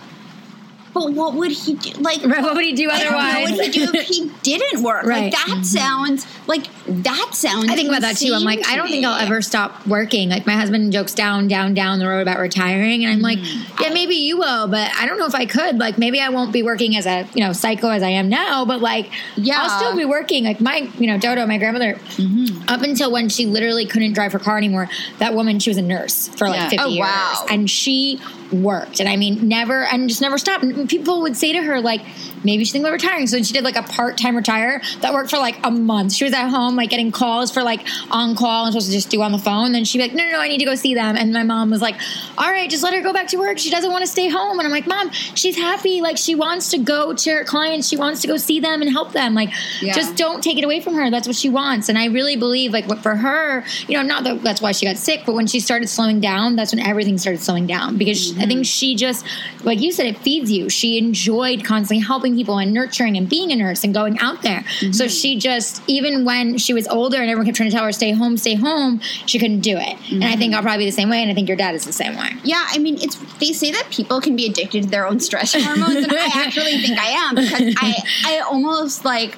[0.96, 3.52] but what would he do like Right, what would he do otherwise?
[3.52, 5.24] what would he do if he didn't work Right.
[5.26, 5.64] like that mm-hmm.
[5.64, 8.32] sounds like that sounds I think about that too.
[8.34, 10.30] I'm like, insane I don't think I'll ever stop working.
[10.30, 13.82] Like my husband jokes down, down, down the road about retiring, and I'm like, mm-hmm.
[13.84, 15.80] yeah, maybe you will, but I don't know if I could.
[15.80, 18.66] Like maybe I won't be working as a you know psycho as I am now,
[18.66, 19.56] but like, Yeah.
[19.62, 20.44] I'll still be working.
[20.44, 22.70] Like my you know Dodo, my grandmother, mm-hmm.
[22.70, 24.88] up until when she literally couldn't drive her car anymore.
[25.18, 26.70] That woman, she was a nurse for like Yeah.
[26.70, 27.46] 50 Oh, years, wow.
[27.50, 28.20] and she
[28.52, 30.64] worked, and I mean, never and just never stopped.
[30.88, 32.02] People would say to her like,
[32.46, 33.28] maybe she's thinking about retiring.
[33.28, 36.14] So she did like a part time retire that worked for like a month.
[36.14, 39.10] She was at home like getting calls for like on call and supposed to just
[39.10, 39.72] do on the phone.
[39.72, 41.16] Then she'd be like, no, no, no, I need to go see them.
[41.16, 41.96] And my mom was like,
[42.38, 43.58] all right, just let her go back to work.
[43.58, 44.60] She doesn't want to stay home.
[44.60, 46.02] And I'm like, mom, she's happy.
[46.02, 47.88] Like she wants to go to her clients.
[47.88, 49.34] She wants to go see them and help them.
[49.34, 49.50] Like
[49.82, 49.94] Yeah.
[49.94, 51.10] just don't take it away from her.
[51.10, 51.90] That's what she wants.
[51.90, 54.86] And I really believe like what for her, you know, not that that's why she
[54.86, 58.20] got sick, but when she started slowing down, that's when everything started slowing down because
[58.22, 58.62] she- I think mm-hmm.
[58.64, 59.26] she just,
[59.64, 60.70] like you said, it feeds you.
[60.70, 64.64] She enjoyed constantly helping people and nurturing and being a nurse and going out there.
[64.80, 65.08] So mm-hmm.
[65.08, 68.12] she just, even when she was older and everyone kept trying to tell her, stay
[68.12, 69.98] home, stay home, she couldn't do it.
[70.12, 70.56] And I think mm-hmm.
[70.56, 71.22] I'll probably be the same way.
[71.22, 72.30] And I think your dad is the same way.
[72.44, 75.54] Yeah, I mean, it's they say that people can be addicted to their own stress
[75.64, 77.96] hormones, and I actually think I am because I
[78.26, 79.38] I almost like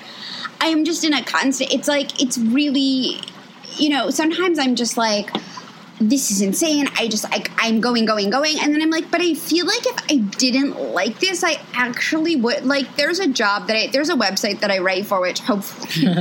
[0.61, 1.74] I am just in a constant.
[1.74, 3.19] It's like it's really,
[3.78, 5.30] you know, sometimes I'm just like.
[5.99, 6.88] This is insane.
[6.95, 9.86] I just like I'm going, going, going, and then I'm like, but I feel like
[9.86, 12.65] if I didn't like this, I actually would.
[12.65, 16.06] Like, there's a job that I there's a website that I write for, which hopefully,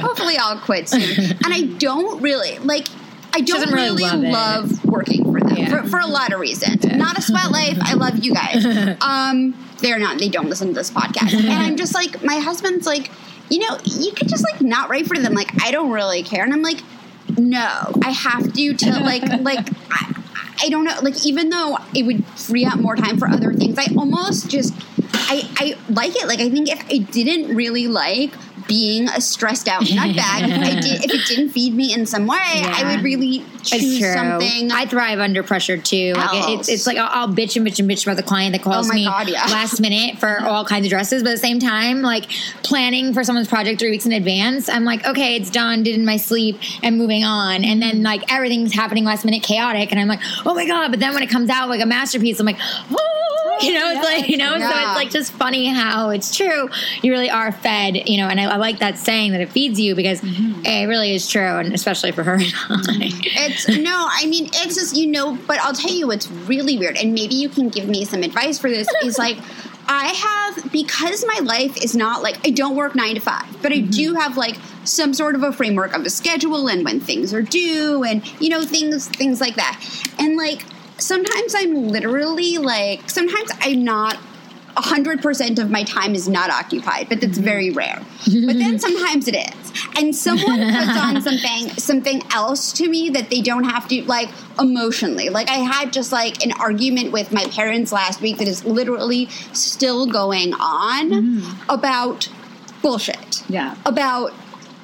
[0.00, 1.30] hopefully I'll quit soon.
[1.44, 2.88] And I don't really like.
[3.34, 5.82] I don't really really, love love working for them Yeah.
[5.82, 6.82] for, for a lot of reasons.
[6.86, 7.76] Not a sweat life.
[7.82, 8.64] I love you guys.
[9.02, 10.18] Um, they're not.
[10.18, 11.34] They don't listen to this podcast.
[11.34, 13.10] And I'm just like, my husband's like,
[13.50, 15.34] you know, you could just like not write for them.
[15.34, 16.42] Like, I don't really care.
[16.42, 16.78] And I'm like,
[17.36, 19.68] no, I have to to like like.
[19.90, 20.14] I,
[20.60, 20.98] I don't know.
[21.02, 24.74] Like, even though it would free up more time for other things, I almost just
[25.14, 26.26] I I like it.
[26.26, 28.32] Like, I think if I didn't really like
[28.68, 32.94] being a stressed out nutbag, did, if it didn't feed me in some way, I
[32.94, 34.70] would really choose something.
[34.70, 36.12] I thrive under pressure too.
[36.14, 38.52] Like it- it's, it's like I'll, I'll bitch and bitch and bitch about the client
[38.52, 39.44] that calls Oh me God, yeah.
[39.46, 42.24] last minute for all kinds of dresses, but at the same time, like
[42.62, 46.04] planning for someone's project three weeks in advance, I'm like, okay, it's done, did in
[46.04, 47.64] my sleep, and moving on.
[47.64, 50.90] And then like everything's happening last minute, chaotic, and I'm like, oh my god!
[50.90, 54.04] But then when it comes out like a masterpiece, I'm like, oh, you know, it's
[54.04, 56.68] like you know, so it's like just funny how it's true.
[57.02, 59.80] You really are fed, you know, and I, I like that saying that it feeds
[59.80, 60.64] you because Mm-hmm.
[60.66, 63.10] it really is true, and especially for her and I.
[63.24, 66.96] It's no, I mean, it's just, you know, but I'll tell you what's really weird,
[66.96, 69.38] and maybe you can give me some advice for this is like,
[69.88, 73.72] I have, because my life is not like, I don't work nine to five, but
[73.72, 77.32] I do have like some sort of a framework of a schedule and when things
[77.32, 79.80] are due and, you know, things, things like that.
[80.18, 80.62] And like,
[80.98, 84.18] sometimes I'm literally like, sometimes I'm not
[84.78, 87.78] 100% of my time is not occupied, but that's very mm-hmm.
[87.78, 88.02] rare.
[88.46, 89.72] But then sometimes it is.
[89.96, 94.28] And someone puts on something something else to me that they don't have to like
[94.58, 95.28] emotionally.
[95.28, 99.26] Like I had just like an argument with my parents last week that is literally
[99.52, 101.70] still going on mm-hmm.
[101.70, 102.28] about
[102.82, 103.44] bullshit.
[103.48, 103.76] Yeah.
[103.84, 104.32] About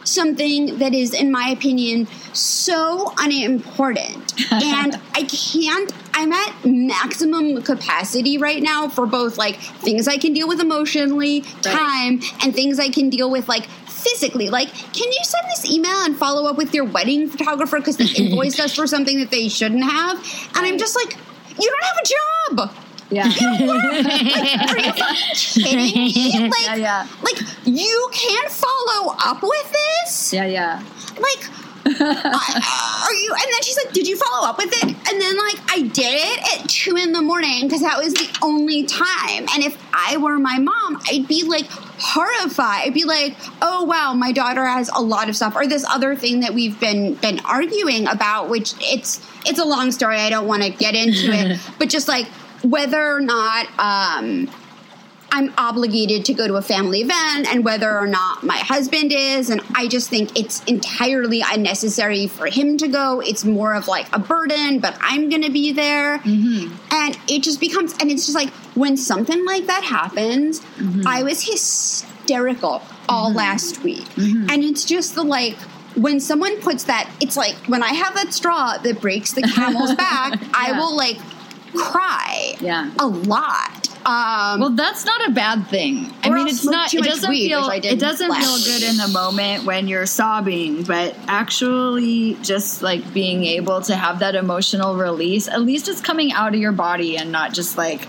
[0.05, 4.35] something that is, in my opinion, so unimportant.
[4.53, 10.33] and I can't, I'm at maximum capacity right now for both like things I can
[10.33, 13.67] deal with emotionally, time, and things I can deal with like
[14.05, 14.51] physically.
[14.51, 18.07] Like, can you send this email and follow up with your wedding photographer because they
[18.17, 20.19] invoiced us for something that they shouldn't have?
[20.55, 21.17] And I'm just like,
[21.59, 22.84] you don't have a job.
[23.11, 23.27] Yeah.
[23.29, 24.93] Are you
[25.35, 26.49] kidding me?
[26.51, 27.07] Like, Yeah, yeah.
[27.23, 30.33] like you can't follow up with this?
[30.33, 30.83] yeah, yeah.
[31.19, 31.51] Like,
[31.87, 33.31] I- uh, are you?
[33.31, 36.15] And then she's like, "Did you follow up with it?" And then like I did
[36.15, 39.47] it at two in the morning because that was the only time.
[39.55, 42.87] And if I were my mom, I'd be like horrified.
[42.87, 46.17] I'd be like, "Oh wow, my daughter has a lot of stuff," or this other
[46.17, 50.17] thing that we've been been arguing about, which it's it's a long story.
[50.17, 52.27] I don't want to get into it, but just like
[52.65, 53.67] whether or not.
[53.79, 54.49] um
[55.35, 59.51] I'm obligated to go to a family event and whether or not my husband is.
[59.51, 63.19] And I just think it's entirely unnecessary for him to go.
[63.19, 66.19] It's more of like a burden, but I'm going to be there.
[66.19, 66.73] Mm-hmm.
[66.93, 71.03] And it just becomes, and it's just like when something like that happens, mm-hmm.
[71.05, 73.39] I was hysterical all mm-hmm.
[73.39, 74.07] last week.
[74.53, 75.57] And it's just the like,
[75.97, 79.97] when someone puts that, it's like when I have that straw that breaks the camel's
[79.97, 81.19] back, I will like
[81.77, 82.91] cry Yeah.
[82.99, 83.89] a lot.
[84.07, 86.13] Um, Well, that's not a bad thing.
[86.23, 86.93] I mean, it's not.
[86.93, 87.63] It doesn't weed, feel.
[87.63, 92.35] which I did It doesn't feel good in the moment when you're sobbing, but actually,
[92.43, 95.49] just like being able to have that emotional release.
[95.49, 98.07] At least it's coming out of your body and not just like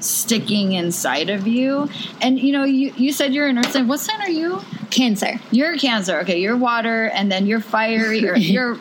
[0.00, 1.88] sticking inside of you.
[2.20, 3.74] And you know, you you said you're a nurse.
[3.74, 4.60] And what sign are you?
[4.90, 5.40] Cancer.
[5.50, 6.20] You're Cancer.
[6.20, 8.18] Okay, you're water, and then you're fiery.
[8.26, 8.78] You're, you're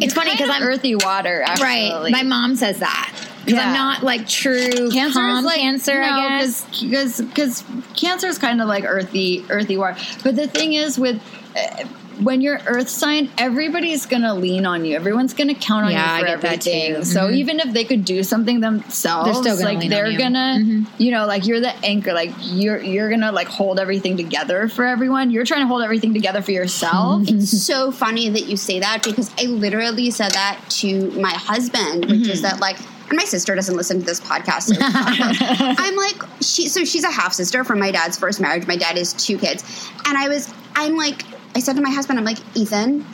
[0.00, 1.42] It's funny because I'm earthy water.
[1.42, 2.10] Actually, right.
[2.12, 3.12] My mom says that
[3.44, 6.00] because I'm not like true Cancer calm like cancer.
[6.02, 6.64] I guess.
[6.80, 7.64] because because
[7.96, 9.98] cancer is kind of like earthy earthy water.
[10.22, 11.20] But the thing is with
[11.56, 11.84] uh,
[12.22, 14.96] when you're earth sign, everybody's gonna lean on you.
[14.96, 16.94] Everyone's gonna count on Yeah, you for get that everything.
[16.96, 17.04] too.
[17.04, 20.18] So even if they could do something themselves, They're still gonna like lean they're you.
[20.18, 20.86] gonna, Mhm.
[20.98, 22.12] you know, like you're the anchor.
[22.12, 25.30] Like you're you're gonna like hold everything together for everyone.
[25.30, 27.22] You're trying to hold everything together for yourself.
[27.28, 32.04] It's so funny that you say that because I literally said that to my husband,
[32.06, 32.30] which Mm-hmm.
[32.30, 32.76] is that like,
[33.08, 34.64] and my sister doesn't listen to this podcast.
[34.64, 38.66] So I'm like, she, so she's a half sister from my dad's first marriage.
[38.66, 39.64] My dad has two kids.
[40.06, 41.22] And I was, I'm like,
[41.58, 43.04] I said to my husband, I'm like, Ethan,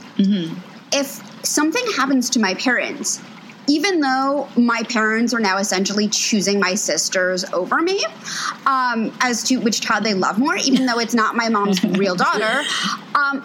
[0.93, 1.09] if
[1.47, 3.23] something happens to my parents,
[3.69, 8.05] even though my parents are now essentially choosing my sisters over me
[8.67, 12.15] um, as to which child they love more, even though it's not my mom's real
[12.15, 12.61] daughter,
[13.15, 13.43] um,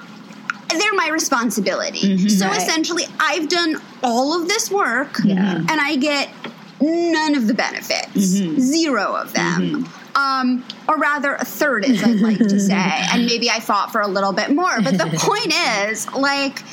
[0.70, 2.28] they're my responsibility.
[2.28, 2.58] so Right.
[2.58, 5.60] essentially, I've done all of this work Yeah.
[5.60, 6.28] and I get
[6.82, 9.88] none of the benefits, zero of them.
[10.20, 12.76] Um, or rather, a third, as I'd like to say.
[13.12, 14.82] And maybe I fought for a little bit more.
[14.82, 15.54] But the point
[15.88, 16.64] is, like,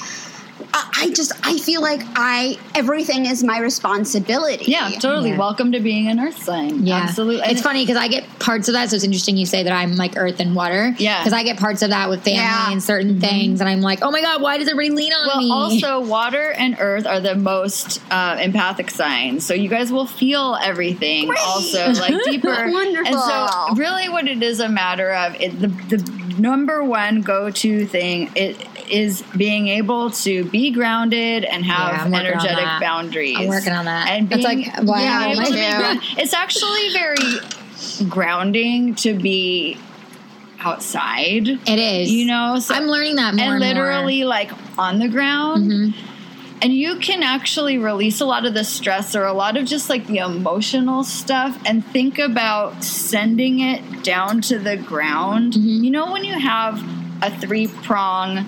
[0.75, 4.65] I I just I feel like I everything is my responsibility.
[4.67, 5.31] Yeah, totally.
[5.31, 5.39] Yeah.
[5.39, 6.85] Welcome to being an earth sign.
[6.87, 7.43] Yeah, absolutely.
[7.43, 8.91] It's And- funny because I get parts of that.
[8.91, 10.95] So it's interesting you say that I'm like earth and water.
[10.99, 11.21] Yeah.
[11.21, 12.73] because I get parts of that with family Yeah.
[12.73, 15.39] and certain things, and I'm like, oh my god, why does everybody lean on Well,
[15.39, 15.51] me?
[15.51, 19.47] also, water and earth are the most uh, empathic signs.
[19.47, 21.39] So you guys will feel everything Great.
[21.41, 22.49] also, like deeper.
[22.71, 23.07] Wonderful.
[23.07, 27.51] And so, really, what it is a matter of, it, the, the number one go
[27.51, 28.57] to thing it
[28.91, 33.37] is being able to be grounded and have on energetic boundaries.
[33.39, 34.09] I'm working on that.
[34.09, 35.77] And That's being, like why Yeah, have me my- able to be too.
[35.79, 39.77] ground- It's actually very grounding to be
[40.61, 41.49] outside.
[41.49, 42.11] It is.
[42.11, 45.95] You know, so- I'm learning that more and literally like on the ground Mhm.
[46.63, 49.91] and you can actually release a lot of the stress or a lot of just
[49.91, 55.85] like the emotional stuff and think about sending it down to the ground Mm-hmm.
[55.85, 56.83] you know when you have
[57.23, 58.47] a three prong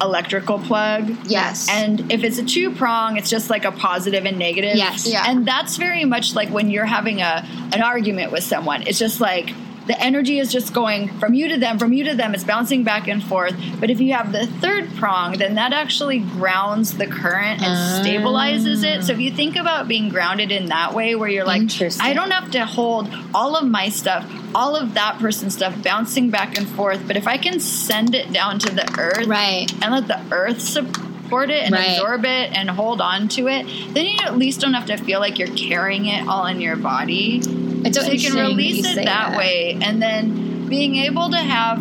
[0.00, 1.68] electrical plug Yes.
[1.70, 5.06] and if it's a two prong it's just like a positive and negative Yes.
[5.06, 5.24] Yeah.
[5.26, 9.20] and that's very much like when you're having a an argument with someone it's just
[9.20, 9.50] like
[9.88, 12.84] the energy is just going from you to them from you to them it's bouncing
[12.84, 17.06] back and forth but if you have the third prong then that actually grounds the
[17.06, 18.02] current and Ah.
[18.04, 21.62] stabilizes it so if you think about being grounded in that way where you're like
[22.00, 24.24] i don't have to hold all of my stuff
[24.54, 28.32] all of that person's stuff bouncing back and forth but if i can send it
[28.32, 29.66] down to the earth Right.
[29.82, 31.92] and let the earth support it and Right.
[31.92, 35.20] absorb it and hold on to it, then you at least don't have to feel
[35.20, 37.42] like you're carrying it all in your body.
[37.84, 41.30] It's so so you can release you it say that, way, and then being able
[41.30, 41.78] to have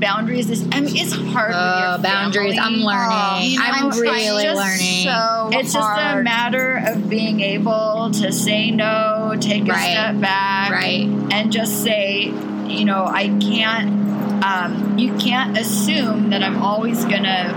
[0.00, 1.52] boundaries is I mean it's hard.
[1.54, 2.58] Oh, boundaries.
[2.60, 3.50] I'm learning.
[3.50, 5.04] You know, I'm really learning.
[5.04, 9.90] So It's just a matter of being able to say no, take a Right.
[9.92, 11.08] step back, Right.
[11.32, 12.32] and just say,
[12.66, 13.98] you know, I can't.
[14.44, 17.52] Um, you can't assume that I'm always gonna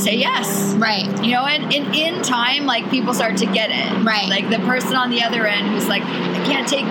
[0.00, 0.74] say yes.
[0.74, 1.06] Right.
[1.22, 4.04] You know, and, and in time, like people start to get it.
[4.04, 4.28] Right.
[4.28, 6.86] Like the person on the other end who's like, I can't take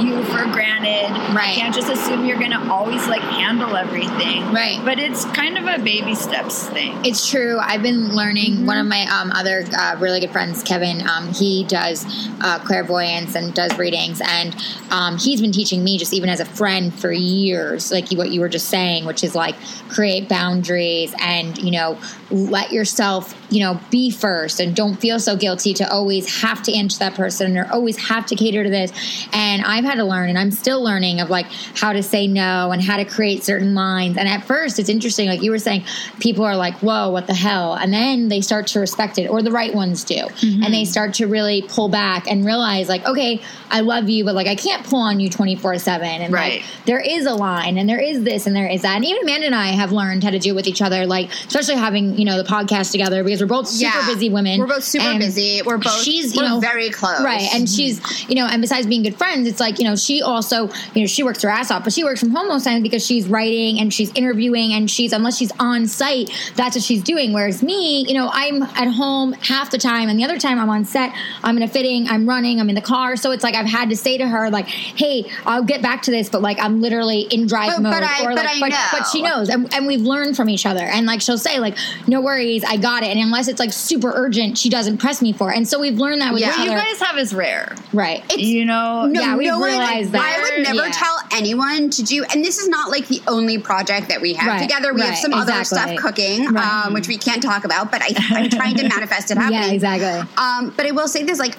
[0.00, 1.10] you for granted.
[1.34, 1.54] Right.
[1.56, 4.52] can't just assume you're gonna always like handle everything.
[4.52, 4.80] Right.
[4.84, 7.04] But it's kind of a baby steps thing.
[7.04, 7.58] It's true.
[7.60, 8.54] I've been learning.
[8.54, 8.66] Mm-hmm.
[8.66, 12.04] One of my um, other uh, really good friends, Kevin, um, he does
[12.40, 14.56] uh, clairvoyance and does readings, and
[14.90, 18.40] um, he's been teaching me just even as a friend for years, like what you
[18.40, 19.56] were just saying, which is like
[19.88, 21.98] create boundaries and you know
[22.30, 26.74] let yourself you know be first and don't feel so guilty to always have to
[26.74, 28.92] answer that person or always have to cater to this.
[29.32, 32.70] And I've had to learn, and I'm still learning of like how to say no
[32.72, 34.16] and how to create certain lines.
[34.16, 35.84] And at first, it's interesting, like you were saying,
[36.20, 39.42] people are like, "Whoa, what the hell?" And then they start to respect it, or
[39.42, 40.62] the right ones do, Mm-hmm.
[40.64, 43.40] and they start to really pull back and realize, like, okay,
[43.70, 46.60] I love you, but like I can't pull on you twenty four seven, and Right.
[46.60, 49.22] like there is a line, and there is this, and there is that, and even
[49.22, 52.24] Amanda and I have learned how to do with each other, like especially having you
[52.24, 54.06] know the podcast together because we're both super Yeah.
[54.06, 54.58] busy women.
[54.58, 55.60] We're both super and busy.
[55.62, 57.22] We're both she's you know very close.
[57.22, 57.76] right and mm-hmm.
[57.76, 61.02] she's you know and besides being good friends it's like you know she also you
[61.02, 63.26] know she works her ass off but she works from home most times because she's
[63.28, 67.62] writing and she's interviewing and she's unless she's on site that's what she's doing whereas
[67.62, 70.84] me you know i'm at home half the time and the other time i'm on
[70.84, 71.12] set
[71.42, 73.90] i'm in a fitting i'm running i'm in the car so it's like i've had
[73.90, 77.20] to say to her like hey i'll get back to this but like i'm literally
[77.30, 78.86] in drive But- mode but I- or like but, know.
[78.92, 81.76] but she knows and, and we've learned from each other and like she'll say like
[82.06, 85.32] no worries i got it and unless it's like super urgent she doesn't press me
[85.32, 86.50] for it and so we've learned that with Yeah.
[86.52, 87.74] each What you guys have is rare.
[87.92, 89.80] right It's- you know, No, Yeah, we've no one- that.
[90.14, 90.92] I would never Yeah.
[90.92, 94.46] tell anyone to do, and this is not like the only project that we have
[94.48, 94.92] Right, together.
[94.94, 96.86] We have right, some other stuff cooking, Right.
[96.86, 99.60] um, which we can't talk about, but I, I'm trying to manifest it happening.
[99.62, 100.28] Yeah, exactly.
[100.36, 101.56] Um, but I will say this, like,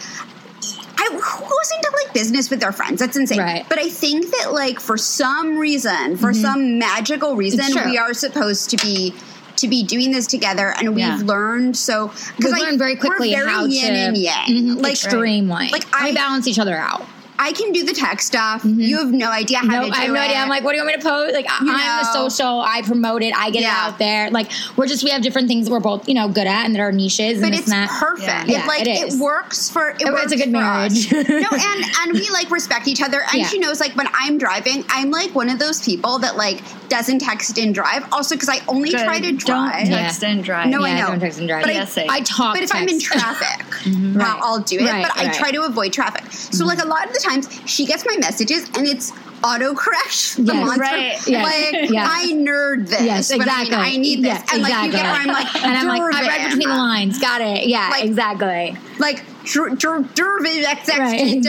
[0.97, 2.99] I, who goes into like business with their friends?
[2.99, 3.39] That's insane.
[3.39, 3.59] Right.
[3.59, 3.69] Mm-hmm.
[3.69, 8.69] But I think that like for some reason, for some magical reason, we are supposed
[8.71, 9.13] to be
[9.57, 11.19] to be doing this together, and we've Yeah.
[11.23, 14.47] learned so We I- learned very quickly we're very how yin to and yang.
[14.47, 15.69] Mhm, Like extremely.
[15.71, 17.05] Like, we I- balance each other out.
[17.37, 18.63] I can do the tech stuff.
[18.63, 20.25] You have no idea how No, to do I have no it.
[20.25, 20.37] idea.
[20.37, 21.33] I'm like, what do you want me to post?
[21.33, 22.61] Like, I- You I'm the social.
[22.61, 23.33] I promote it.
[23.35, 23.69] I get Yeah.
[23.87, 24.29] it out there.
[24.31, 26.75] Like, we're just we have different things that we're both you know good at and
[26.75, 27.99] that are niches but and it's this and that.
[27.99, 28.47] perfect.
[28.49, 28.63] Yeah.
[28.63, 29.19] It like Yeah, it, it is.
[29.19, 31.11] works for it It's a good marriage.
[31.11, 33.21] no, and and we like respect each other.
[33.31, 33.47] And Yeah.
[33.47, 37.19] she knows like when I'm driving, I'm like one of those people that like doesn't
[37.19, 38.05] text and drive.
[38.13, 39.03] Also, because I only Good.
[39.03, 39.87] try to Don't drive.
[39.87, 40.67] text and drive.
[40.67, 41.07] No, I know.
[41.07, 41.63] don't text and drive.
[41.65, 42.09] But Yeah, I, same.
[42.09, 42.53] I talk.
[42.55, 43.05] but if I'm in text.
[43.15, 43.19] Mm-hmm.
[43.19, 44.27] traffic, Right.
[44.27, 44.85] I'll, I'll do it.
[44.89, 46.31] Right, but I try to avoid traffic.
[46.31, 49.11] So like a lot of the times, she gets my messages and it's
[49.43, 50.35] auto autocorrect.
[50.45, 50.65] The Yes.
[50.65, 50.81] monster.
[50.81, 51.27] Right.
[51.27, 51.43] Yes.
[51.81, 52.09] Like Yes.
[52.11, 53.01] I nerd this.
[53.01, 53.75] Yes, but exactly.
[53.75, 54.25] I, mean, I need this.
[54.33, 54.87] Yeah, and like exactly.
[54.87, 57.19] you get where I'm like, and I'm like, I read between the lines.
[57.19, 57.67] Got it.
[57.67, 58.77] Yeah, Like- exactly.
[58.99, 61.43] like Dur- Dur- Durban XX Right,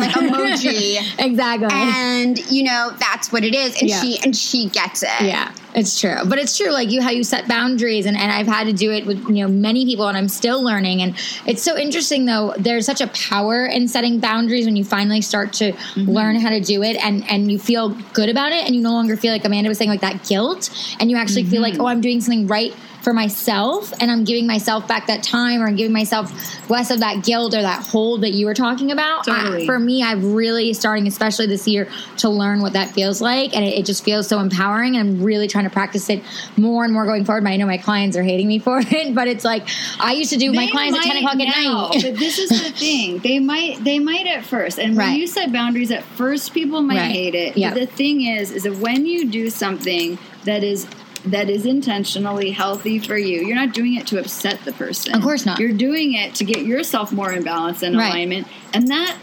[0.00, 0.98] like emoji.
[1.18, 1.68] exactly.
[1.70, 4.00] and you know that's what it is and Yeah.
[4.00, 6.16] she and she gets it Yeah, it's true.
[6.26, 8.90] But it's true, like you how you set boundaries and, and I've had to do
[8.92, 11.02] it with you know many people and I'm still learning.
[11.02, 11.14] And
[11.46, 15.52] it's so interesting though, there's such a power in setting boundaries when you finally start
[15.54, 16.10] to Mm-hmm.
[16.10, 18.92] learn how to do it and, and you feel good about it and you no
[18.92, 20.70] longer feel like Amanda was saying like that guilt
[21.00, 21.72] and you actually feel Mm-hmm.
[21.72, 25.60] like, oh I'm doing something right for myself and I'm giving myself back that time
[25.60, 26.30] or I'm giving myself
[26.70, 29.28] less of that guilt or that hold that you were talking about.
[29.28, 31.88] I- for me, I've really starting, especially this year,
[32.18, 34.96] to learn what that feels like, and it, it just feels so empowering.
[34.96, 36.22] And I'm really trying to practice it
[36.56, 37.44] more and more going forward.
[37.46, 39.68] I know my clients are hating me for it, but it's like
[39.98, 42.02] I used to do my clients at ten might o'clock at night.
[42.02, 43.18] But this is the thing.
[43.18, 44.78] They might they might at first.
[44.78, 45.18] And when Right.
[45.20, 47.10] you set boundaries at first people might Right.
[47.10, 47.56] hate it.
[47.56, 47.70] Yeah.
[47.70, 50.86] But the thing is is that when you do something that is
[51.26, 53.40] that is intentionally healthy for you.
[53.42, 55.14] You're not doing it to upset the person.
[55.14, 55.58] Of course not.
[55.58, 58.08] You're doing it to get yourself more in balance and Right.
[58.08, 58.46] alignment.
[58.74, 59.16] And that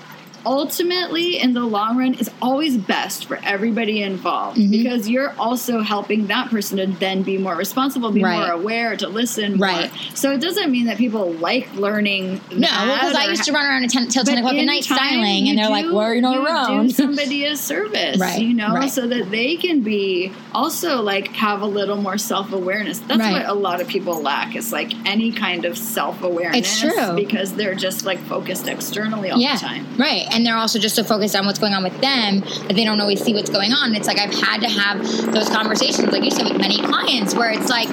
[0.46, 4.72] ultimately in the long run is always best for everybody involved Mm-hmm.
[4.72, 8.38] because you're also helping that person to then be more responsible, be Right.
[8.40, 9.68] more aware, to listen more.
[9.68, 9.92] Right.
[10.14, 12.42] So it doesn't mean that people like learning.
[12.52, 15.58] no, because I used to run around at 10, ten o'clock at night styling, and
[15.58, 18.90] they're like, "Well, you're not you around." Do somebody a service, Right, You know, right.
[18.90, 23.00] so that they can be also like have a little more self awareness.
[23.00, 23.32] That's Right.
[23.34, 26.60] what a lot of people lack is like any kind of self awareness.
[26.60, 27.16] It's true.
[27.16, 29.86] because they're just like focused externally all yeah, the time.
[29.98, 30.26] right.
[30.32, 33.00] And they're also just so focused on what's going on with them that they don't
[33.02, 33.96] always see what's going on.
[33.96, 35.02] It's like I've had to have
[35.34, 37.88] those conversations, like you said, with many clients, where it's like,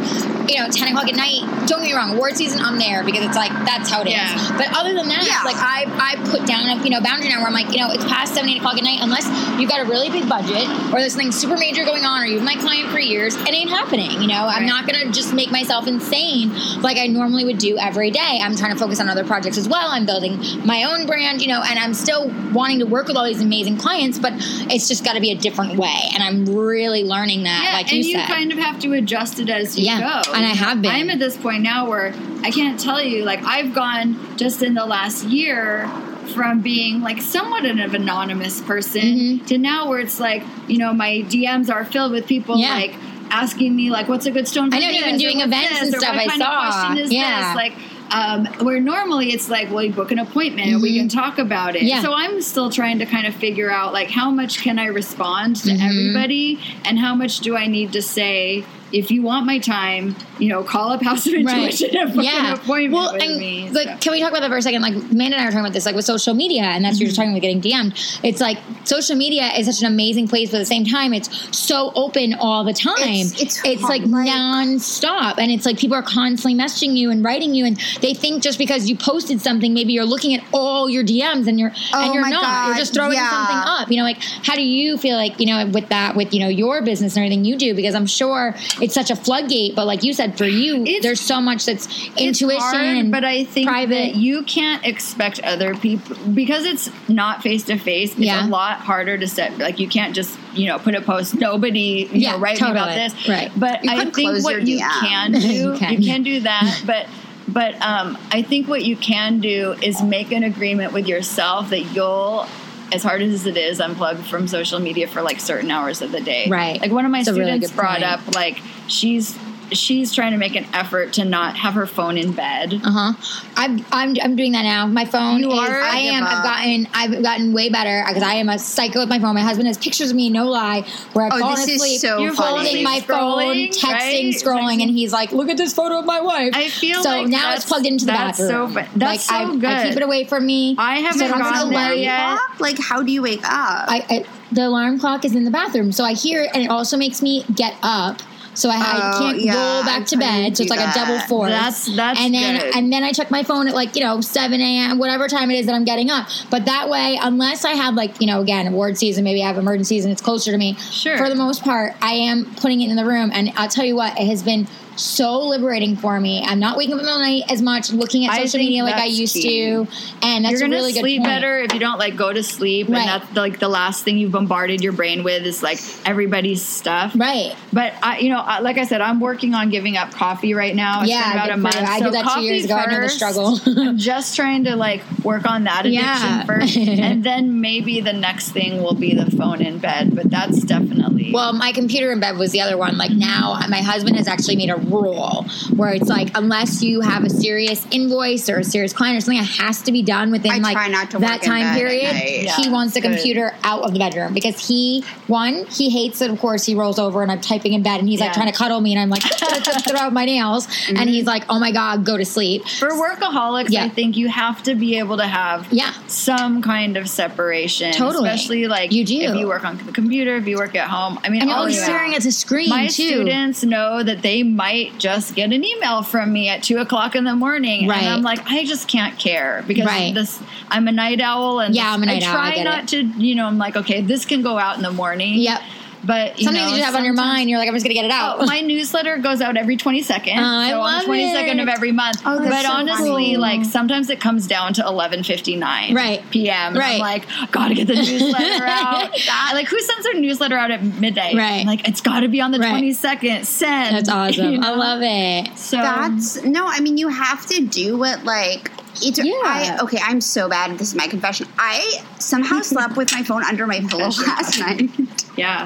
[0.50, 1.42] you know, ten o'clock at night.
[1.66, 4.14] Don't get me wrong, award season, I'm there because it's like that's how it is.
[4.14, 4.56] Yeah.
[4.56, 5.42] But other than that, Yeah.
[5.44, 7.90] like I, I put down a you know boundary now where I'm like, you know,
[7.90, 9.26] it's past seven, eight o'clock at night unless
[9.58, 12.38] you've got a really big budget or there's something super major going on or you've
[12.44, 13.34] been my client for years.
[13.34, 14.22] It ain't happening.
[14.22, 18.10] You know, I'm not gonna just make myself insane like I normally would do every
[18.12, 18.38] day.
[18.40, 19.88] I'm trying to focus on other projects as well.
[19.90, 23.24] I'm building my own brand, you know, and I'm still wanting to work with all
[23.24, 25.98] these amazing clients, but it's just got to be a different way.
[26.14, 28.28] And I'm really learning that, Yeah, like and you you, said.
[28.28, 30.32] kind of have to adjust it as you Yeah, go.
[30.32, 30.90] and I have been.
[30.90, 33.24] I'm at this point now where I can't tell you.
[33.24, 35.88] Like I've gone just in the last year
[36.34, 39.46] from being like somewhat of an anonymous person Mhm.
[39.46, 42.74] to now where it's like you know my DMs are filled with people Yeah.
[42.74, 42.94] like
[43.30, 44.70] asking me like what's a good stone.
[44.70, 45.92] For I know, you've been doing events this?
[45.92, 46.68] and stuff, I saw.
[46.68, 47.48] Of question is Yeah.
[47.48, 47.56] this?
[47.56, 47.72] Like
[48.10, 51.74] um, where normally it's like, well, you book an appointment and we can talk about
[51.76, 51.82] it.
[51.82, 52.02] Yeah.
[52.02, 55.56] So I'm still trying to kind of figure out like how much can I respond
[55.56, 55.80] to Mhm.
[55.90, 60.48] everybody and how much do I need to say if you want my time, you
[60.48, 63.70] know, call up House of Intuition and book an appointment Well, and me.
[63.70, 64.82] like, So- can we talk about that for a second?
[64.82, 67.00] Like, Amanda and I were talking about this, like with social media, and that's what
[67.00, 67.16] you're Mm-hmm.
[67.16, 68.20] talking about getting DM'd.
[68.22, 71.28] It's like social media is such an amazing place, but at the same time, it's
[71.56, 72.96] so open all the time.
[73.00, 77.54] It's- it's like, like- nonstop, and it's like people are constantly messaging you and writing
[77.54, 81.04] you, and they think just because you posted something, maybe you're looking at all your
[81.04, 82.42] DMs, and you're Oh and you're not.
[82.42, 83.30] God, You're just throwing yeah.
[83.30, 83.90] something up.
[83.90, 86.48] You know, like how do you feel like you know with that with you know
[86.48, 87.74] your business and everything you do?
[87.74, 91.20] Because I'm sure it's such a floodgate, but like you said, for you, It's- there's
[91.20, 91.86] so much that's
[92.16, 93.90] intuition hard, and but I think private.
[93.94, 98.12] that you can't expect other people because it's not face to face.
[98.12, 98.46] It's Yeah.
[98.46, 99.58] a lot harder to set.
[99.58, 101.34] Like you can't just you know put a post.
[101.34, 103.14] Nobody you Yeah, know write me about this.
[103.28, 103.50] Right.
[103.56, 106.02] But You I think what you can do, You you can.
[106.02, 106.22] can.
[106.22, 106.82] do that.
[106.86, 107.06] But
[107.48, 111.94] but um, I think what you can do is make an agreement with yourself that
[111.94, 112.46] you'll.
[112.92, 116.20] As hard as it is, unplug from social media for like certain hours of the
[116.20, 116.46] day.
[116.48, 116.80] Right.
[116.80, 118.04] Like one of my It's a really students brought point.
[118.04, 119.36] up, like she's
[119.72, 122.80] she's trying to make an effort to not have her phone in bed.
[122.84, 123.12] Uh huh.
[123.56, 124.86] I'm, I'm I'm doing that now.
[124.86, 125.58] My phone You is.
[125.58, 125.80] are?
[125.80, 126.22] I I am.
[126.24, 126.88] give I've gotten.
[126.94, 129.34] I've gotten way better because I am a psycho with my phone.
[129.34, 132.34] My husband has pictures of me, no lie, where I've Oh, fallen asleep, so You're
[132.34, 134.34] holding my Scrolling, phone, texting, right?
[134.34, 137.28] scrolling, and he's like, "Look at this photo of my wife." I feel so like
[137.28, 138.74] now that's- it's plugged into the that's bathroom.
[138.74, 139.88] so fu- that's like, so I, I good.
[139.88, 140.74] keep it away from me.
[140.78, 142.38] I haven't so I gotten there yet.
[142.58, 143.88] Like, how do you wake up?
[143.88, 146.70] I, I the alarm clock is in the bathroom, so I hear it, and it
[146.70, 148.20] also makes me get up
[148.56, 150.56] so I, I Oh, can't yeah, roll I back to bed.
[150.56, 151.28] So it's do like a double that.
[151.28, 151.50] force.
[151.50, 152.76] That's- that's and then good.
[152.76, 154.98] and then I check my phone at like you know seven a.m.
[154.98, 156.26] whatever time it is that I'm getting up.
[156.50, 159.58] But that way, unless I have like you know again award season, maybe I have
[159.58, 160.74] emergencies and it's closer to me.
[160.76, 161.16] Sure.
[161.18, 163.94] For the most part, I am putting it in the room, and I'll tell you
[163.96, 164.66] what, it has been
[164.96, 166.42] so liberating for me.
[166.44, 169.04] I'm not waking up in the night as much, looking at social media like I
[169.06, 169.60] used key.
[169.64, 169.86] to,
[170.22, 172.98] and that's You're gonna really sleep better if you don't like go to sleep, Right.
[173.00, 177.12] and that's like the last thing you've bombarded your brain with is like everybody's stuff.
[177.16, 177.54] Right.
[177.72, 180.74] But I, you know, I- like I said, I'm working on giving up coffee right
[180.74, 181.02] now.
[181.02, 181.74] It's Yeah, been about a month.
[181.76, 181.80] you.
[181.82, 182.74] I so did that two years ago.
[182.74, 183.60] I know the struggle.
[183.66, 186.44] I'm just trying to like work on that addiction Yeah.
[186.44, 190.14] first, and then maybe the next thing will be the phone in bed.
[190.14, 192.96] But that's definitely Well, my computer in bed was the other one.
[192.98, 195.44] Like now, uh, my husband has actually made a rule
[195.74, 199.38] where it's like unless you have a serious invoice or a serious client or something,
[199.42, 202.12] it has to be done within I like try not to that time period.
[202.12, 202.42] night.
[202.42, 203.12] Yeah, he wants the good.
[203.12, 206.30] computer out of the bedroom because he one he hates it.
[206.30, 208.56] Of course, he rolls over and I'm typing in bed and he's like trying to
[208.56, 209.22] cuddle me and I'm like
[209.86, 212.66] throw out my nails and he's like, oh my god, go to sleep.
[212.66, 213.70] for workaholics.
[213.70, 213.84] Yeah.
[213.84, 215.92] I think you have to be able to have Yeah.
[216.06, 218.28] some kind of separation, Totally.
[218.28, 219.14] especially like You do.
[219.20, 221.15] if you work on the computer, if you work at home.
[221.24, 223.06] I mean, And you're oh, always staring at the screen my too.
[223.08, 227.24] students know that they might just get an email from me at two o'clock in
[227.24, 228.02] the morning, Right.
[228.02, 230.14] and I'm like, I just can't care because Right.
[230.14, 230.40] this.
[230.70, 232.88] I'm a night owl, and Yeah, I'm a night I owl, I try not it.
[233.16, 235.34] to, you know, I'm like, okay, this can go out in the morning.
[235.38, 235.60] Yep.
[236.06, 237.84] But you Something know, that you just have on your mind, you're like, I'm just
[237.84, 238.36] gonna get it out.
[238.40, 240.36] Oh, my newsletter goes out every 22nd.
[240.38, 241.72] Oh, I so on love the 22nd of it.
[241.72, 242.22] every month.
[242.24, 243.36] Oh, that's but so honestly, funny.
[243.36, 246.22] like sometimes it comes down to 11:59 Right.
[246.30, 246.74] p.m.
[246.76, 246.94] Right.
[246.94, 249.12] I'm like, gotta get the newsletter out.
[249.12, 251.34] That- like who sends their newsletter out at midday?
[251.34, 251.60] Right.
[251.60, 252.82] I'm like it's got to be on the Right.
[252.82, 253.44] 22nd.
[253.44, 253.96] Send.
[253.96, 254.52] That's awesome.
[254.54, 255.58] You I love it.
[255.58, 256.66] So That's no.
[256.66, 258.70] I mean, you have to do what like.
[259.02, 259.32] It's, Yeah.
[259.44, 260.78] I, okay, I'm so bad.
[260.78, 261.46] This is my confession.
[261.58, 264.90] I somehow slept with my phone under my pillow last night.
[265.36, 265.64] yeah.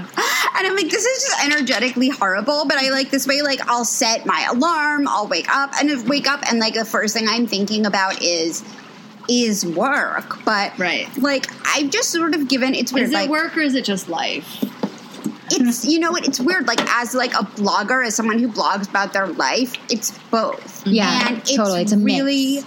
[0.56, 3.84] And I'm like, this is just energetically horrible, but I like this way, like, I'll
[3.84, 7.46] set my alarm, I'll wake up, and wake up, and like, the first thing I'm
[7.46, 8.62] thinking about is,
[9.28, 10.44] is work.
[10.44, 11.08] But, Right.
[11.18, 13.84] like, I've just sort of given, it's weird, Is like, it work or is it
[13.84, 14.64] just life?
[15.52, 18.88] it's, you know what, it's weird, like, as like a blogger, as someone who blogs
[18.88, 20.80] about their life, it's both.
[20.84, 20.90] Mm-hmm.
[20.90, 21.82] Yeah, and it's totally.
[21.82, 22.64] It's a mix.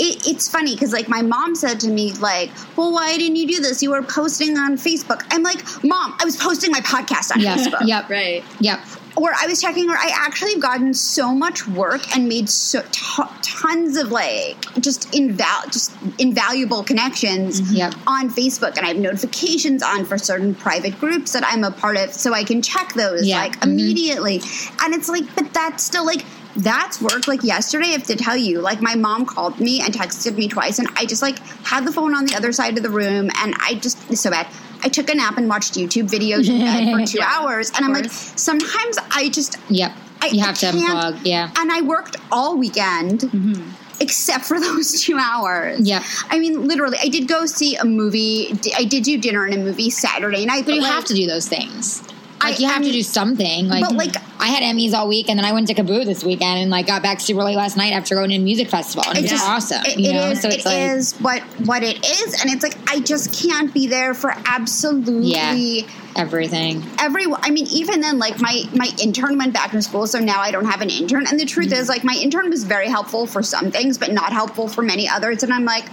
[0.00, 3.36] Really, it, it's funny because like my mom said to me like well why didn't
[3.36, 6.80] you do this you were posting on facebook i'm like mom i was posting my
[6.80, 7.58] podcast on Yep.
[7.58, 8.10] facebook Yep.
[8.10, 8.44] Right.
[8.60, 8.80] Yep.
[9.16, 9.94] or I was checking her.
[9.96, 15.08] I actually have gotten so much work and made so t- tons of like just
[15.12, 17.76] inval just invaluable connections Mm-hmm.
[17.76, 17.94] Yep.
[18.08, 21.96] on Facebook, and I have notifications on for certain private groups that I'm a part
[21.96, 23.38] of, so I can check those Yeah.
[23.38, 23.64] like Mhm.
[23.64, 24.42] immediately.
[24.82, 26.24] And it's like, but that's still like.
[26.56, 27.26] That's work.
[27.26, 30.48] Like yesterday, I have to tell you, like my mom called me and texted me
[30.48, 33.30] twice, and I just like had the phone on the other side of the room,
[33.42, 34.46] and I just it's so bad.
[34.82, 37.84] I took a nap and watched YouTube videos in bed for two Yeah, hours, and
[37.84, 39.92] I'm like, sometimes I just Yep.
[40.22, 41.20] I, you I have to can't- unplug.
[41.24, 41.50] Yeah.
[41.56, 43.20] And I worked all weekend.
[43.20, 43.70] Mm-hmm.
[44.00, 45.80] Except for those two hours.
[45.88, 46.02] Yeah.
[46.28, 48.52] I mean, literally, I did go see a movie.
[48.76, 50.64] I did do dinner and a movie Saturday night.
[50.66, 52.02] But you like, have to do those things.
[52.44, 53.68] Like I- you have I to do something.
[53.68, 56.22] Like, But, like- I had Emmys all week, and then I went to KAABOO this
[56.22, 59.04] weekend, and like got back super late last night after going to a music festival,
[59.08, 59.82] and it was just- awesome.
[59.86, 62.52] It, you it know, is- so it it's like is what what it is, and
[62.52, 65.86] it's like I just can't be there for absolutely Yeah.
[66.16, 66.84] everything.
[66.98, 67.40] everyone.
[67.42, 70.50] I mean, even then, like my my intern went back to school, so now I
[70.50, 71.26] don't have an intern.
[71.26, 71.80] And the truth Mm-hmm.
[71.80, 75.08] is, like my intern was very helpful for some things, but not helpful for many
[75.08, 75.42] others.
[75.42, 75.84] And I'm like,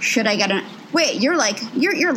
[0.00, 0.64] should I get an?
[0.92, 2.14] Wait, you're like you're you're.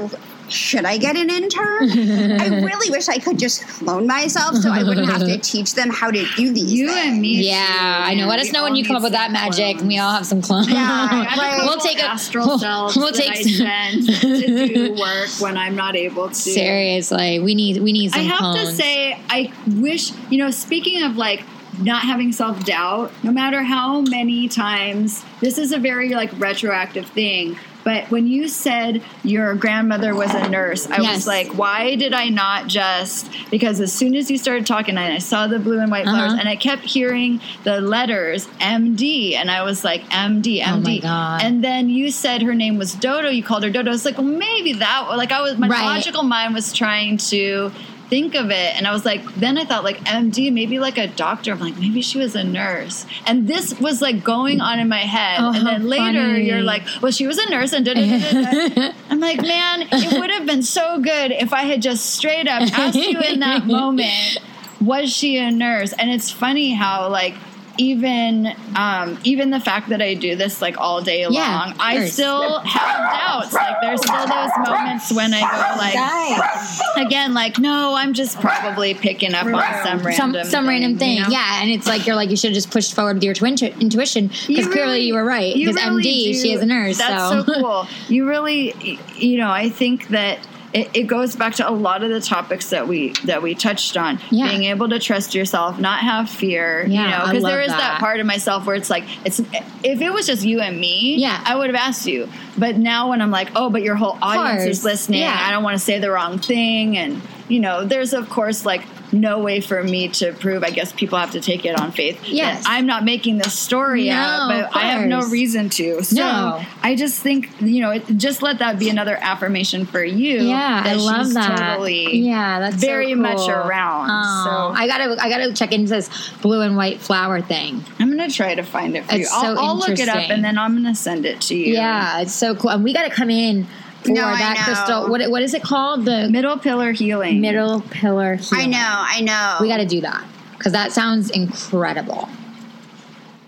[0.51, 1.89] Should I get an intern?
[1.91, 5.89] I really wish I could just clone myself so I wouldn't have to teach them
[5.89, 6.71] how to do these.
[6.73, 7.07] You things.
[7.13, 7.47] and me.
[7.47, 8.21] Yeah, I know.
[8.21, 8.29] man.
[8.29, 10.25] Let us know when you come up with that some magic, and we all have
[10.25, 10.69] some clones.
[10.69, 10.77] Yeah,
[11.11, 13.51] I have a like- We'll take a- astral we'll- selves we'll that take I some-
[13.65, 16.35] send to do work when I'm not able to.
[16.35, 18.69] Seriously, we need we need some I have clones.
[18.69, 21.43] to say, I wish, you know, speaking of like
[21.79, 27.05] not having self doubt, no matter how many times, this is a very like retroactive
[27.07, 27.57] thing.
[27.83, 31.15] But when you said your grandmother was a nurse, I Yes.
[31.15, 33.29] was like, why did I not just?
[33.49, 36.31] Because as soon as you started talking, and I saw the blue and white flowers,
[36.33, 36.39] Uh-huh.
[36.41, 41.01] and I kept hearing the letters MD, and I was like, MD, Oh my MD.
[41.01, 41.41] God.
[41.43, 43.29] And then you said her name was Dodo.
[43.29, 43.89] You called her Dodo.
[43.89, 45.07] I was like, well, maybe that.
[45.17, 45.83] Like I was, my Right.
[45.83, 47.71] logical mind was trying to
[48.11, 51.07] think of it and i was like then i thought like md maybe like a
[51.07, 51.53] doctor.
[51.53, 53.05] I'm like maybe she was a nurse.
[53.25, 55.37] And this was like going on in my head.
[55.39, 56.47] Oh, and then later funny.
[56.47, 58.91] you're like well she was a nurse and da da da da.
[59.09, 62.61] I'm like man it would have been so good if i had just straight up
[62.77, 64.39] asked you in that moment
[64.81, 65.93] was she a nurse?
[65.93, 67.35] And it's funny how like
[67.77, 72.05] even um, even the fact that I do this like all day long, of I
[72.07, 73.53] still have doubts.
[73.53, 78.93] Like there's still those moments when I go like again, like no, I'm just probably
[78.93, 79.53] picking up on
[79.83, 81.29] some random some some random thing, you know?
[81.29, 83.55] yeah, and it's like you're like you should have just pushed forward with your twin
[83.79, 85.53] intuition because You clearly you were right.
[85.53, 86.33] Because really MD, do.
[86.33, 87.87] she is a nurse, That's so, so, cool.
[88.09, 90.39] You really, you know, I think that.
[90.73, 93.97] It, it goes back to a lot of the topics that we that we touched
[93.97, 94.19] on.
[94.29, 94.47] Yeah.
[94.49, 96.85] Being able to trust yourself, not have fear.
[96.87, 97.77] Yeah, you know, because there is that.
[97.77, 97.99] that.
[97.99, 101.41] part of myself where it's like, it's if it was just you and me, Yeah.
[101.45, 102.29] I would have asked you.
[102.57, 105.37] But now when I'm like, oh, but your whole audience is listening, Yeah.
[105.37, 108.83] I don't want to say the wrong thing, and you know, there's of course like
[109.11, 110.63] no way for me to prove.
[110.63, 112.23] I guess people have to take it on faith.
[112.25, 112.63] Yes.
[112.65, 116.03] I'm not making this story No, up, but I have no reason to.
[116.03, 116.63] So No.
[116.81, 120.41] I just think you know, it, just let that be another affirmation for you.
[120.43, 121.57] Yeah, I that love that.
[121.73, 124.07] Totally, yeah, that's so very much around.
[124.07, 126.09] So- I gotta, I gotta check into this
[126.41, 127.83] blue and white flower thing.
[127.99, 129.37] I'm gonna try to find it for It's you.
[129.37, 131.73] I'll, so I'll look it up and then I'm gonna send it to you.
[131.73, 133.67] Yeah, it's so cool, and we gotta come in
[134.03, 135.09] for No, that crystal.
[135.09, 136.05] What, what is it called?
[136.05, 137.41] The Middle pillar healing.
[137.41, 138.35] middle pillar.
[138.35, 138.65] Healing.
[138.65, 139.57] I know, I know.
[139.61, 140.23] We got to do that
[140.57, 142.29] because that sounds incredible.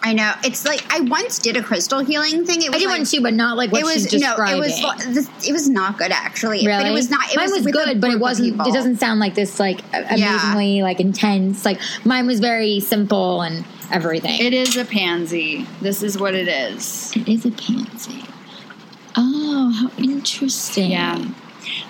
[0.05, 0.33] I know.
[0.43, 2.61] It's like I once did a crystal healing thing.
[2.61, 4.35] It was I did like, one too, but not like what it was she's no,
[4.37, 6.65] it was it was not good actually.
[6.67, 6.83] Really?
[6.83, 7.31] But it was not.
[7.31, 8.59] It mine was, a good, but it wasn't.
[8.67, 10.33] It doesn't sound like this like a- Yeah.
[10.33, 11.63] amazingly like intense.
[11.63, 14.41] Like mine was very simple and everything.
[14.41, 15.65] It is a pansy.
[15.81, 17.13] This is what it is.
[17.15, 18.25] it is a pansy.
[19.15, 20.91] Oh, how interesting.
[20.91, 21.23] Yeah.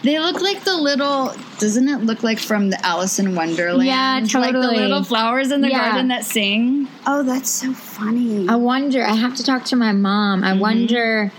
[0.03, 1.33] They look like the little.
[1.59, 3.85] Doesn't it look like from the Alice in Wonderland?
[3.87, 5.91] Yeah, Like the little flowers in the Yeah.
[5.91, 6.87] garden that sing.
[7.07, 8.47] Oh, that's so funny.
[8.47, 9.03] I wonder.
[9.03, 10.41] I have to talk to my mom.
[10.41, 10.47] Mm-hmm.
[10.47, 11.31] I wonder,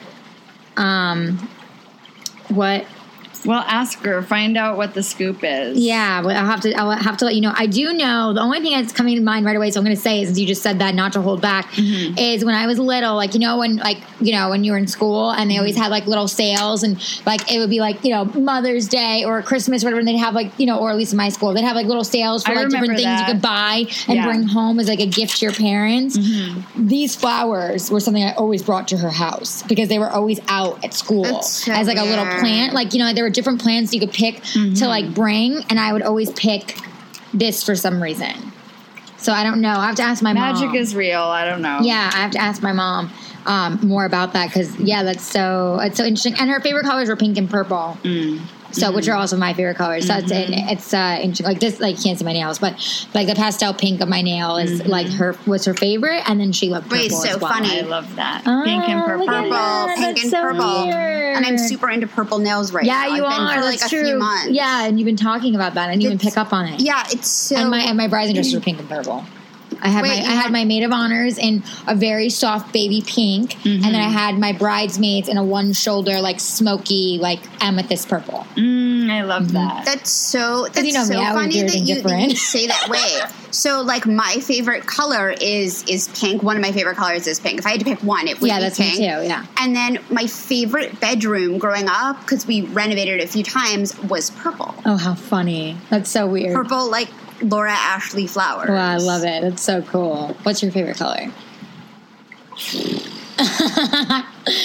[0.76, 1.48] um,
[2.48, 2.86] what
[3.44, 4.22] Well, ask her.
[4.22, 5.78] Find out what the scoop is.
[5.78, 6.72] Yeah, I'll have to.
[6.74, 7.52] I'll have to let you know.
[7.56, 9.70] I do know the only thing that's coming to mind right away.
[9.70, 12.18] So I'm going to say, is you just said that, not to hold back, Mm-hmm.
[12.18, 14.78] is when I was little, like you know, when like you know when you were
[14.78, 15.60] in school and they Mm-hmm.
[15.60, 16.96] always had like little sales and
[17.26, 20.16] like it would be like you know Mother's Day or Christmas or whatever, and they'd
[20.16, 22.44] have like you know, or at least in my school, they'd have like little sales
[22.44, 24.22] for I like different things you could buy and Yeah.
[24.22, 24.28] Mm-hmm.
[24.28, 26.16] bring home as like a gift to your parents.
[26.76, 30.84] These flowers were something I always brought to her house because they were always out
[30.84, 32.72] at school so as like a little plant.
[32.74, 34.74] Like you know, there were different plans you could pick Mm-hmm.
[34.74, 36.78] to like bring, and I would always pick
[37.32, 38.32] this for some reason.
[39.18, 39.70] So I don't know.
[39.70, 40.76] I have to ask my Magic mom.
[40.76, 41.22] is real.
[41.22, 41.78] I don't know.
[41.82, 43.10] yeah, I have to ask my mom
[43.46, 46.34] um, more about that because yeah, that's so it's so interesting.
[46.38, 47.96] And her favorite colors were pink and purple.
[48.04, 48.40] Mm.
[48.74, 50.06] So, which are also my favorite colors.
[50.06, 50.68] So it's Mm-hmm.
[50.68, 51.44] it's uh.
[51.44, 52.74] Like this, like you can't see my nails, but
[53.14, 54.90] like the pastel pink of my nail is Mm-hmm.
[54.90, 57.52] like her was her favorite, and then she loved purple Wait, so well.
[57.52, 57.78] funny.
[57.78, 58.42] I love that.
[58.46, 59.26] Oh, Pink and purple.
[59.26, 59.48] purple,
[59.94, 61.36] pink That's and so purple, weird.
[61.36, 63.14] and I'm super into purple nails right Yeah, now.
[63.16, 63.54] you I've been are.
[63.54, 64.04] for like a true.
[64.04, 64.50] few months.
[64.50, 65.88] Yeah, and you've been talking about that.
[65.88, 66.80] I didn't even pick up on it.
[66.80, 67.56] yeah, it's so.
[67.56, 69.24] and my and my were pink and purple.
[69.84, 72.72] I had Wait, my I had have- my maid of honors in a very soft
[72.72, 77.40] baby pink, and then I had my bridesmaids in a one shoulder like smoky like
[77.62, 78.46] amethyst purple.
[78.56, 79.84] Mm, I love that.
[79.84, 80.66] That's so.
[80.72, 83.20] That's you know so me, funny that you, that you say that way.
[83.50, 86.42] so, like, my favorite color is is pink.
[86.42, 87.58] One of my favorite colors is pink.
[87.58, 88.96] If I had to pick one, it would Yeah, be that's me pink.
[88.98, 89.44] too, yeah.
[89.58, 94.30] And then my favorite bedroom growing up, because we renovated it a few times, was
[94.30, 94.74] purple.
[94.86, 95.76] Oh, how funny!
[95.90, 96.54] That's so weird.
[96.54, 97.08] Purple, like
[97.42, 98.68] Laura Ashley flowers.
[98.70, 99.44] Wow, I love it.
[99.44, 100.36] It's so cool.
[100.44, 101.30] What's your favorite color?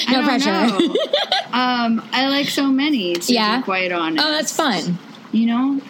[0.10, 0.50] No don't pressure.
[1.54, 3.14] um, I like so many.
[3.16, 3.58] To Yeah?
[3.58, 4.26] be quite honest.
[4.26, 4.98] oh, that's fun.
[5.32, 5.82] You know,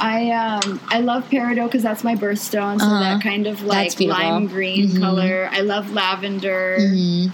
[0.00, 2.78] I um I love peridot because that's my birthstone.
[2.78, 3.00] So Uh-huh.
[3.00, 5.00] that kind of like lime green Mhm.
[5.00, 5.48] color.
[5.50, 6.76] I love lavender.
[6.78, 7.32] Mhm.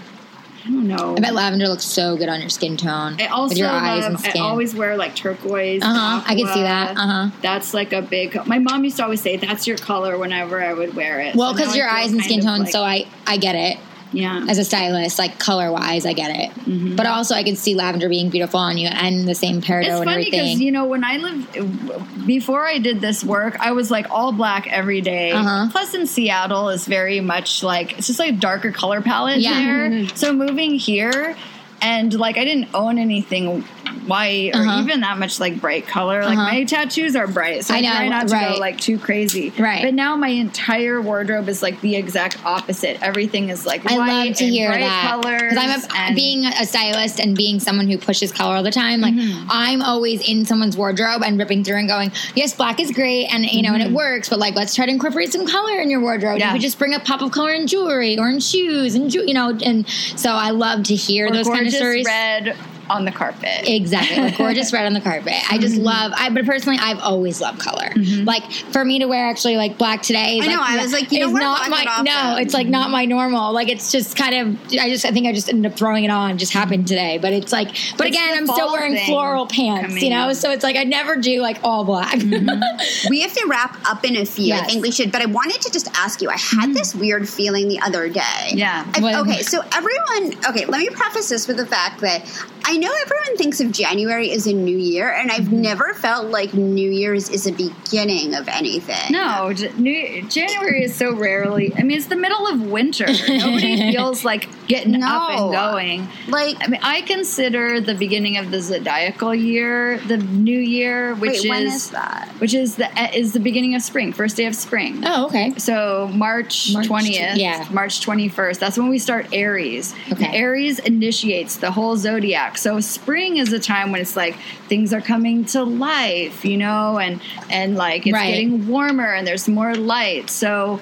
[0.65, 1.15] I don't know.
[1.15, 4.11] I bet lavender looks so good on your skin tone I also your eyes love,
[4.13, 4.41] and skin.
[4.41, 5.83] I always wear like turquoise.
[5.83, 6.23] uh huh.
[6.25, 6.97] I can see that.
[6.97, 7.29] Uh huh.
[7.41, 8.35] That's like a big.
[8.47, 11.35] My mom used to always say that's your color whenever I would wear it.
[11.35, 13.77] Well, because now your eyes and skin tone, like- so I I get it
[14.11, 14.45] yeah.
[14.47, 16.95] as a stylist, like color wise, I get it.
[16.95, 19.89] But also, I can see lavender being beautiful on you, and the same peridot It's
[19.95, 20.61] and funny because everything.
[20.61, 24.67] you know when I lived before I did this work, I was like all black
[24.67, 25.31] every day.
[25.31, 25.67] Uh-huh.
[25.71, 29.53] Plus, in Seattle is very much like it's just like darker color palette Yeah.
[29.89, 30.07] there.
[30.15, 31.35] So moving here.
[31.81, 33.63] And like I didn't own anything
[34.07, 34.81] white or Uh-huh.
[34.81, 36.23] even that much like bright color.
[36.23, 36.51] Like Uh-huh.
[36.51, 38.53] my tattoos are bright, so I, I know, try not to right.
[38.55, 39.51] go like too crazy.
[39.57, 39.83] Right.
[39.83, 43.01] But now my entire wardrobe is like the exact opposite.
[43.01, 45.53] Everything is like I love to and hear bright that colors.
[45.57, 49.01] I'm a, and- being a stylist and being someone who pushes color all the time.
[49.01, 49.47] Like Mm-hmm.
[49.49, 53.45] I'm always in someone's wardrobe and ripping through and going, "Yes, black is great, and
[53.45, 56.01] you know, and it works, but like let's try to incorporate some color in your
[56.01, 56.33] wardrobe.
[56.33, 56.39] Mm-hmm.
[56.39, 56.47] Yeah.
[56.49, 59.23] You could just bring a pop of color in jewelry or in shoes and ju-
[59.25, 62.05] you know." And so I love to hear or those kind of stories.
[62.05, 62.55] red
[62.89, 63.67] on the carpet.
[63.67, 65.33] Exactly, gorgeous red on the carpet.
[65.51, 65.83] I just Mm-hmm.
[65.83, 66.11] love.
[66.15, 67.87] I but personally, I've always loved color.
[67.89, 68.25] Mm-hmm.
[68.25, 70.37] Like for me to wear actually like black today.
[70.37, 72.37] Is I know, Like, I was like, you don't not my no.
[72.37, 73.53] It's like not my normal.
[73.53, 74.73] Like it's just kind of.
[74.79, 76.37] I just I think I just ended up throwing it on.
[76.37, 77.69] Just happened today, but it's like.
[77.97, 80.01] But It's again, I'm still wearing floral pants.
[80.01, 82.19] You know, so it's like I never do like all black.
[82.19, 83.09] Mm-hmm.
[83.09, 84.53] We have to wrap up in a few.
[84.53, 85.11] I think we should.
[85.11, 86.29] But I wanted to just ask you.
[86.29, 86.73] I had mm-hmm.
[86.73, 88.51] this weird feeling the other day.
[88.51, 88.85] Yeah.
[88.95, 90.37] I- okay, so everyone.
[90.49, 92.25] Okay, let me preface this with the fact that
[92.65, 95.61] I know everyone thinks of January as a new year, and I've mm-hmm.
[95.61, 99.11] never felt like New Year's is a beginning of anything.
[99.11, 101.73] No, New, January is so rarely.
[101.75, 103.05] I mean, it's the middle of winter.
[103.05, 106.07] Nobody feels like getting up and going.
[106.27, 111.41] Like, I mean, I consider the beginning of the zodiacal year the new year, which
[111.41, 112.29] wait, when is, is that?
[112.39, 115.03] which is the is the beginning of spring, first day of spring.
[115.05, 115.53] oh, okay.
[115.57, 117.67] So March March, twentieth, yeah.
[117.71, 118.59] March twenty first.
[118.59, 119.93] That's when we start Aries.
[120.11, 120.35] Okay.
[120.35, 122.57] Aries initiates the whole zodiac.
[122.65, 124.35] So spring is a time when it's like
[124.67, 128.31] things are coming to life, you know, and and like it's Right.
[128.31, 130.31] getting warmer and there's more light.
[130.31, 130.79] So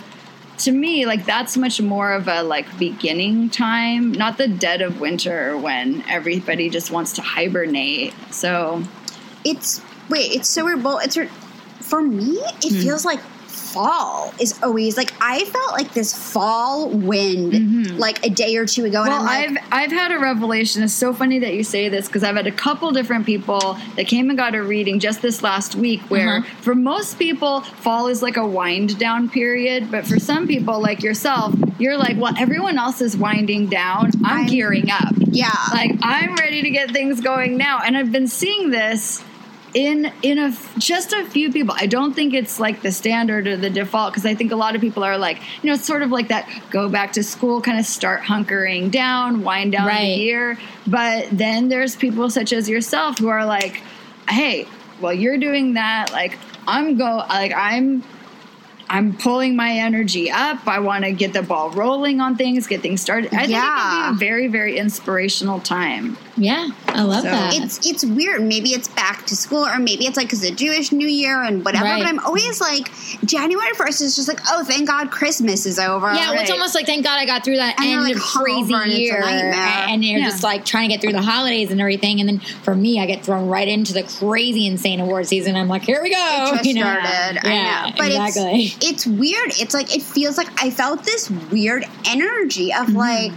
[0.59, 5.01] to me, like that's much more of a like beginning time, not the dead of
[5.01, 8.13] winter when everybody just wants to hibernate.
[8.31, 8.81] So
[9.43, 10.85] It's wait, it's so weird.
[10.85, 11.17] Well, it's
[11.81, 12.37] for me.
[12.63, 12.79] It Hmm.
[12.79, 13.19] feels like
[13.73, 18.85] fall is always like I felt like this fall wind like a day or two
[18.85, 20.83] ago, and Well, I'm like, I've I've had a revelation.
[20.83, 24.07] It's so funny that you say this because I've had a couple different people that
[24.07, 26.01] came and got a reading just this last week.
[26.09, 26.55] Where Uh-huh.
[26.61, 31.01] for most people, fall is like a wind down period, but for some people like
[31.03, 34.11] yourself, you're like, well, everyone else is winding down.
[34.23, 35.13] I'm, I'm- gearing up.
[35.31, 39.23] yeah, Like I'm ready to get things going now, and I've been seeing this
[39.73, 41.75] in in a just a few people.
[41.77, 44.75] I don't think it's like the standard or the default because I think a lot
[44.75, 47.61] of people are like, you know, it's sort of like that go back to school
[47.61, 50.57] kind of start hunkering down, wind down the year.
[50.85, 53.81] But then there's people such as yourself who are like,
[54.29, 54.67] hey,
[55.01, 56.11] well, you're doing that.
[56.11, 56.37] Like
[56.67, 58.03] I'm go like I'm.
[58.89, 60.67] I'm pulling my energy up.
[60.67, 63.33] I want to get the ball rolling on things, get things started.
[63.33, 66.17] I think it can be a very, very inspirational time.
[66.35, 67.53] Yeah, I love So- that.
[67.55, 68.41] it's it's weird.
[68.41, 71.63] Maybe it's back to school, or maybe it's like because the Jewish New Year and
[71.63, 71.85] whatever.
[71.85, 72.01] Right.
[72.01, 72.89] But I'm always like
[73.23, 76.11] January first is just like, oh, thank God Christmas is over.
[76.13, 78.15] Yeah, well, it's almost like thank God I got through that And you're, end like,
[78.15, 80.25] of crazy and year, and you're Yeah.
[80.29, 82.19] just like trying to get through the holidays and everything.
[82.19, 85.55] And then for me, I get thrown right into the crazy insane award season.
[85.55, 86.17] I'm like, here we go.
[86.17, 86.81] It just you know?
[86.81, 87.41] started.
[87.43, 87.95] Yeah, I know.
[87.95, 88.72] But exactly.
[88.81, 89.51] It's weird.
[89.59, 92.97] It's like it feels like I felt this weird energy of Mm-hmm.
[92.97, 93.31] like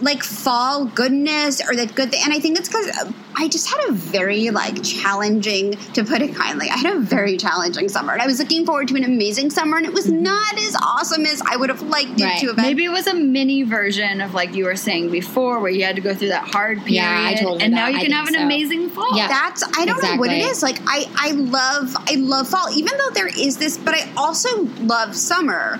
[0.00, 2.20] like fall goodness or that good thing.
[2.24, 2.88] And I think it's because
[3.36, 7.36] I just had a very like challenging, to put it kindly, I had a very
[7.36, 10.56] challenging summer, and I was looking forward to an amazing summer, and it was not
[10.58, 12.22] as awesome as I would have liked it Mm-hmm.
[12.24, 12.40] Right.
[12.40, 12.64] to have been.
[12.64, 15.96] Maybe it was a mini version of like you were saying before, where you had
[15.96, 17.76] to go through that hard period, Yeah, I told you and that.
[17.76, 18.42] now you I can have an so.
[18.42, 19.16] amazing fall.
[19.16, 19.28] Yeah.
[19.28, 20.62] That's I don't know what it is.
[20.62, 24.62] Like I I love I love fall, even though there is this, but I also
[24.80, 25.78] love summer.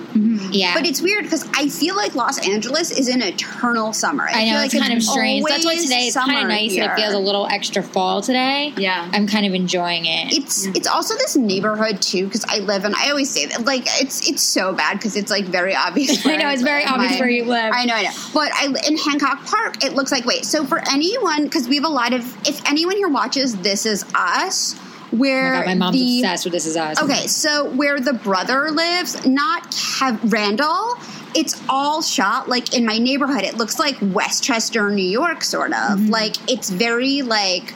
[0.51, 4.08] yeah, But it's weird because I feel like Los Angeles is an eternal summer.
[4.09, 5.45] I know feel it's like kind of strange.
[5.47, 8.23] That's why today it's kind of summer nice and it feels a little extra fall
[8.23, 8.73] today.
[8.77, 9.11] Yeah.
[9.13, 10.33] I'm kind of enjoying it.
[10.33, 13.85] It's it's also this neighborhood too because I live and I always say that like
[14.01, 16.25] it's it's so bad because it's like very obvious.
[16.27, 17.73] I know it's very obvious my- where you live.
[17.75, 18.11] I know, I know.
[18.35, 20.45] But I in Hancock Park, it looks like wait.
[20.45, 24.05] So for anyone, because we have a lot of, if anyone here watches This Is
[24.15, 24.75] Us,
[25.13, 27.03] Oh where my God, my mom's the, obsessed with this is us.
[27.03, 30.97] Okay, so where the brother lives, not Kev- Randall,
[31.35, 33.43] it's all shot like in my neighborhood.
[33.43, 36.09] It looks like Westchester, New York, sort of.
[36.09, 37.75] Like it's very like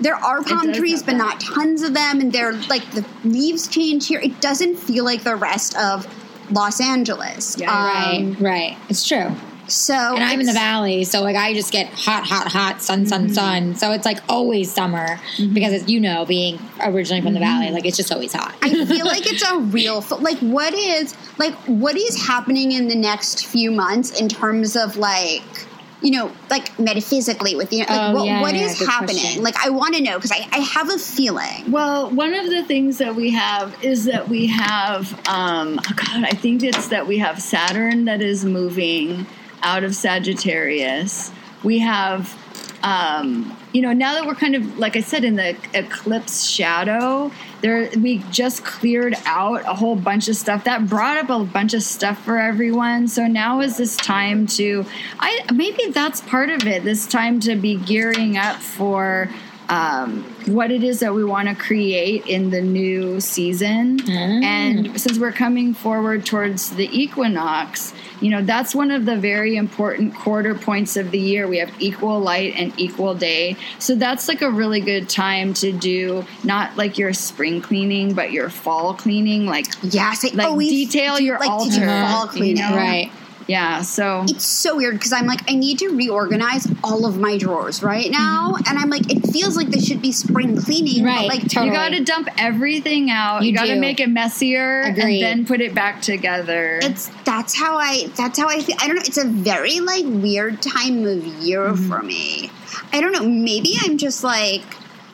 [0.00, 1.18] there are palm trees, but that.
[1.18, 4.20] not tons of them, and they're like the leaves change here.
[4.20, 6.06] It doesn't feel like the rest of
[6.50, 7.58] Los Angeles.
[7.58, 8.78] Yeah, Um, Right, right.
[8.88, 9.34] It's true.
[9.68, 13.06] So And I'm in the valley, so like I just get hot, hot, hot, sun,
[13.06, 13.32] sun, mm-hmm.
[13.32, 13.74] sun.
[13.74, 15.54] So it's like always summer mm-hmm.
[15.54, 17.60] because, as you know, being originally from the mm-hmm.
[17.60, 18.54] valley, like it's just always hot.
[18.62, 22.94] I feel like it's a real like what is like what is happening in the
[22.94, 25.42] next few months in terms of like
[26.02, 29.22] you know like metaphysically with you like Oh, what, yeah, what yeah, is good happening
[29.22, 29.42] question.
[29.42, 32.62] like I want to know because I, I have a feeling Well, one of the
[32.64, 37.06] things that we have is that we have, um, oh God, I think it's that
[37.06, 39.26] we have Saturn that is moving
[39.64, 41.32] out of Sagittarius.
[41.64, 42.38] We have,
[42.82, 47.32] um, you know, now that we're kind of, like I said, in the eclipse shadow,
[47.62, 51.72] there we just cleared out a whole bunch of stuff that brought up a bunch
[51.72, 53.08] of stuff for everyone.
[53.08, 54.84] So now is this time to,
[55.18, 56.84] I maybe that's part of it.
[56.84, 59.30] This time to be gearing up for
[59.68, 63.98] um, what it is that we want to create in the new season.
[64.10, 69.56] And since we're coming forward towards the equinox, you know, that's one of the very
[69.56, 71.48] important quarter points of the year.
[71.48, 73.56] We have equal light and equal day.
[73.78, 78.32] So that's like a really good time to do not like your spring cleaning, but
[78.32, 79.46] your fall cleaning.
[79.46, 81.80] Like, Yes, like always detail your like, altar.
[81.86, 82.56] fall you cleaning.
[82.70, 82.76] know?
[82.76, 83.10] Right.
[83.46, 83.82] Yeah.
[83.82, 87.82] So It's so weird because I'm like, I need to reorganize all of my drawers
[87.82, 91.38] right now, and I'm like, it feels like this should be spring cleaning, Right, But
[91.38, 91.66] like, totally.
[91.68, 93.42] You got to dump everything out.
[93.42, 93.80] You You, got to do.
[93.80, 95.22] make it messier Agreed.
[95.22, 96.78] and then put it back together.
[96.82, 98.76] it's that's how I that's how I feel.
[98.80, 99.02] I don't know.
[99.04, 101.88] It's a very like weird time of year Mm-hmm.
[101.90, 102.50] for me.
[102.92, 103.26] I don't know.
[103.28, 104.62] Maybe I'm just like.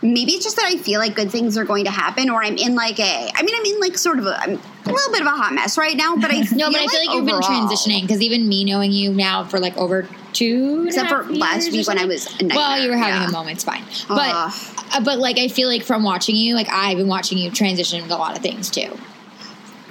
[0.03, 2.57] Maybe it's just that I feel like good things are going to happen, or I'm
[2.57, 3.31] in like a.
[3.35, 4.35] I mean, I'm in like sort of a.
[4.41, 4.53] I'm
[4.87, 7.01] a little bit of a hot mess right now, but I No, but I feel
[7.01, 11.11] like you've been transitioning because even me knowing you now for like over two, Except
[11.11, 13.29] for last week when I was a Well, you were having yeah.
[13.29, 13.57] a moment.
[13.57, 17.09] It's fine, but uh, but like I feel like from watching you, like I've been
[17.09, 18.97] watching you transition with a lot of things too.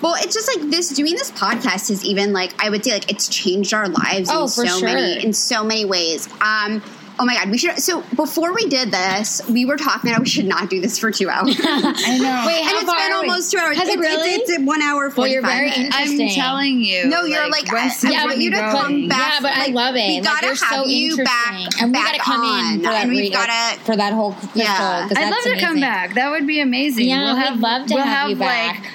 [0.01, 3.11] Well, it's just like this doing this podcast is even like I would say like
[3.11, 4.87] it's changed our lives Oh, in for so sure.
[4.87, 6.27] many in so many ways.
[6.41, 6.81] Um
[7.19, 10.27] oh my god, we should so before we did this, we were talking about we
[10.29, 11.55] should not do this for two hours.
[11.63, 12.43] I know.
[12.47, 13.27] Wait, how it's far been are we?
[13.29, 13.77] almost two hours.
[13.77, 14.29] Has it it's, really?
[14.35, 15.89] it's, it's one hour Well, you're very five.
[15.93, 17.05] I'm telling you.
[17.07, 18.71] No, you're like, I, Wesley, I Yeah, want you to going.
[18.71, 19.33] come back.
[19.33, 20.07] yeah, but I love it.
[20.07, 23.03] We gotta you're have so you back, and we gotta come on, in for that
[23.03, 24.61] and we've gotta for that whole crystal.
[24.61, 25.07] Yeah.
[25.07, 26.13] 'cause I'd love to come back.
[26.15, 27.07] That would be amazing.
[27.07, 28.91] Yeah, we'll we'd have, love to we'll have you like back.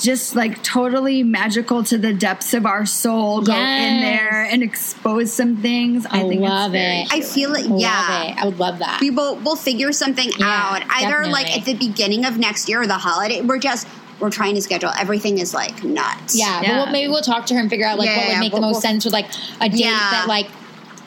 [0.00, 3.42] Just like totally magical to the depths of our soul.
[3.42, 6.06] Go in there and expose some things.
[6.06, 7.12] I, I think love it's very it.
[7.12, 8.22] I feel like Love yeah.
[8.22, 8.38] it.
[8.38, 9.00] I would love that.
[9.00, 12.80] we will we'll figure something Yeah, out either like at the beginning of next year
[12.82, 13.86] or the holiday we're just
[14.20, 16.68] we're trying to schedule everything is like nuts Yeah, Yeah.
[16.68, 18.52] But we'll, maybe we'll talk to her and figure out like Yeah, what would make
[18.52, 19.26] we'll- the most we'll- sense with like
[19.60, 19.88] a date Yeah.
[20.10, 20.46] that like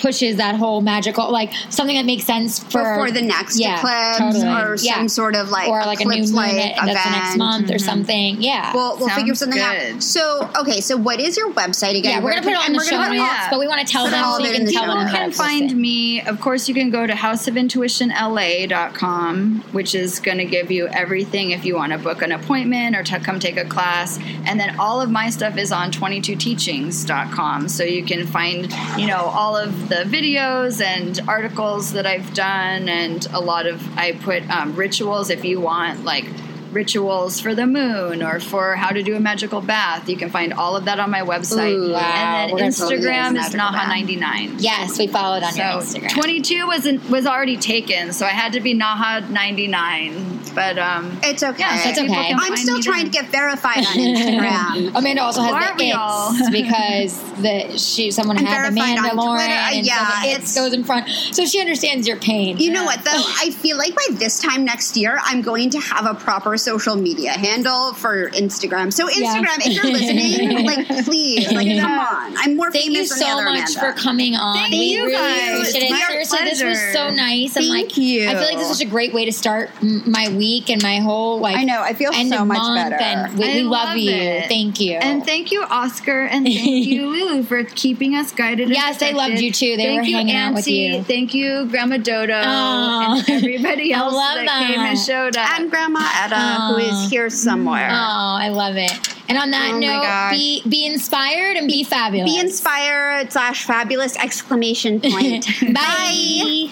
[0.03, 4.17] pushes that whole magical like something that makes sense for before the next yeah, eclipse
[4.17, 4.49] totally.
[4.61, 4.97] or Yeah.
[4.97, 7.37] some sort of like or like a new moon eclipse-like that's the next event.
[7.37, 7.85] month or mm-hmm.
[7.85, 8.41] something.
[8.41, 8.73] Yeah.
[8.73, 10.03] We'll, we'll figure Sounds something out.
[10.03, 12.11] So, okay, so what is your website again?
[12.11, 13.49] yeah, we're gonna put it on and the show notes, yeah.
[13.49, 15.31] but we want to tell Put them all so you can tell them You can
[15.31, 15.79] find listen.
[15.81, 16.19] me.
[16.21, 21.63] Of course, you can go to houseofintuitionla.com, which is going to give you everything if
[21.63, 24.19] you want to book an appointment or to come take a class.
[24.45, 27.69] And then all of my stuff is on 22teachings.com.
[27.69, 32.89] So you can find, you know, all of the videos and articles that I've done
[32.89, 36.25] and a lot of, I put um, rituals if you want, like,
[36.73, 40.09] rituals for the moon or for how to do a magical bath.
[40.09, 41.71] You can find all of that on my website.
[41.73, 41.99] Ooh, wow.
[41.99, 43.53] And We're then gonna totally do Instagram is.
[43.55, 44.55] Naha99.
[44.61, 46.09] Yes, we followed on your Instagram.
[46.13, 50.39] 22 was was already taken, so I had to be Naha 99.
[50.55, 51.59] But um, It's okay.
[51.59, 52.33] Yeah, so That's okay.
[52.35, 54.95] I'm still trying to get verified on Instagram.
[54.95, 59.19] Amanda also has Aren't the its because the she someone I'm had the verified on
[59.19, 62.57] Uh, and yeah, so the its it's- goes in front, so she understands your pain.
[62.57, 63.11] You know what, though?
[63.13, 66.95] I feel like by this time next year, I'm going to have a proper social
[66.95, 68.91] media handle for Instagram.
[68.93, 69.35] So, Yeah.
[69.35, 72.33] Instagram, if you're listening, like, please, like, come on.
[72.37, 72.73] I'm more famous.
[72.73, 73.79] Thank you famous than the so much Amanda.
[73.97, 74.55] for coming on.
[74.57, 75.59] Thank we you really guys.
[75.59, 75.91] appreciate It's it.
[75.91, 77.55] my Seriously, this was so nice.
[77.55, 78.27] and Thank like, you.
[78.29, 80.97] I feel like this is such a great way to start my week and my
[80.99, 81.55] whole like.
[81.57, 82.95] I know, I feel end so of much month, better.
[83.03, 84.41] And we, we love, love you.
[84.47, 84.93] Thank you.
[84.97, 88.67] And thank you, Oscar, and thank you, Lulu, for keeping us guided.
[88.67, 89.75] and Yes, they loved you too.
[89.77, 91.03] They thank were you, hanging out with you.
[91.03, 93.15] Thank you, Grandma Dodo, Aw.
[93.17, 95.59] and everybody I else love that, came and showed up.
[95.59, 97.03] and Grandma Etta, who Aw.
[97.05, 97.89] is here somewhere.
[97.91, 98.91] oh, I love it.
[99.29, 102.31] And on that Oh note, be be inspired and be fabulous.
[102.31, 105.47] Be inspired slash fabulous exclamation point.
[105.73, 106.69] Bye.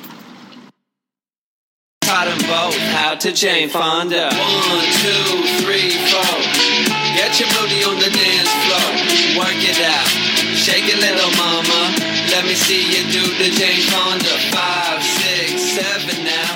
[2.02, 4.28] Taught them both how to Jane Fonda.
[4.36, 5.24] One, two,
[5.64, 6.36] three, four.
[7.16, 8.90] Get your booty on the dance floor.
[9.40, 10.08] Work it out.
[10.58, 11.95] Shake it, little mama.
[12.36, 14.34] Let me see you do the Jane Fonda.
[14.52, 16.52] Five, six, seven now.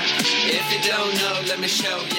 [0.47, 2.14] If you don't know, let me show you